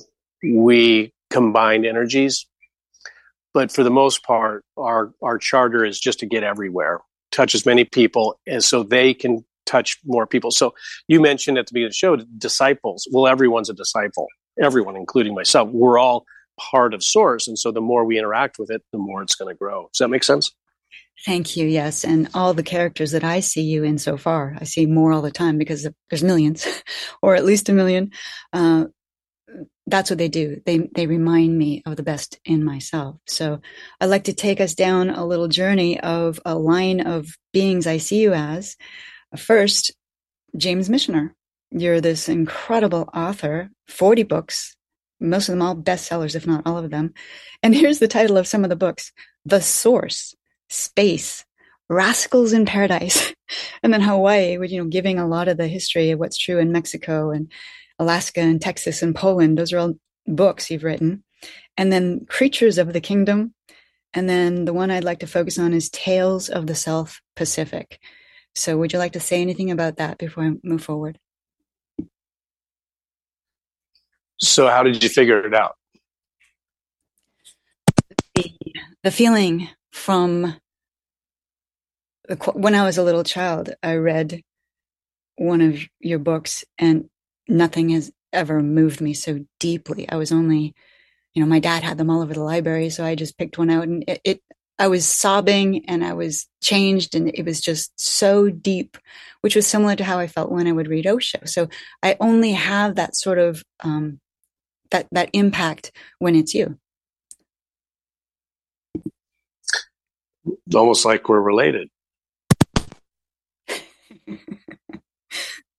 [0.43, 2.47] we combine energies.
[3.55, 7.01] But for the most part, our our charter is just to get everywhere,
[7.33, 10.51] touch as many people, and so they can touch more people.
[10.51, 10.74] So
[11.09, 13.09] you mentioned at the beginning of the show disciples.
[13.11, 14.27] Well, everyone's a disciple.
[14.61, 16.24] Everyone, including myself, we're all
[16.59, 19.55] part of Source, and so the more we interact with it, the more it's going
[19.55, 19.89] to grow.
[19.93, 20.53] Does that make sense?
[21.24, 21.66] Thank you.
[21.66, 22.05] Yes.
[22.05, 25.22] And all the characters that I see you in so far, I see more all
[25.22, 26.66] the time because there's millions
[27.22, 28.12] or at least a million.
[28.52, 28.86] Uh,
[29.86, 30.60] that's what they do.
[30.66, 33.16] They, they remind me of the best in myself.
[33.26, 33.60] So
[34.01, 37.98] I'd like to take us down a little journey of a line of beings I
[37.98, 38.76] see you as.
[39.36, 39.93] First,
[40.56, 41.32] James Michener.
[41.70, 44.76] You're this incredible author, 40 books,
[45.20, 47.12] most of them all bestsellers, if not all of them.
[47.62, 49.12] And here's the title of some of the books
[49.44, 50.34] The Source
[50.68, 51.44] space,
[51.88, 53.34] rascals in paradise,
[53.82, 56.59] and then Hawaii, which, you know, giving a lot of the history of what's true
[56.59, 57.51] in Mexico and
[57.98, 59.59] Alaska and Texas and Poland.
[59.59, 59.94] Those are all
[60.26, 61.24] books you've written.
[61.76, 63.55] And then Creatures of the Kingdom.
[64.14, 68.01] And then the one I'd like to focus on is Tales of the South Pacific.
[68.55, 71.18] So, would you like to say anything about that before I move forward?
[74.38, 75.76] So, how did you figure it out?
[78.34, 78.51] The,
[79.05, 80.55] the feeling from
[82.52, 84.43] when I was a little child, I read
[85.36, 87.09] one of your books and
[87.48, 90.09] nothing has ever moved me so deeply.
[90.09, 90.74] I was only,
[91.35, 92.90] you know, my dad had them all over the library.
[92.90, 94.43] So I just picked one out and it, it
[94.78, 98.98] I was sobbing and I was changed and it was just so deep,
[99.40, 101.39] which was similar to how I felt when I would read Osho.
[101.47, 101.68] So
[102.02, 104.20] I only have that sort of, um,
[104.90, 106.78] that, that impact when it's you.
[110.74, 111.89] Almost like we're related.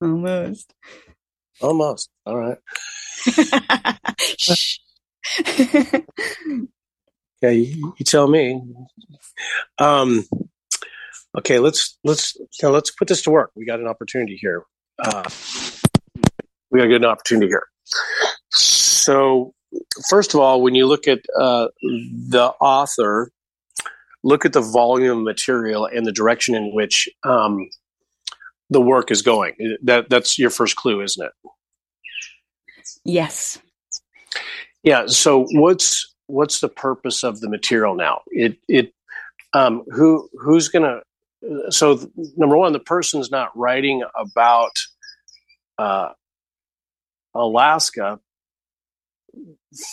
[0.02, 0.74] Almost.
[1.62, 2.10] Almost.
[2.26, 2.58] All right.
[5.40, 6.04] okay,
[7.54, 8.62] you, you, tell me.
[9.80, 10.26] Um,
[11.38, 13.52] okay, let's let's now let's put this to work.
[13.56, 14.64] We got an opportunity here.
[15.00, 15.24] Uh,
[16.72, 17.68] we got a good opportunity here.
[18.50, 19.54] So,
[20.10, 23.32] first of all, when you look at uh, the author
[24.28, 27.70] look at the volume of material and the direction in which um,
[28.70, 29.54] the work is going.
[29.84, 31.32] That that's your first clue, isn't it?
[33.06, 33.60] Yes.
[34.84, 35.08] Yeah.
[35.08, 38.22] So what's what's the purpose of the material now?
[38.28, 38.94] It it
[39.54, 41.02] um, who who's gonna
[41.70, 44.78] so number one, the person's not writing about
[45.78, 46.10] uh,
[47.34, 48.20] Alaska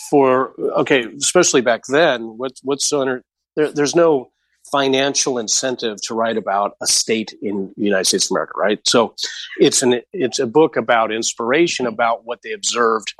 [0.09, 2.37] for okay, especially back then.
[2.37, 3.23] What's what's so inter-
[3.55, 4.31] there, there's no
[4.71, 8.79] financial incentive to write about a state in the United States of America, right?
[8.85, 9.15] So
[9.59, 13.13] it's an it's a book about inspiration about what they observed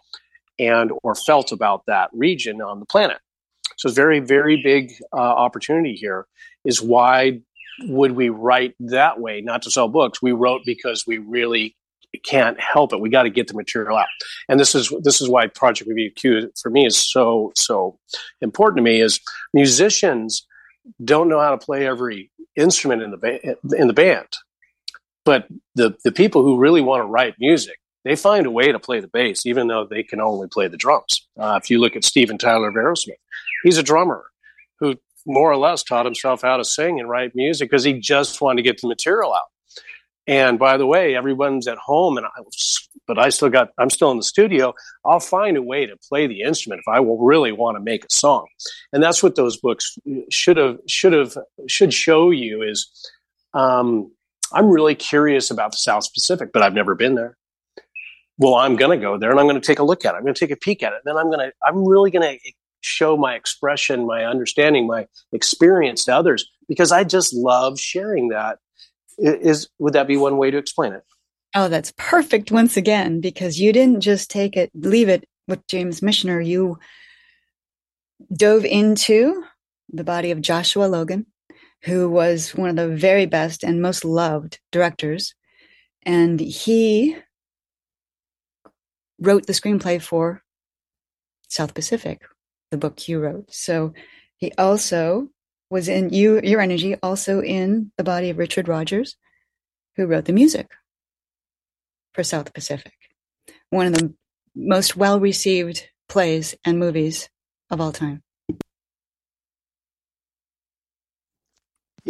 [0.57, 3.19] and or felt about that region on the planet.
[3.77, 6.25] So it's very very big uh, opportunity here.
[6.63, 7.41] Is why
[7.83, 9.41] would we write that way?
[9.41, 10.21] Not to sell books.
[10.21, 11.75] We wrote because we really
[12.17, 12.99] can't help it.
[12.99, 14.07] We got to get the material out.
[14.49, 17.99] And this is this is why Project Review Q for me is so so
[18.41, 19.01] important to me.
[19.01, 19.19] Is
[19.53, 20.45] musicians
[21.03, 24.27] don't know how to play every instrument in the ba- in the band,
[25.23, 28.79] but the the people who really want to write music, they find a way to
[28.79, 31.27] play the bass, even though they can only play the drums.
[31.39, 33.19] Uh, if you look at Steven Tyler of Aerosmith,
[33.63, 34.25] he's a drummer
[34.79, 38.41] who more or less taught himself how to sing and write music because he just
[38.41, 39.49] wanted to get the material out.
[40.27, 42.29] And by the way, everyone's at home, and I
[43.07, 44.73] but I still got, I'm still in the studio.
[45.05, 48.03] I'll find a way to play the instrument if I will really want to make
[48.03, 48.47] a song.
[48.91, 49.97] And that's what those books
[50.31, 51.37] should have, should have,
[51.67, 52.89] should show you is,
[53.53, 54.11] um,
[54.51, 57.37] I'm really curious about the South Pacific, but I've never been there.
[58.37, 60.17] Well, I'm going to go there and I'm going to take a look at it.
[60.17, 60.99] I'm going to take a peek at it.
[61.05, 66.05] Then I'm going to, I'm really going to show my expression, my understanding, my experience
[66.05, 68.59] to others because I just love sharing that.
[69.17, 71.03] Is would that be one way to explain it?
[71.55, 76.01] Oh, that's perfect once again because you didn't just take it, leave it with James
[76.01, 76.45] Michener.
[76.45, 76.77] You
[78.35, 79.43] dove into
[79.89, 81.27] the body of Joshua Logan,
[81.83, 85.33] who was one of the very best and most loved directors.
[86.03, 87.15] And he
[89.19, 90.43] wrote the screenplay for
[91.47, 92.21] South Pacific,
[92.71, 93.53] the book you wrote.
[93.53, 93.93] So
[94.37, 95.29] he also
[95.69, 99.15] was in you your energy also in the body of Richard Rodgers,
[99.95, 100.69] who wrote the music
[102.13, 102.93] for South Pacific.
[103.69, 104.13] One of the
[104.55, 107.29] most well received plays and movies
[107.69, 108.21] of all time.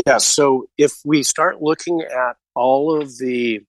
[0.05, 3.61] Yeah, so if we start looking at all of the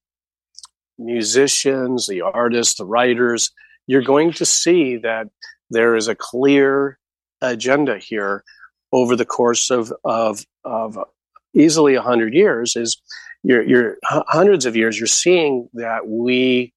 [0.97, 3.51] musicians, the artists, the writers,
[3.87, 5.27] you're going to see that
[5.69, 6.99] there is a clear
[7.41, 8.43] agenda here
[8.91, 10.97] over the course of of, of
[11.53, 12.75] easily a hundred years.
[12.75, 13.01] Is
[13.43, 14.99] you're, you're hundreds of years.
[14.99, 16.73] You're seeing that we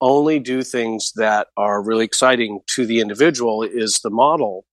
[0.00, 3.62] only do things that are really exciting to the individual.
[3.62, 4.64] Is the model.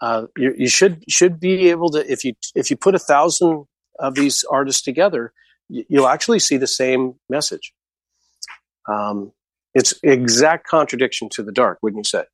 [0.00, 3.64] Uh, you, you should should be able to if you if you put a thousand
[3.98, 5.32] of these artists together,
[5.68, 7.72] you'll actually see the same message.
[8.88, 9.32] Um,
[9.74, 12.24] it's exact contradiction to the dark, wouldn't you say?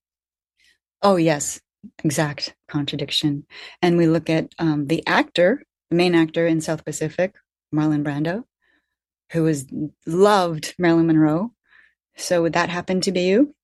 [1.02, 1.60] Oh, yes,
[2.02, 3.46] exact contradiction.
[3.82, 7.34] And we look at um, the actor, the main actor in South Pacific,
[7.74, 8.44] Marlon Brando,
[9.32, 9.66] who was
[10.06, 11.52] loved Marilyn Monroe.
[12.16, 13.54] So would that happen to be you?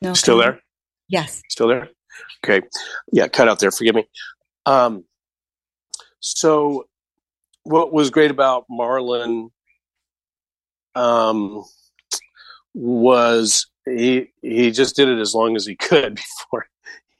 [0.00, 0.14] No.
[0.14, 0.60] Still there?
[1.08, 1.42] Yes.
[1.48, 1.88] Still there?
[2.44, 2.66] Okay.
[3.12, 3.70] Yeah, cut out there.
[3.70, 4.08] Forgive me.
[4.66, 5.04] Um,
[6.20, 6.86] so,
[7.64, 9.50] what was great about Marlon
[10.94, 11.64] um,
[12.74, 16.14] was he he just did it as long as he could
[16.50, 16.66] before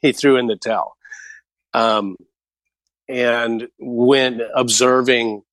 [0.01, 0.95] he threw in the towel.
[1.73, 2.17] Um,
[3.09, 5.43] and when observing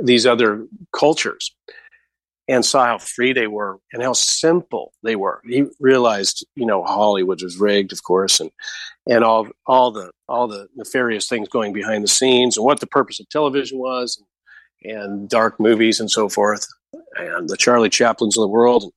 [0.00, 1.54] these other cultures
[2.46, 6.84] and saw how free they were and how simple they were, he realized, you know,
[6.84, 8.50] Hollywood was rigged, of course, and
[9.08, 12.86] and all all the all the nefarious things going behind the scenes and what the
[12.86, 14.22] purpose of television was
[14.82, 16.66] and, and dark movies and so forth
[17.16, 18.92] and the Charlie Chaplins of the world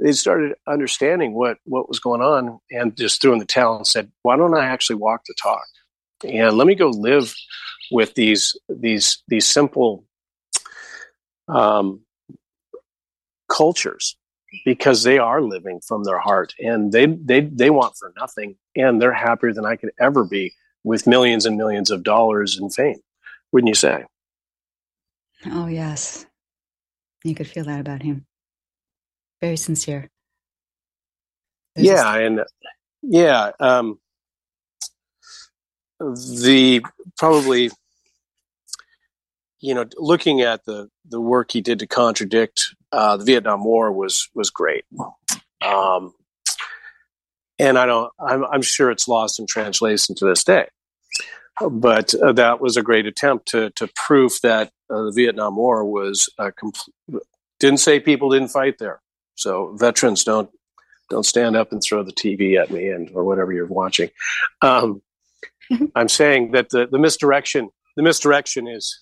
[0.00, 3.86] they started understanding what what was going on and just threw in the towel and
[3.86, 5.66] said, "Why don't I actually walk the talk
[6.24, 7.34] and let me go live
[7.90, 10.04] with these these these simple
[11.48, 12.02] um,
[13.48, 14.16] cultures
[14.64, 19.00] because they are living from their heart and they they they want for nothing and
[19.00, 20.54] they're happier than I could ever be
[20.84, 23.00] with millions and millions of dollars in fame.
[23.52, 24.04] Wouldn't you say?
[25.46, 26.26] Oh yes,
[27.24, 28.27] you could feel that about him
[29.40, 30.10] very sincere.
[31.74, 32.40] There's yeah, and
[33.02, 33.98] yeah, um,
[36.00, 36.82] the
[37.16, 37.70] probably
[39.60, 43.92] you know looking at the the work he did to contradict uh, the Vietnam War
[43.92, 44.84] was was great.
[45.60, 46.14] Um,
[47.58, 50.68] and I don't, I'm, I'm sure it's lost in translation to this day.
[51.60, 55.84] But uh, that was a great attempt to to prove that uh, the Vietnam War
[55.84, 57.20] was uh, compl-
[57.58, 59.00] didn't say people didn't fight there.
[59.38, 60.50] So veterans don't
[61.10, 64.10] don't stand up and throw the TV at me and or whatever you're watching.
[64.60, 65.00] Um,
[65.94, 68.98] I'm saying that the, the misdirection the misdirection is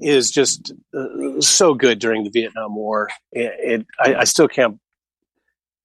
[0.00, 3.08] is just uh, so good during the Vietnam War.
[3.32, 4.78] It, it I, I, still can't.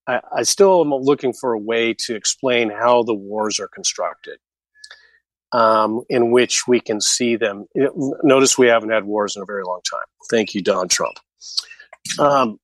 [0.06, 4.38] I, I, still am looking for a way to explain how the wars are constructed,
[5.52, 7.66] um, in which we can see them.
[8.22, 10.00] Notice we haven't had wars in a very long time.
[10.30, 11.18] Thank you, Don Trump.
[12.18, 12.58] Um,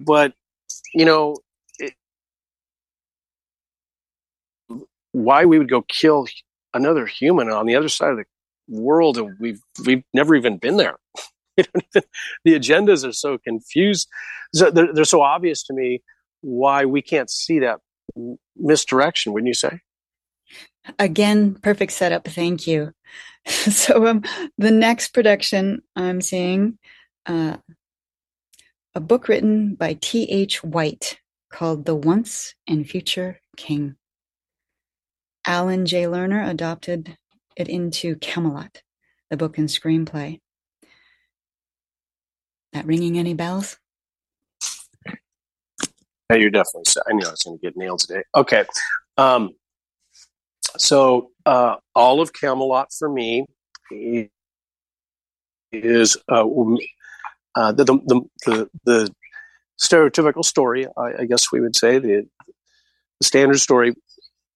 [0.00, 0.32] but
[0.94, 1.36] you know
[1.78, 1.94] it,
[5.12, 6.26] why we would go kill
[6.74, 8.24] another human on the other side of the
[8.68, 10.96] world and we've we've never even been there.
[12.44, 14.06] The agendas are so confused.
[14.54, 16.02] So they're, they're so obvious to me
[16.40, 17.80] why we can't see that
[18.56, 19.80] misdirection wouldn't you say?
[21.00, 22.92] Again perfect setup thank you.
[23.46, 24.22] So um,
[24.58, 26.78] the next production i'm seeing
[27.24, 27.56] uh,
[28.98, 30.64] a book written by T.H.
[30.64, 31.20] White
[31.52, 33.94] called The Once and Future King.
[35.46, 36.02] Alan J.
[36.02, 37.16] Lerner adopted
[37.56, 38.82] it into Camelot,
[39.30, 40.40] the book and screenplay.
[42.72, 43.76] That ringing any bells?
[45.06, 46.92] Yeah, you're definitely.
[47.08, 48.24] I knew I was going to get nailed today.
[48.34, 48.64] Okay,
[49.16, 49.50] um,
[50.76, 53.46] so uh, all of Camelot for me
[55.70, 56.44] is uh,
[57.54, 59.14] uh, the, the, the, the,
[59.80, 62.26] stereotypical story, I, I, guess we would say, the,
[63.20, 63.94] the standard story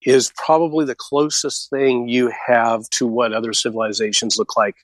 [0.04, 4.74] is probably the closest thing you have to what other civilizations look like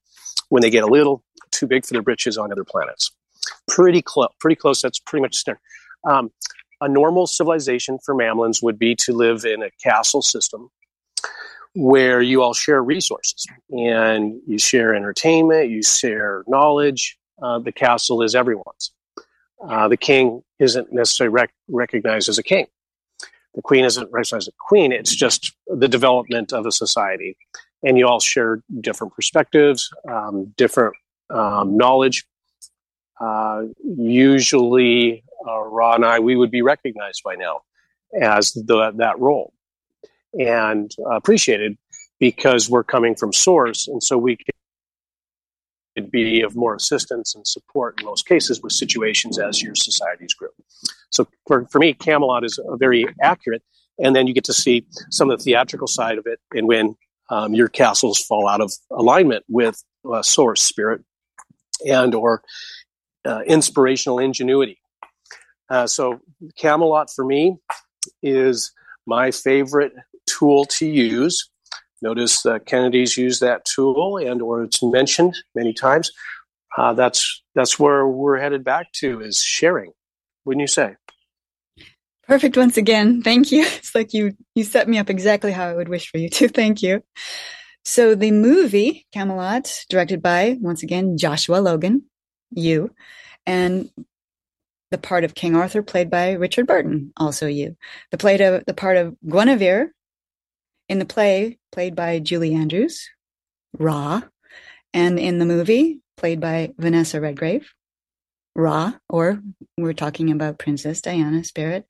[0.49, 3.11] when they get a little too big for their britches on other planets.
[3.67, 4.29] Pretty close.
[4.41, 4.81] Pretty close.
[4.81, 5.61] That's pretty much standard.
[6.09, 6.31] Um,
[6.81, 10.71] a normal civilization for mammalians would be to live in a castle system
[11.75, 17.19] where you all share resources and you share entertainment, you share knowledge.
[17.43, 18.93] Uh, the castle is everyone's.
[19.67, 22.67] Uh, the king isn't necessarily rec- recognized as a king.
[23.55, 24.93] The queen isn't recognized as a queen.
[24.93, 27.37] It's just the development of a society.
[27.83, 30.95] And you all share different perspectives, um, different
[31.31, 32.27] um, knowledge.
[33.21, 37.63] Uh, usually, uh, Ra and I, we would be recognized by now
[38.21, 39.53] as the, that role
[40.39, 41.77] and appreciated
[42.19, 43.89] because we're coming from source.
[43.89, 44.37] And so we
[46.01, 50.49] be of more assistance and support in most cases with situations as your societies grow.
[51.11, 53.63] So for, for me, Camelot is very accurate.
[53.99, 56.97] And then you get to see some of the theatrical side of it and when
[57.31, 61.03] um, your castles fall out of alignment with uh, source spirit
[61.87, 62.43] and or
[63.27, 64.79] uh, inspirational ingenuity.
[65.69, 66.21] Uh, so
[66.57, 67.57] Camelot for me
[68.23, 68.73] is
[69.07, 69.93] my favorite
[70.27, 71.51] tool to use.
[72.01, 76.11] Notice uh, Kennedy's used that tool, and or it's mentioned many times.
[76.77, 79.93] Uh, that's that's where we're headed back to is sharing.
[80.45, 80.95] Wouldn't you say?
[82.29, 82.57] Perfect.
[82.57, 83.63] Once again, thank you.
[83.79, 86.49] It's like you you set me up exactly how I would wish for you to.
[86.61, 87.03] Thank you.
[87.85, 92.05] So the movie Camelot, directed by once again Joshua Logan,
[92.51, 92.91] you,
[93.47, 93.91] and
[94.91, 97.77] the part of King Arthur played by Richard Burton, also you.
[98.11, 99.95] The played of the part of Guinevere
[100.89, 103.09] in the play played by Julie Andrews,
[103.79, 104.23] Ra,
[104.93, 107.73] and in the movie played by Vanessa Redgrave,
[108.55, 109.41] Ra, or
[109.77, 111.87] we're talking about Princess Diana Spirit,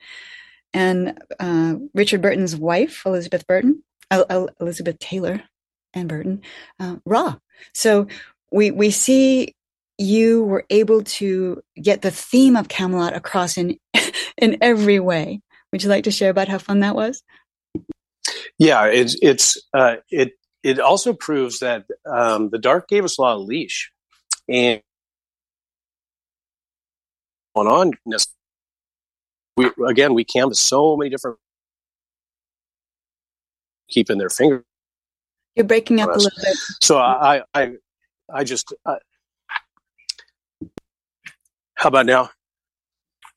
[0.74, 5.42] and uh, Richard Burton's wife, Elizabeth Burton, Elizabeth Taylor,
[5.94, 6.42] and Burton,
[6.78, 7.36] uh, Ra.
[7.74, 8.06] So
[8.52, 9.54] we we see
[9.98, 13.78] you were able to get the theme of Camelot across in
[14.36, 15.40] in every way.
[15.72, 17.22] Would you like to share about how fun that was?
[18.58, 20.32] Yeah, it's it's uh, it
[20.62, 23.92] it also proves that um, the dark gave us a lot of leash,
[24.48, 24.82] and
[27.54, 27.92] on
[29.56, 31.38] we again we canvas so many different
[33.88, 34.64] keeping their finger.
[35.54, 36.56] You're breaking up a little bit.
[36.82, 37.72] So I I
[38.32, 38.96] I just uh,
[41.74, 42.30] how about now?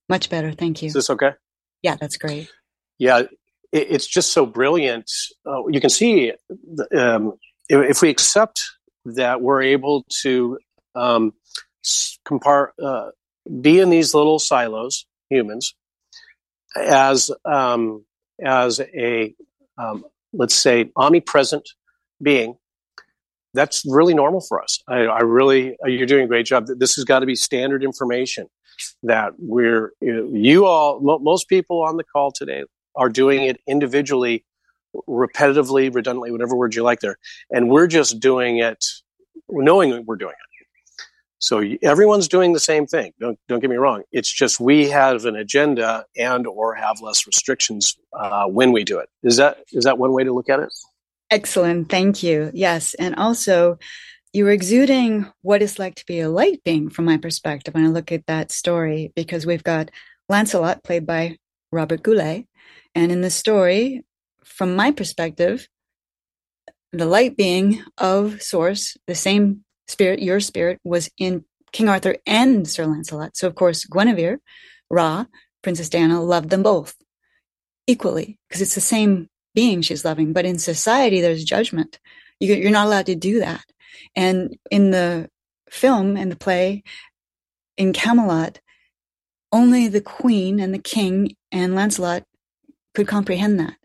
[0.09, 0.87] Much better, thank you.
[0.87, 1.33] Is this okay?
[1.81, 2.51] Yeah, that's great.
[2.97, 3.23] Yeah,
[3.71, 5.09] it, it's just so brilliant.
[5.45, 6.33] Uh, you can see
[6.95, 7.33] um,
[7.69, 8.61] if we accept
[9.05, 10.57] that we're able to
[10.95, 11.33] um,
[12.27, 13.09] compar- uh,
[13.61, 15.73] be in these little silos, humans,
[16.75, 18.05] as um,
[18.43, 19.33] as a
[19.77, 21.67] um, let's say omnipresent
[22.21, 22.55] being
[23.53, 24.81] that's really normal for us.
[24.87, 26.67] I, I really, uh, you're doing a great job.
[26.67, 28.47] This has got to be standard information
[29.03, 32.63] that we're, you all, most people on the call today
[32.95, 34.45] are doing it individually,
[35.07, 37.17] repetitively, redundantly, whatever word you like there.
[37.49, 38.85] And we're just doing it
[39.49, 40.51] knowing we're doing it.
[41.39, 43.13] So everyone's doing the same thing.
[43.19, 44.03] Don't, don't get me wrong.
[44.11, 48.99] It's just we have an agenda and or have less restrictions uh, when we do
[48.99, 49.09] it.
[49.23, 50.69] Is that is that one way to look at it?
[51.31, 51.89] Excellent.
[51.89, 52.51] Thank you.
[52.53, 52.93] Yes.
[52.93, 53.79] And also,
[54.33, 57.89] you're exuding what it's like to be a light being from my perspective when I
[57.89, 59.89] look at that story, because we've got
[60.29, 61.37] Lancelot played by
[61.71, 62.45] Robert Goulet.
[62.95, 64.03] And in the story,
[64.43, 65.67] from my perspective,
[66.91, 72.67] the light being of Source, the same spirit, your spirit, was in King Arthur and
[72.67, 73.37] Sir Lancelot.
[73.37, 74.39] So, of course, Guinevere,
[74.89, 75.25] Ra,
[75.61, 76.95] Princess Diana loved them both
[77.87, 80.33] equally because it's the same being she's loving.
[80.33, 81.99] But in society, there's judgment.
[82.39, 83.63] You, are not allowed to do that.
[84.15, 85.29] And in the
[85.69, 86.83] film and the play
[87.77, 88.59] in Camelot,
[89.51, 92.23] only the queen and the king and Lancelot
[92.93, 93.75] could comprehend that.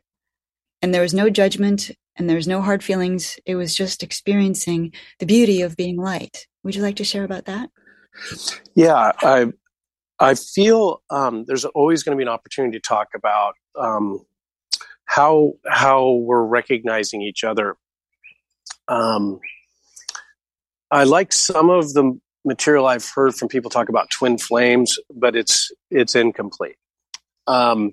[0.83, 3.39] And there was no judgment and there was no hard feelings.
[3.45, 6.47] It was just experiencing the beauty of being light.
[6.63, 7.71] Would you like to share about that?
[8.75, 9.53] Yeah, I
[10.19, 14.25] I feel um, there's always going to be an opportunity to talk about um,
[15.05, 17.77] how how we're recognizing each other.
[18.89, 19.41] Um,
[20.91, 25.37] I like some of the material I've heard from people talk about twin flames, but
[25.37, 26.77] it's it's incomplete.
[27.47, 27.93] Um,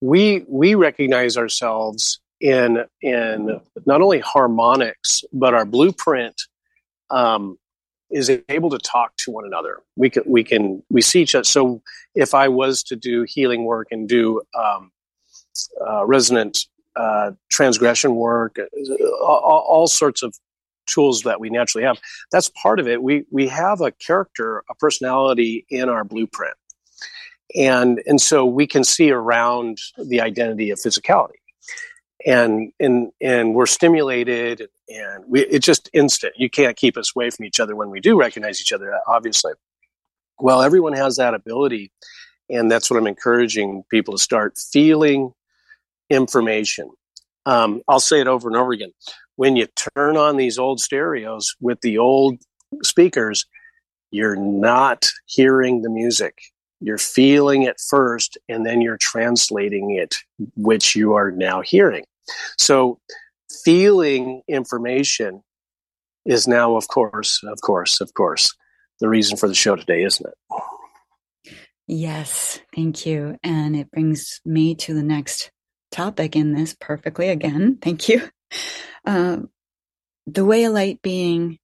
[0.00, 6.34] we we recognize ourselves in in not only harmonics, but our blueprint
[7.10, 7.58] um,
[8.10, 9.82] is able to talk to one another.
[9.96, 11.44] We can we can we see each other.
[11.44, 11.82] So
[12.14, 14.90] if I was to do healing work and do um,
[15.86, 16.58] uh, resonant
[16.96, 20.34] uh, transgression work, uh, all, all, sorts of
[20.86, 21.98] tools that we naturally have.
[22.32, 23.02] That's part of it.
[23.02, 26.54] We we have a character, a personality in our blueprint,
[27.54, 31.40] and and so we can see around the identity of physicality,
[32.26, 36.34] and and and we're stimulated, and we it's just instant.
[36.36, 38.98] You can't keep us away from each other when we do recognize each other.
[39.06, 39.52] Obviously,
[40.40, 41.92] well, everyone has that ability,
[42.50, 45.32] and that's what I'm encouraging people to start feeling
[46.10, 46.90] information.
[47.46, 48.92] Um, I'll say it over and over again.
[49.36, 52.38] When you turn on these old stereos with the old
[52.82, 53.46] speakers,
[54.10, 56.38] you're not hearing the music.
[56.80, 60.14] You're feeling it first, and then you're translating it,
[60.56, 62.04] which you are now hearing.
[62.58, 63.00] So,
[63.64, 65.42] feeling information
[66.24, 68.54] is now, of course, of course, of course,
[69.00, 71.54] the reason for the show today, isn't it?
[71.86, 73.38] Yes, thank you.
[73.42, 75.50] And it brings me to the next
[75.92, 77.78] topic in this perfectly again.
[77.80, 78.22] Thank you.
[79.04, 79.38] Uh,
[80.26, 81.58] the way a light being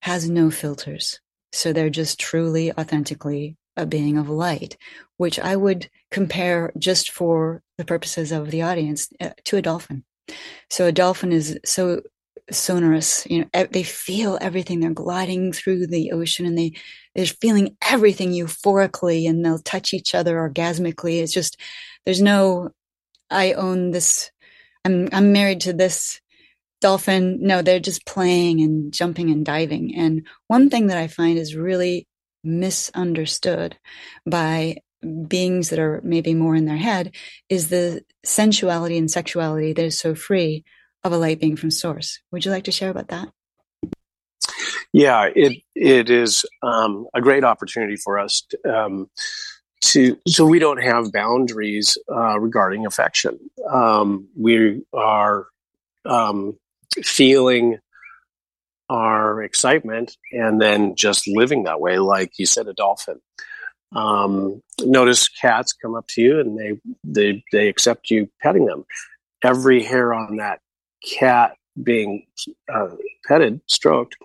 [0.00, 1.20] has no filters.
[1.52, 4.76] So they're just truly, authentically a being of light,
[5.16, 10.04] which I would compare just for the purposes of the audience uh, to a dolphin.
[10.70, 12.02] So a dolphin is so
[12.50, 14.80] sonorous, you know, they feel everything.
[14.80, 16.72] They're gliding through the ocean and they,
[17.14, 21.22] they're feeling everything euphorically and they'll touch each other orgasmically.
[21.22, 21.58] It's just,
[22.04, 22.70] there's no
[23.30, 24.30] I own this.
[24.84, 26.20] I'm I'm married to this
[26.80, 27.38] dolphin.
[27.40, 29.94] No, they're just playing and jumping and diving.
[29.94, 32.06] And one thing that I find is really
[32.48, 33.78] misunderstood
[34.26, 34.78] by
[35.26, 37.14] beings that are maybe more in their head
[37.48, 40.64] is the sensuality and sexuality that is so free
[41.04, 42.18] of a light being from source.
[42.32, 43.28] Would you like to share about that?
[44.92, 48.42] Yeah, it it is um, a great opportunity for us.
[48.50, 49.10] To, um,
[49.82, 53.38] to so we don't have boundaries uh, regarding affection.
[53.70, 55.46] Um, we are
[56.04, 56.58] um,
[57.04, 57.78] feeling
[58.88, 63.20] our excitement and then just living that way, like you said, a dolphin.
[63.94, 68.84] Um, notice cats come up to you and they they they accept you petting them.
[69.42, 70.60] Every hair on that
[71.18, 72.26] cat being
[72.72, 72.88] uh,
[73.26, 74.16] petted, stroked,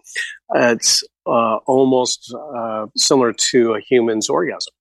[0.56, 4.74] it's uh, almost uh, similar to a human's orgasm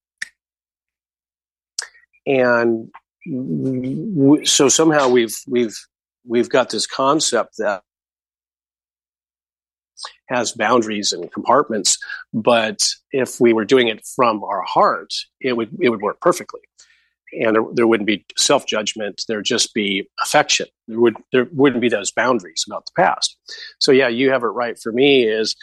[2.27, 2.91] and
[3.27, 5.77] w- so somehow we've we've
[6.27, 7.83] we've got this concept that
[10.33, 11.99] has boundaries and compartments
[12.33, 16.61] but if we were doing it from our heart it would it would work perfectly.
[17.35, 19.23] And there, there wouldn't be self-judgment.
[19.27, 20.67] There'd just be affection.
[20.87, 23.37] There would there wouldn't be those boundaries about the past.
[23.79, 25.57] So yeah you have it right for me is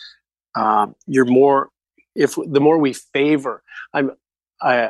[0.56, 1.70] uh, you're more
[2.16, 3.62] if the more we favor
[3.94, 4.12] i'm
[4.62, 4.90] i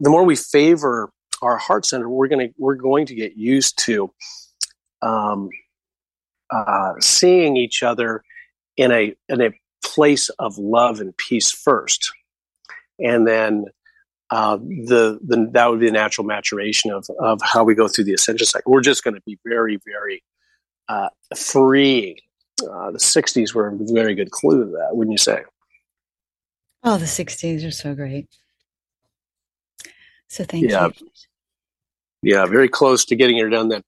[0.00, 1.10] the more we favor
[1.42, 4.12] our heart center, we're to we're going to get used to
[5.02, 5.48] um,
[6.50, 8.22] uh, seeing each other
[8.80, 9.50] in a in a
[9.84, 12.10] place of love and peace first,
[12.98, 13.66] and then
[14.30, 18.04] uh, the, the that would be the natural maturation of of how we go through
[18.04, 18.72] the ascension cycle.
[18.72, 20.22] We're just going to be very very
[20.88, 22.16] uh, freeing.
[22.62, 25.42] Uh, the '60s were a very good clue to that, wouldn't you say?
[26.82, 28.28] Oh, the '60s are so great.
[30.28, 30.86] So thank yeah.
[30.86, 31.10] you.
[32.22, 33.68] Yeah, very close to getting it done.
[33.68, 33.82] Then,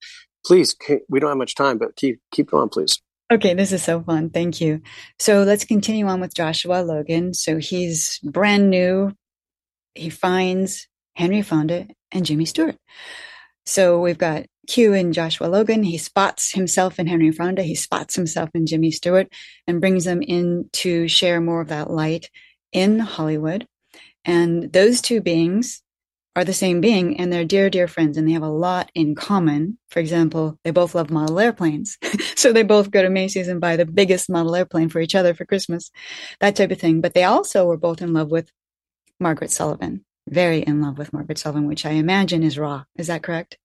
[0.44, 0.74] please,
[1.08, 3.00] we don't have much time, but keep keep going, please.
[3.32, 4.28] Okay, this is so fun.
[4.28, 4.82] Thank you.
[5.18, 7.32] So let's continue on with Joshua Logan.
[7.32, 9.16] So he's brand new.
[9.94, 10.86] He finds
[11.16, 12.76] Henry Fonda and Jimmy Stewart.
[13.64, 15.82] So we've got Q and Joshua Logan.
[15.82, 17.62] He spots himself in Henry Fonda.
[17.62, 19.32] He spots himself in Jimmy Stewart
[19.66, 22.28] and brings them in to share more of that light
[22.70, 23.66] in Hollywood.
[24.26, 25.81] And those two beings
[26.34, 29.14] are the same being and they're dear, dear friends and they have a lot in
[29.14, 29.78] common.
[29.90, 31.98] For example, they both love model airplanes.
[32.36, 35.34] so they both go to Macy's and buy the biggest model airplane for each other
[35.34, 35.90] for Christmas,
[36.40, 37.00] that type of thing.
[37.00, 38.50] But they also were both in love with
[39.20, 42.84] Margaret Sullavan, very in love with Margaret Sullavan, which I imagine is Ra.
[42.96, 43.58] Is that correct?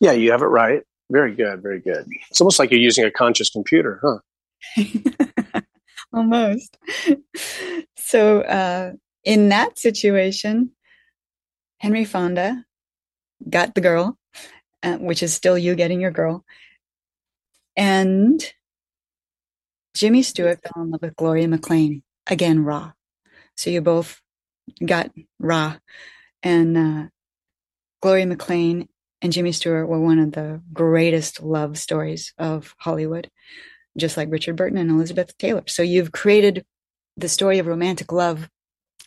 [0.00, 0.82] Yeah, you have it right.
[1.10, 2.06] Very good, very good.
[2.30, 5.60] It's almost like you're using a conscious computer, huh?
[6.12, 6.76] almost.
[7.96, 8.94] So, uh,
[9.24, 10.72] in that situation,
[11.78, 12.64] Henry Fonda
[13.48, 14.18] got the girl,
[14.82, 16.44] uh, which is still you getting your girl.
[17.76, 18.42] And
[19.94, 22.02] Jimmy Stewart fell in love with Gloria McLean.
[22.26, 22.92] Again, Ra.
[23.56, 24.20] So you both
[24.84, 25.76] got Ra.
[26.42, 27.06] And uh,
[28.00, 28.88] Gloria McLean
[29.22, 33.30] and Jimmy Stewart were one of the greatest love stories of Hollywood,
[33.96, 35.64] just like Richard Burton and Elizabeth Taylor.
[35.66, 36.64] So you've created
[37.16, 38.48] the story of romantic love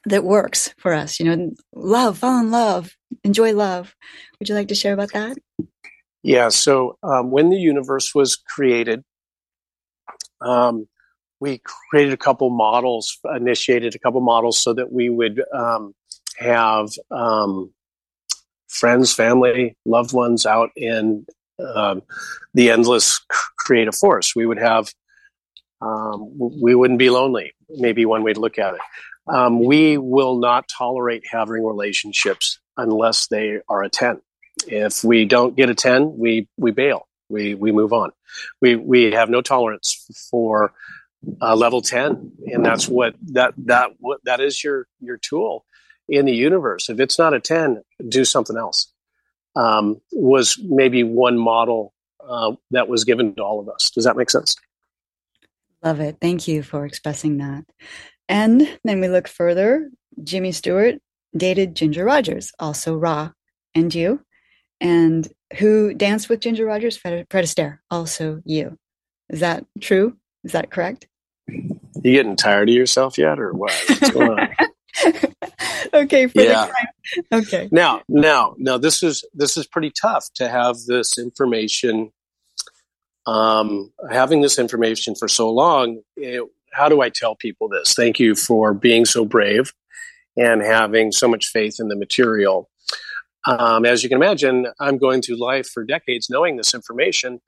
[0.05, 1.19] that works for us.
[1.19, 3.95] You know, love, fall in love, enjoy love.
[4.39, 5.37] Would you like to share about that?
[6.23, 6.49] Yeah.
[6.49, 9.03] So um, when the universe was created,
[10.41, 10.87] um,
[11.39, 15.93] we created a couple models, initiated a couple models so that we would um,
[16.37, 17.73] have um,
[18.69, 21.25] friends, family, loved ones out in
[21.75, 22.01] um,
[22.53, 23.19] the endless
[23.57, 24.35] creative force.
[24.35, 24.93] We would have,
[25.81, 27.53] um, we wouldn't be lonely.
[27.69, 28.81] Maybe one way to look at it.
[29.27, 34.21] Um, we will not tolerate having relationships unless they are a 10.
[34.67, 37.07] If we don't get a 10, we, we bail.
[37.29, 38.11] We, we move on.
[38.61, 40.73] We, we have no tolerance for
[41.41, 45.65] uh, level 10 and that's what that that what that is your your tool
[46.09, 48.91] in the universe if it's not a 10 do something else
[49.55, 51.93] um, was maybe one model
[52.27, 54.55] uh, that was given to all of us does that make sense
[55.81, 57.63] love it thank you for expressing that
[58.33, 59.89] and then we look further
[60.23, 60.95] jimmy stewart
[61.37, 63.31] dated ginger rogers also Ra
[63.73, 64.19] and you
[64.83, 66.97] and who danced with Ginger Rogers?
[66.97, 68.77] Fred, Fred Astaire, also you.
[69.29, 70.17] Is that true?
[70.43, 71.07] Is that correct?
[71.47, 73.73] You getting tired of yourself yet, or what?
[73.87, 74.49] What's going on?
[75.93, 76.29] okay.
[76.35, 76.69] yeah.
[77.31, 77.69] Okay.
[77.71, 82.11] Now, now, now, this is this is pretty tough to have this information.
[83.25, 86.43] Um, having this information for so long, it,
[86.73, 87.93] how do I tell people this?
[87.93, 89.73] Thank you for being so brave
[90.35, 92.69] and having so much faith in the material.
[93.45, 97.41] Um, as you can imagine, I'm going through life for decades knowing this information.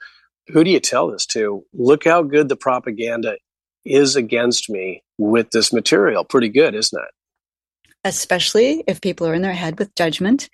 [0.47, 1.64] Who do you tell this to?
[1.73, 3.38] Look how good the propaganda
[3.85, 6.23] is against me with this material.
[6.23, 7.11] Pretty good, isn't it?
[8.03, 10.49] Especially if people are in their head with judgment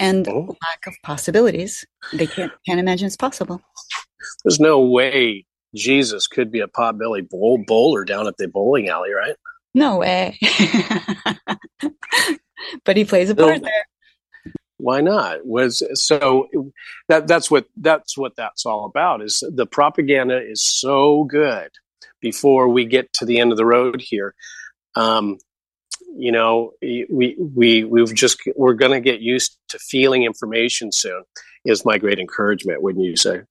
[0.00, 0.56] and oh.
[0.62, 1.84] lack of possibilities.
[2.12, 3.60] They can't, can't imagine it's possible.
[4.44, 5.46] There's no way
[5.76, 9.36] Jesus could be a potbelly bowl bowler down at the bowling alley, right?
[9.74, 10.38] No way.
[12.84, 13.86] but he plays a part there.
[14.78, 15.46] Why not?
[15.46, 16.48] Was so
[17.08, 21.70] that that's what that's what that's all about is the propaganda is so good.
[22.20, 24.34] Before we get to the end of the road here
[24.96, 25.38] um,
[26.16, 31.22] you know we we we've just we're going to get used to feeling information soon
[31.64, 33.42] is my great encouragement wouldn't you say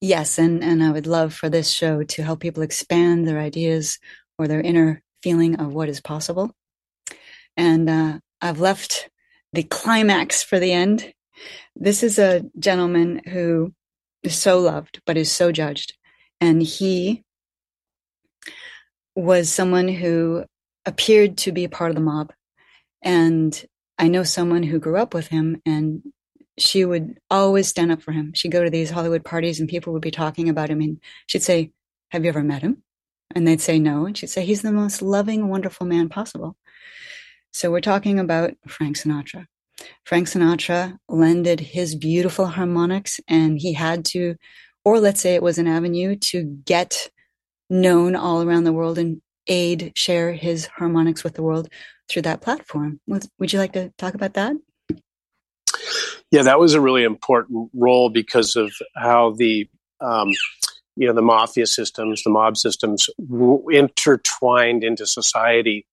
[0.00, 3.98] yes and and i would love for this show to help people expand their ideas
[4.38, 6.52] or their inner feeling of what is possible
[7.56, 9.10] and uh, i've left
[9.52, 11.12] the climax for the end.
[11.74, 13.72] This is a gentleman who
[14.22, 15.94] is so loved, but is so judged.
[16.40, 17.24] And he
[19.14, 20.44] was someone who
[20.86, 22.32] appeared to be a part of the mob.
[23.02, 23.64] And
[23.98, 26.02] I know someone who grew up with him, and
[26.58, 28.32] she would always stand up for him.
[28.34, 30.80] She'd go to these Hollywood parties, and people would be talking about him.
[30.80, 31.72] And she'd say,
[32.10, 32.82] Have you ever met him?
[33.34, 34.06] And they'd say no.
[34.06, 36.56] And she'd say, He's the most loving, wonderful man possible.
[37.52, 39.46] So we're talking about Frank Sinatra.
[40.04, 44.36] Frank Sinatra lended his beautiful harmonics and he had to,
[44.84, 47.10] or let's say it was an avenue to get
[47.70, 51.68] known all around the world and aid, share his harmonics with the world
[52.08, 53.00] through that platform.
[53.06, 54.56] Would, you like to talk about that?
[56.30, 59.68] Yeah, that was a really important role because of how the
[60.00, 60.32] um,
[60.96, 63.08] you know the mafia systems, the mob systems,
[63.70, 65.86] intertwined into society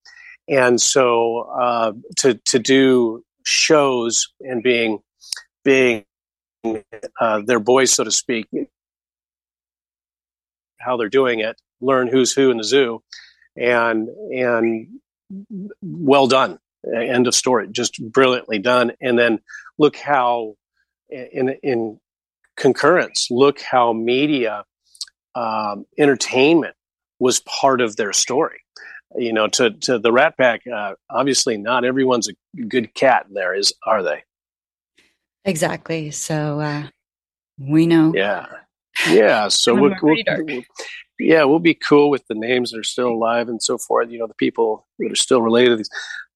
[0.48, 5.00] and so uh, to to do shows and being
[5.64, 6.06] being
[7.20, 8.48] uh, their boys, so to speak,
[10.80, 13.02] how they're doing it, learn who's who in the zoo,
[13.58, 14.88] and and
[15.82, 16.60] well done.
[16.94, 17.68] End of story.
[17.72, 18.92] Just brilliantly done.
[19.02, 19.40] And then
[19.78, 20.56] look how
[21.10, 22.00] in in
[22.58, 24.64] concurrence, look how media
[25.36, 26.76] um, entertainment
[27.20, 28.62] was part of their story
[29.18, 30.62] you know, to to the Rat Pack.
[30.68, 33.26] Uh, obviously, not everyone's a good cat.
[33.30, 34.24] There is, are they?
[35.44, 36.12] Exactly.
[36.12, 36.88] So uh,
[37.58, 38.14] we know.
[38.16, 38.48] Yeah,
[39.10, 39.48] yeah.
[39.48, 40.64] So we'll, we'll, we'll,
[41.20, 44.10] yeah, we'll be cool with the names that are still alive and so forth.
[44.10, 45.90] You know, the people that are still related to these.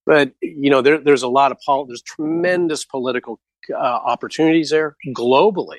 [0.05, 3.39] But you know, there, there's a lot of pol- there's tremendous political
[3.71, 5.77] uh, opportunities there globally,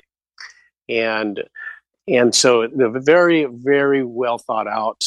[0.87, 1.43] and
[2.07, 5.03] and so the very very well thought out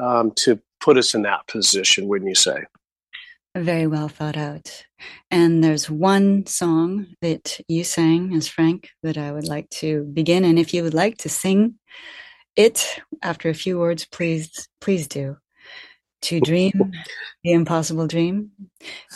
[0.00, 2.64] um, to put us in that position, wouldn't you say?
[3.56, 4.84] Very well thought out.
[5.30, 10.44] And there's one song that you sang as Frank that I would like to begin.
[10.44, 11.74] And if you would like to sing
[12.56, 15.36] it, after a few words, please, please do.
[16.22, 16.92] To dream
[17.44, 18.50] the impossible dream,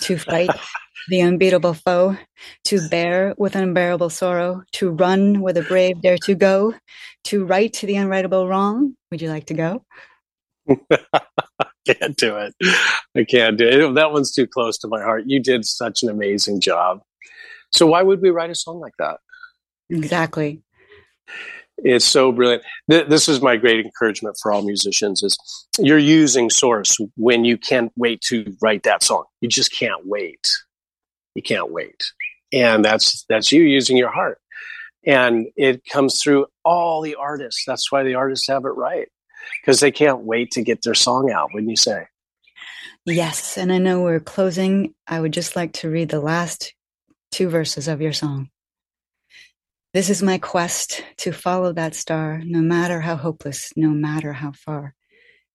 [0.03, 0.51] to fight
[1.09, 2.17] the unbeatable foe,
[2.65, 6.75] to bear with unbearable sorrow, to run where the brave dare to go,
[7.25, 8.97] to right the unrightable wrong.
[9.11, 9.85] Would you like to go?
[11.87, 12.55] can't do it.
[13.17, 13.95] I can't do it.
[13.95, 15.25] That one's too close to my heart.
[15.27, 17.03] You did such an amazing job.
[17.71, 19.19] So why would we write a song like that?
[19.91, 20.63] Exactly.
[21.79, 22.63] It's so brilliant.
[22.87, 25.37] This is my great encouragement for all musicians is
[25.79, 29.25] you're using source when you can't wait to write that song.
[29.41, 30.49] You just can't wait.
[31.35, 32.03] You can't wait.
[32.53, 34.39] And that's that's you using your heart.
[35.05, 37.65] And it comes through all the artists.
[37.67, 39.09] That's why the artists have it right.
[39.61, 42.07] Because they can't wait to get their song out, wouldn't you say?
[43.05, 44.95] Yes, and I know we're closing.
[45.09, 46.73] I would just like to read the last
[47.33, 48.51] two verses of your song.
[49.95, 54.53] This is my quest to follow that star, no matter how hopeless, no matter how
[54.53, 54.95] far.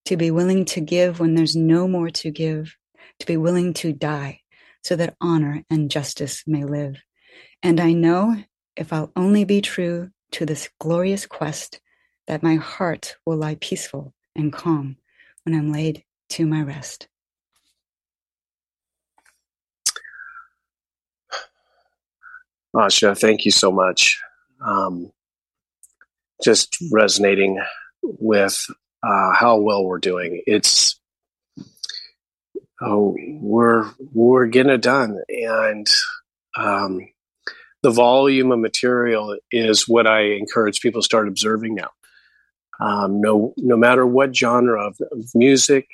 [0.06, 2.76] To be willing to give when there's no more to give,
[3.20, 4.42] to be willing to die
[4.84, 7.02] so that honor and justice may live.
[7.64, 8.36] And I know
[8.76, 11.82] if I'll only be true to this glorious quest,
[12.28, 14.98] that my heart will lie peaceful and calm
[15.46, 17.08] when I'm laid to my rest.
[22.78, 24.22] Asha, thank you so much.
[24.64, 25.12] Um,
[26.44, 27.60] just resonating
[28.04, 28.68] with
[29.02, 30.44] uh, how well we're doing.
[30.46, 31.00] It's
[32.80, 35.90] oh, we're we're getting it done, and
[36.56, 37.08] um,
[37.82, 41.90] the volume of material is what I encourage people to start observing now.
[42.80, 45.88] Um, no, no matter what genre of, of music,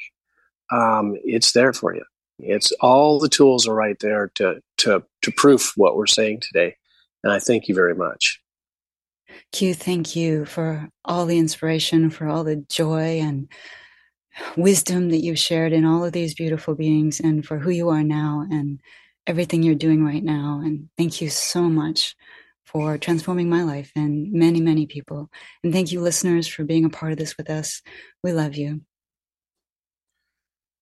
[0.69, 2.03] um, it's there for you.
[2.39, 6.75] It's all the tools are right there to to to proof what we're saying today.
[7.23, 8.39] And I thank you very much.
[9.51, 13.49] Q, thank you for all the inspiration, for all the joy and
[14.57, 18.03] wisdom that you've shared in all of these beautiful beings, and for who you are
[18.03, 18.79] now and
[19.25, 20.61] everything you're doing right now.
[20.63, 22.15] And thank you so much
[22.65, 25.29] for transforming my life and many, many people.
[25.63, 27.81] And thank you, listeners, for being a part of this with us.
[28.23, 28.81] We love you.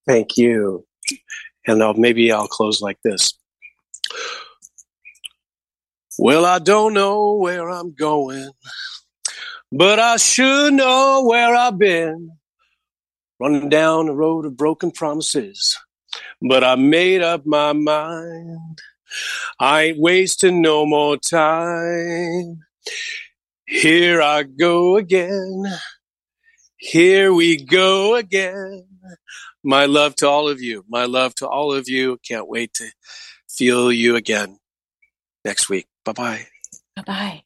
[0.08, 0.86] Thank you.
[1.68, 3.38] And I'll, maybe I'll close like this.
[6.20, 8.52] Well, I don't know where I'm going,
[9.72, 12.32] but I should know where I've been.
[13.40, 15.76] Running down the road of broken promises,
[16.42, 18.80] but I made up my mind.
[19.60, 22.60] I ain't wasting no more time.
[23.66, 25.64] Here I go again.
[26.78, 28.86] Here we go again.
[29.64, 30.84] My love to all of you.
[30.90, 32.20] My love to all of you.
[32.28, 32.92] Can't wait to
[33.50, 34.60] feel you again
[35.46, 35.88] next week.
[36.06, 36.48] Bye bye.
[36.96, 37.44] Bye bye.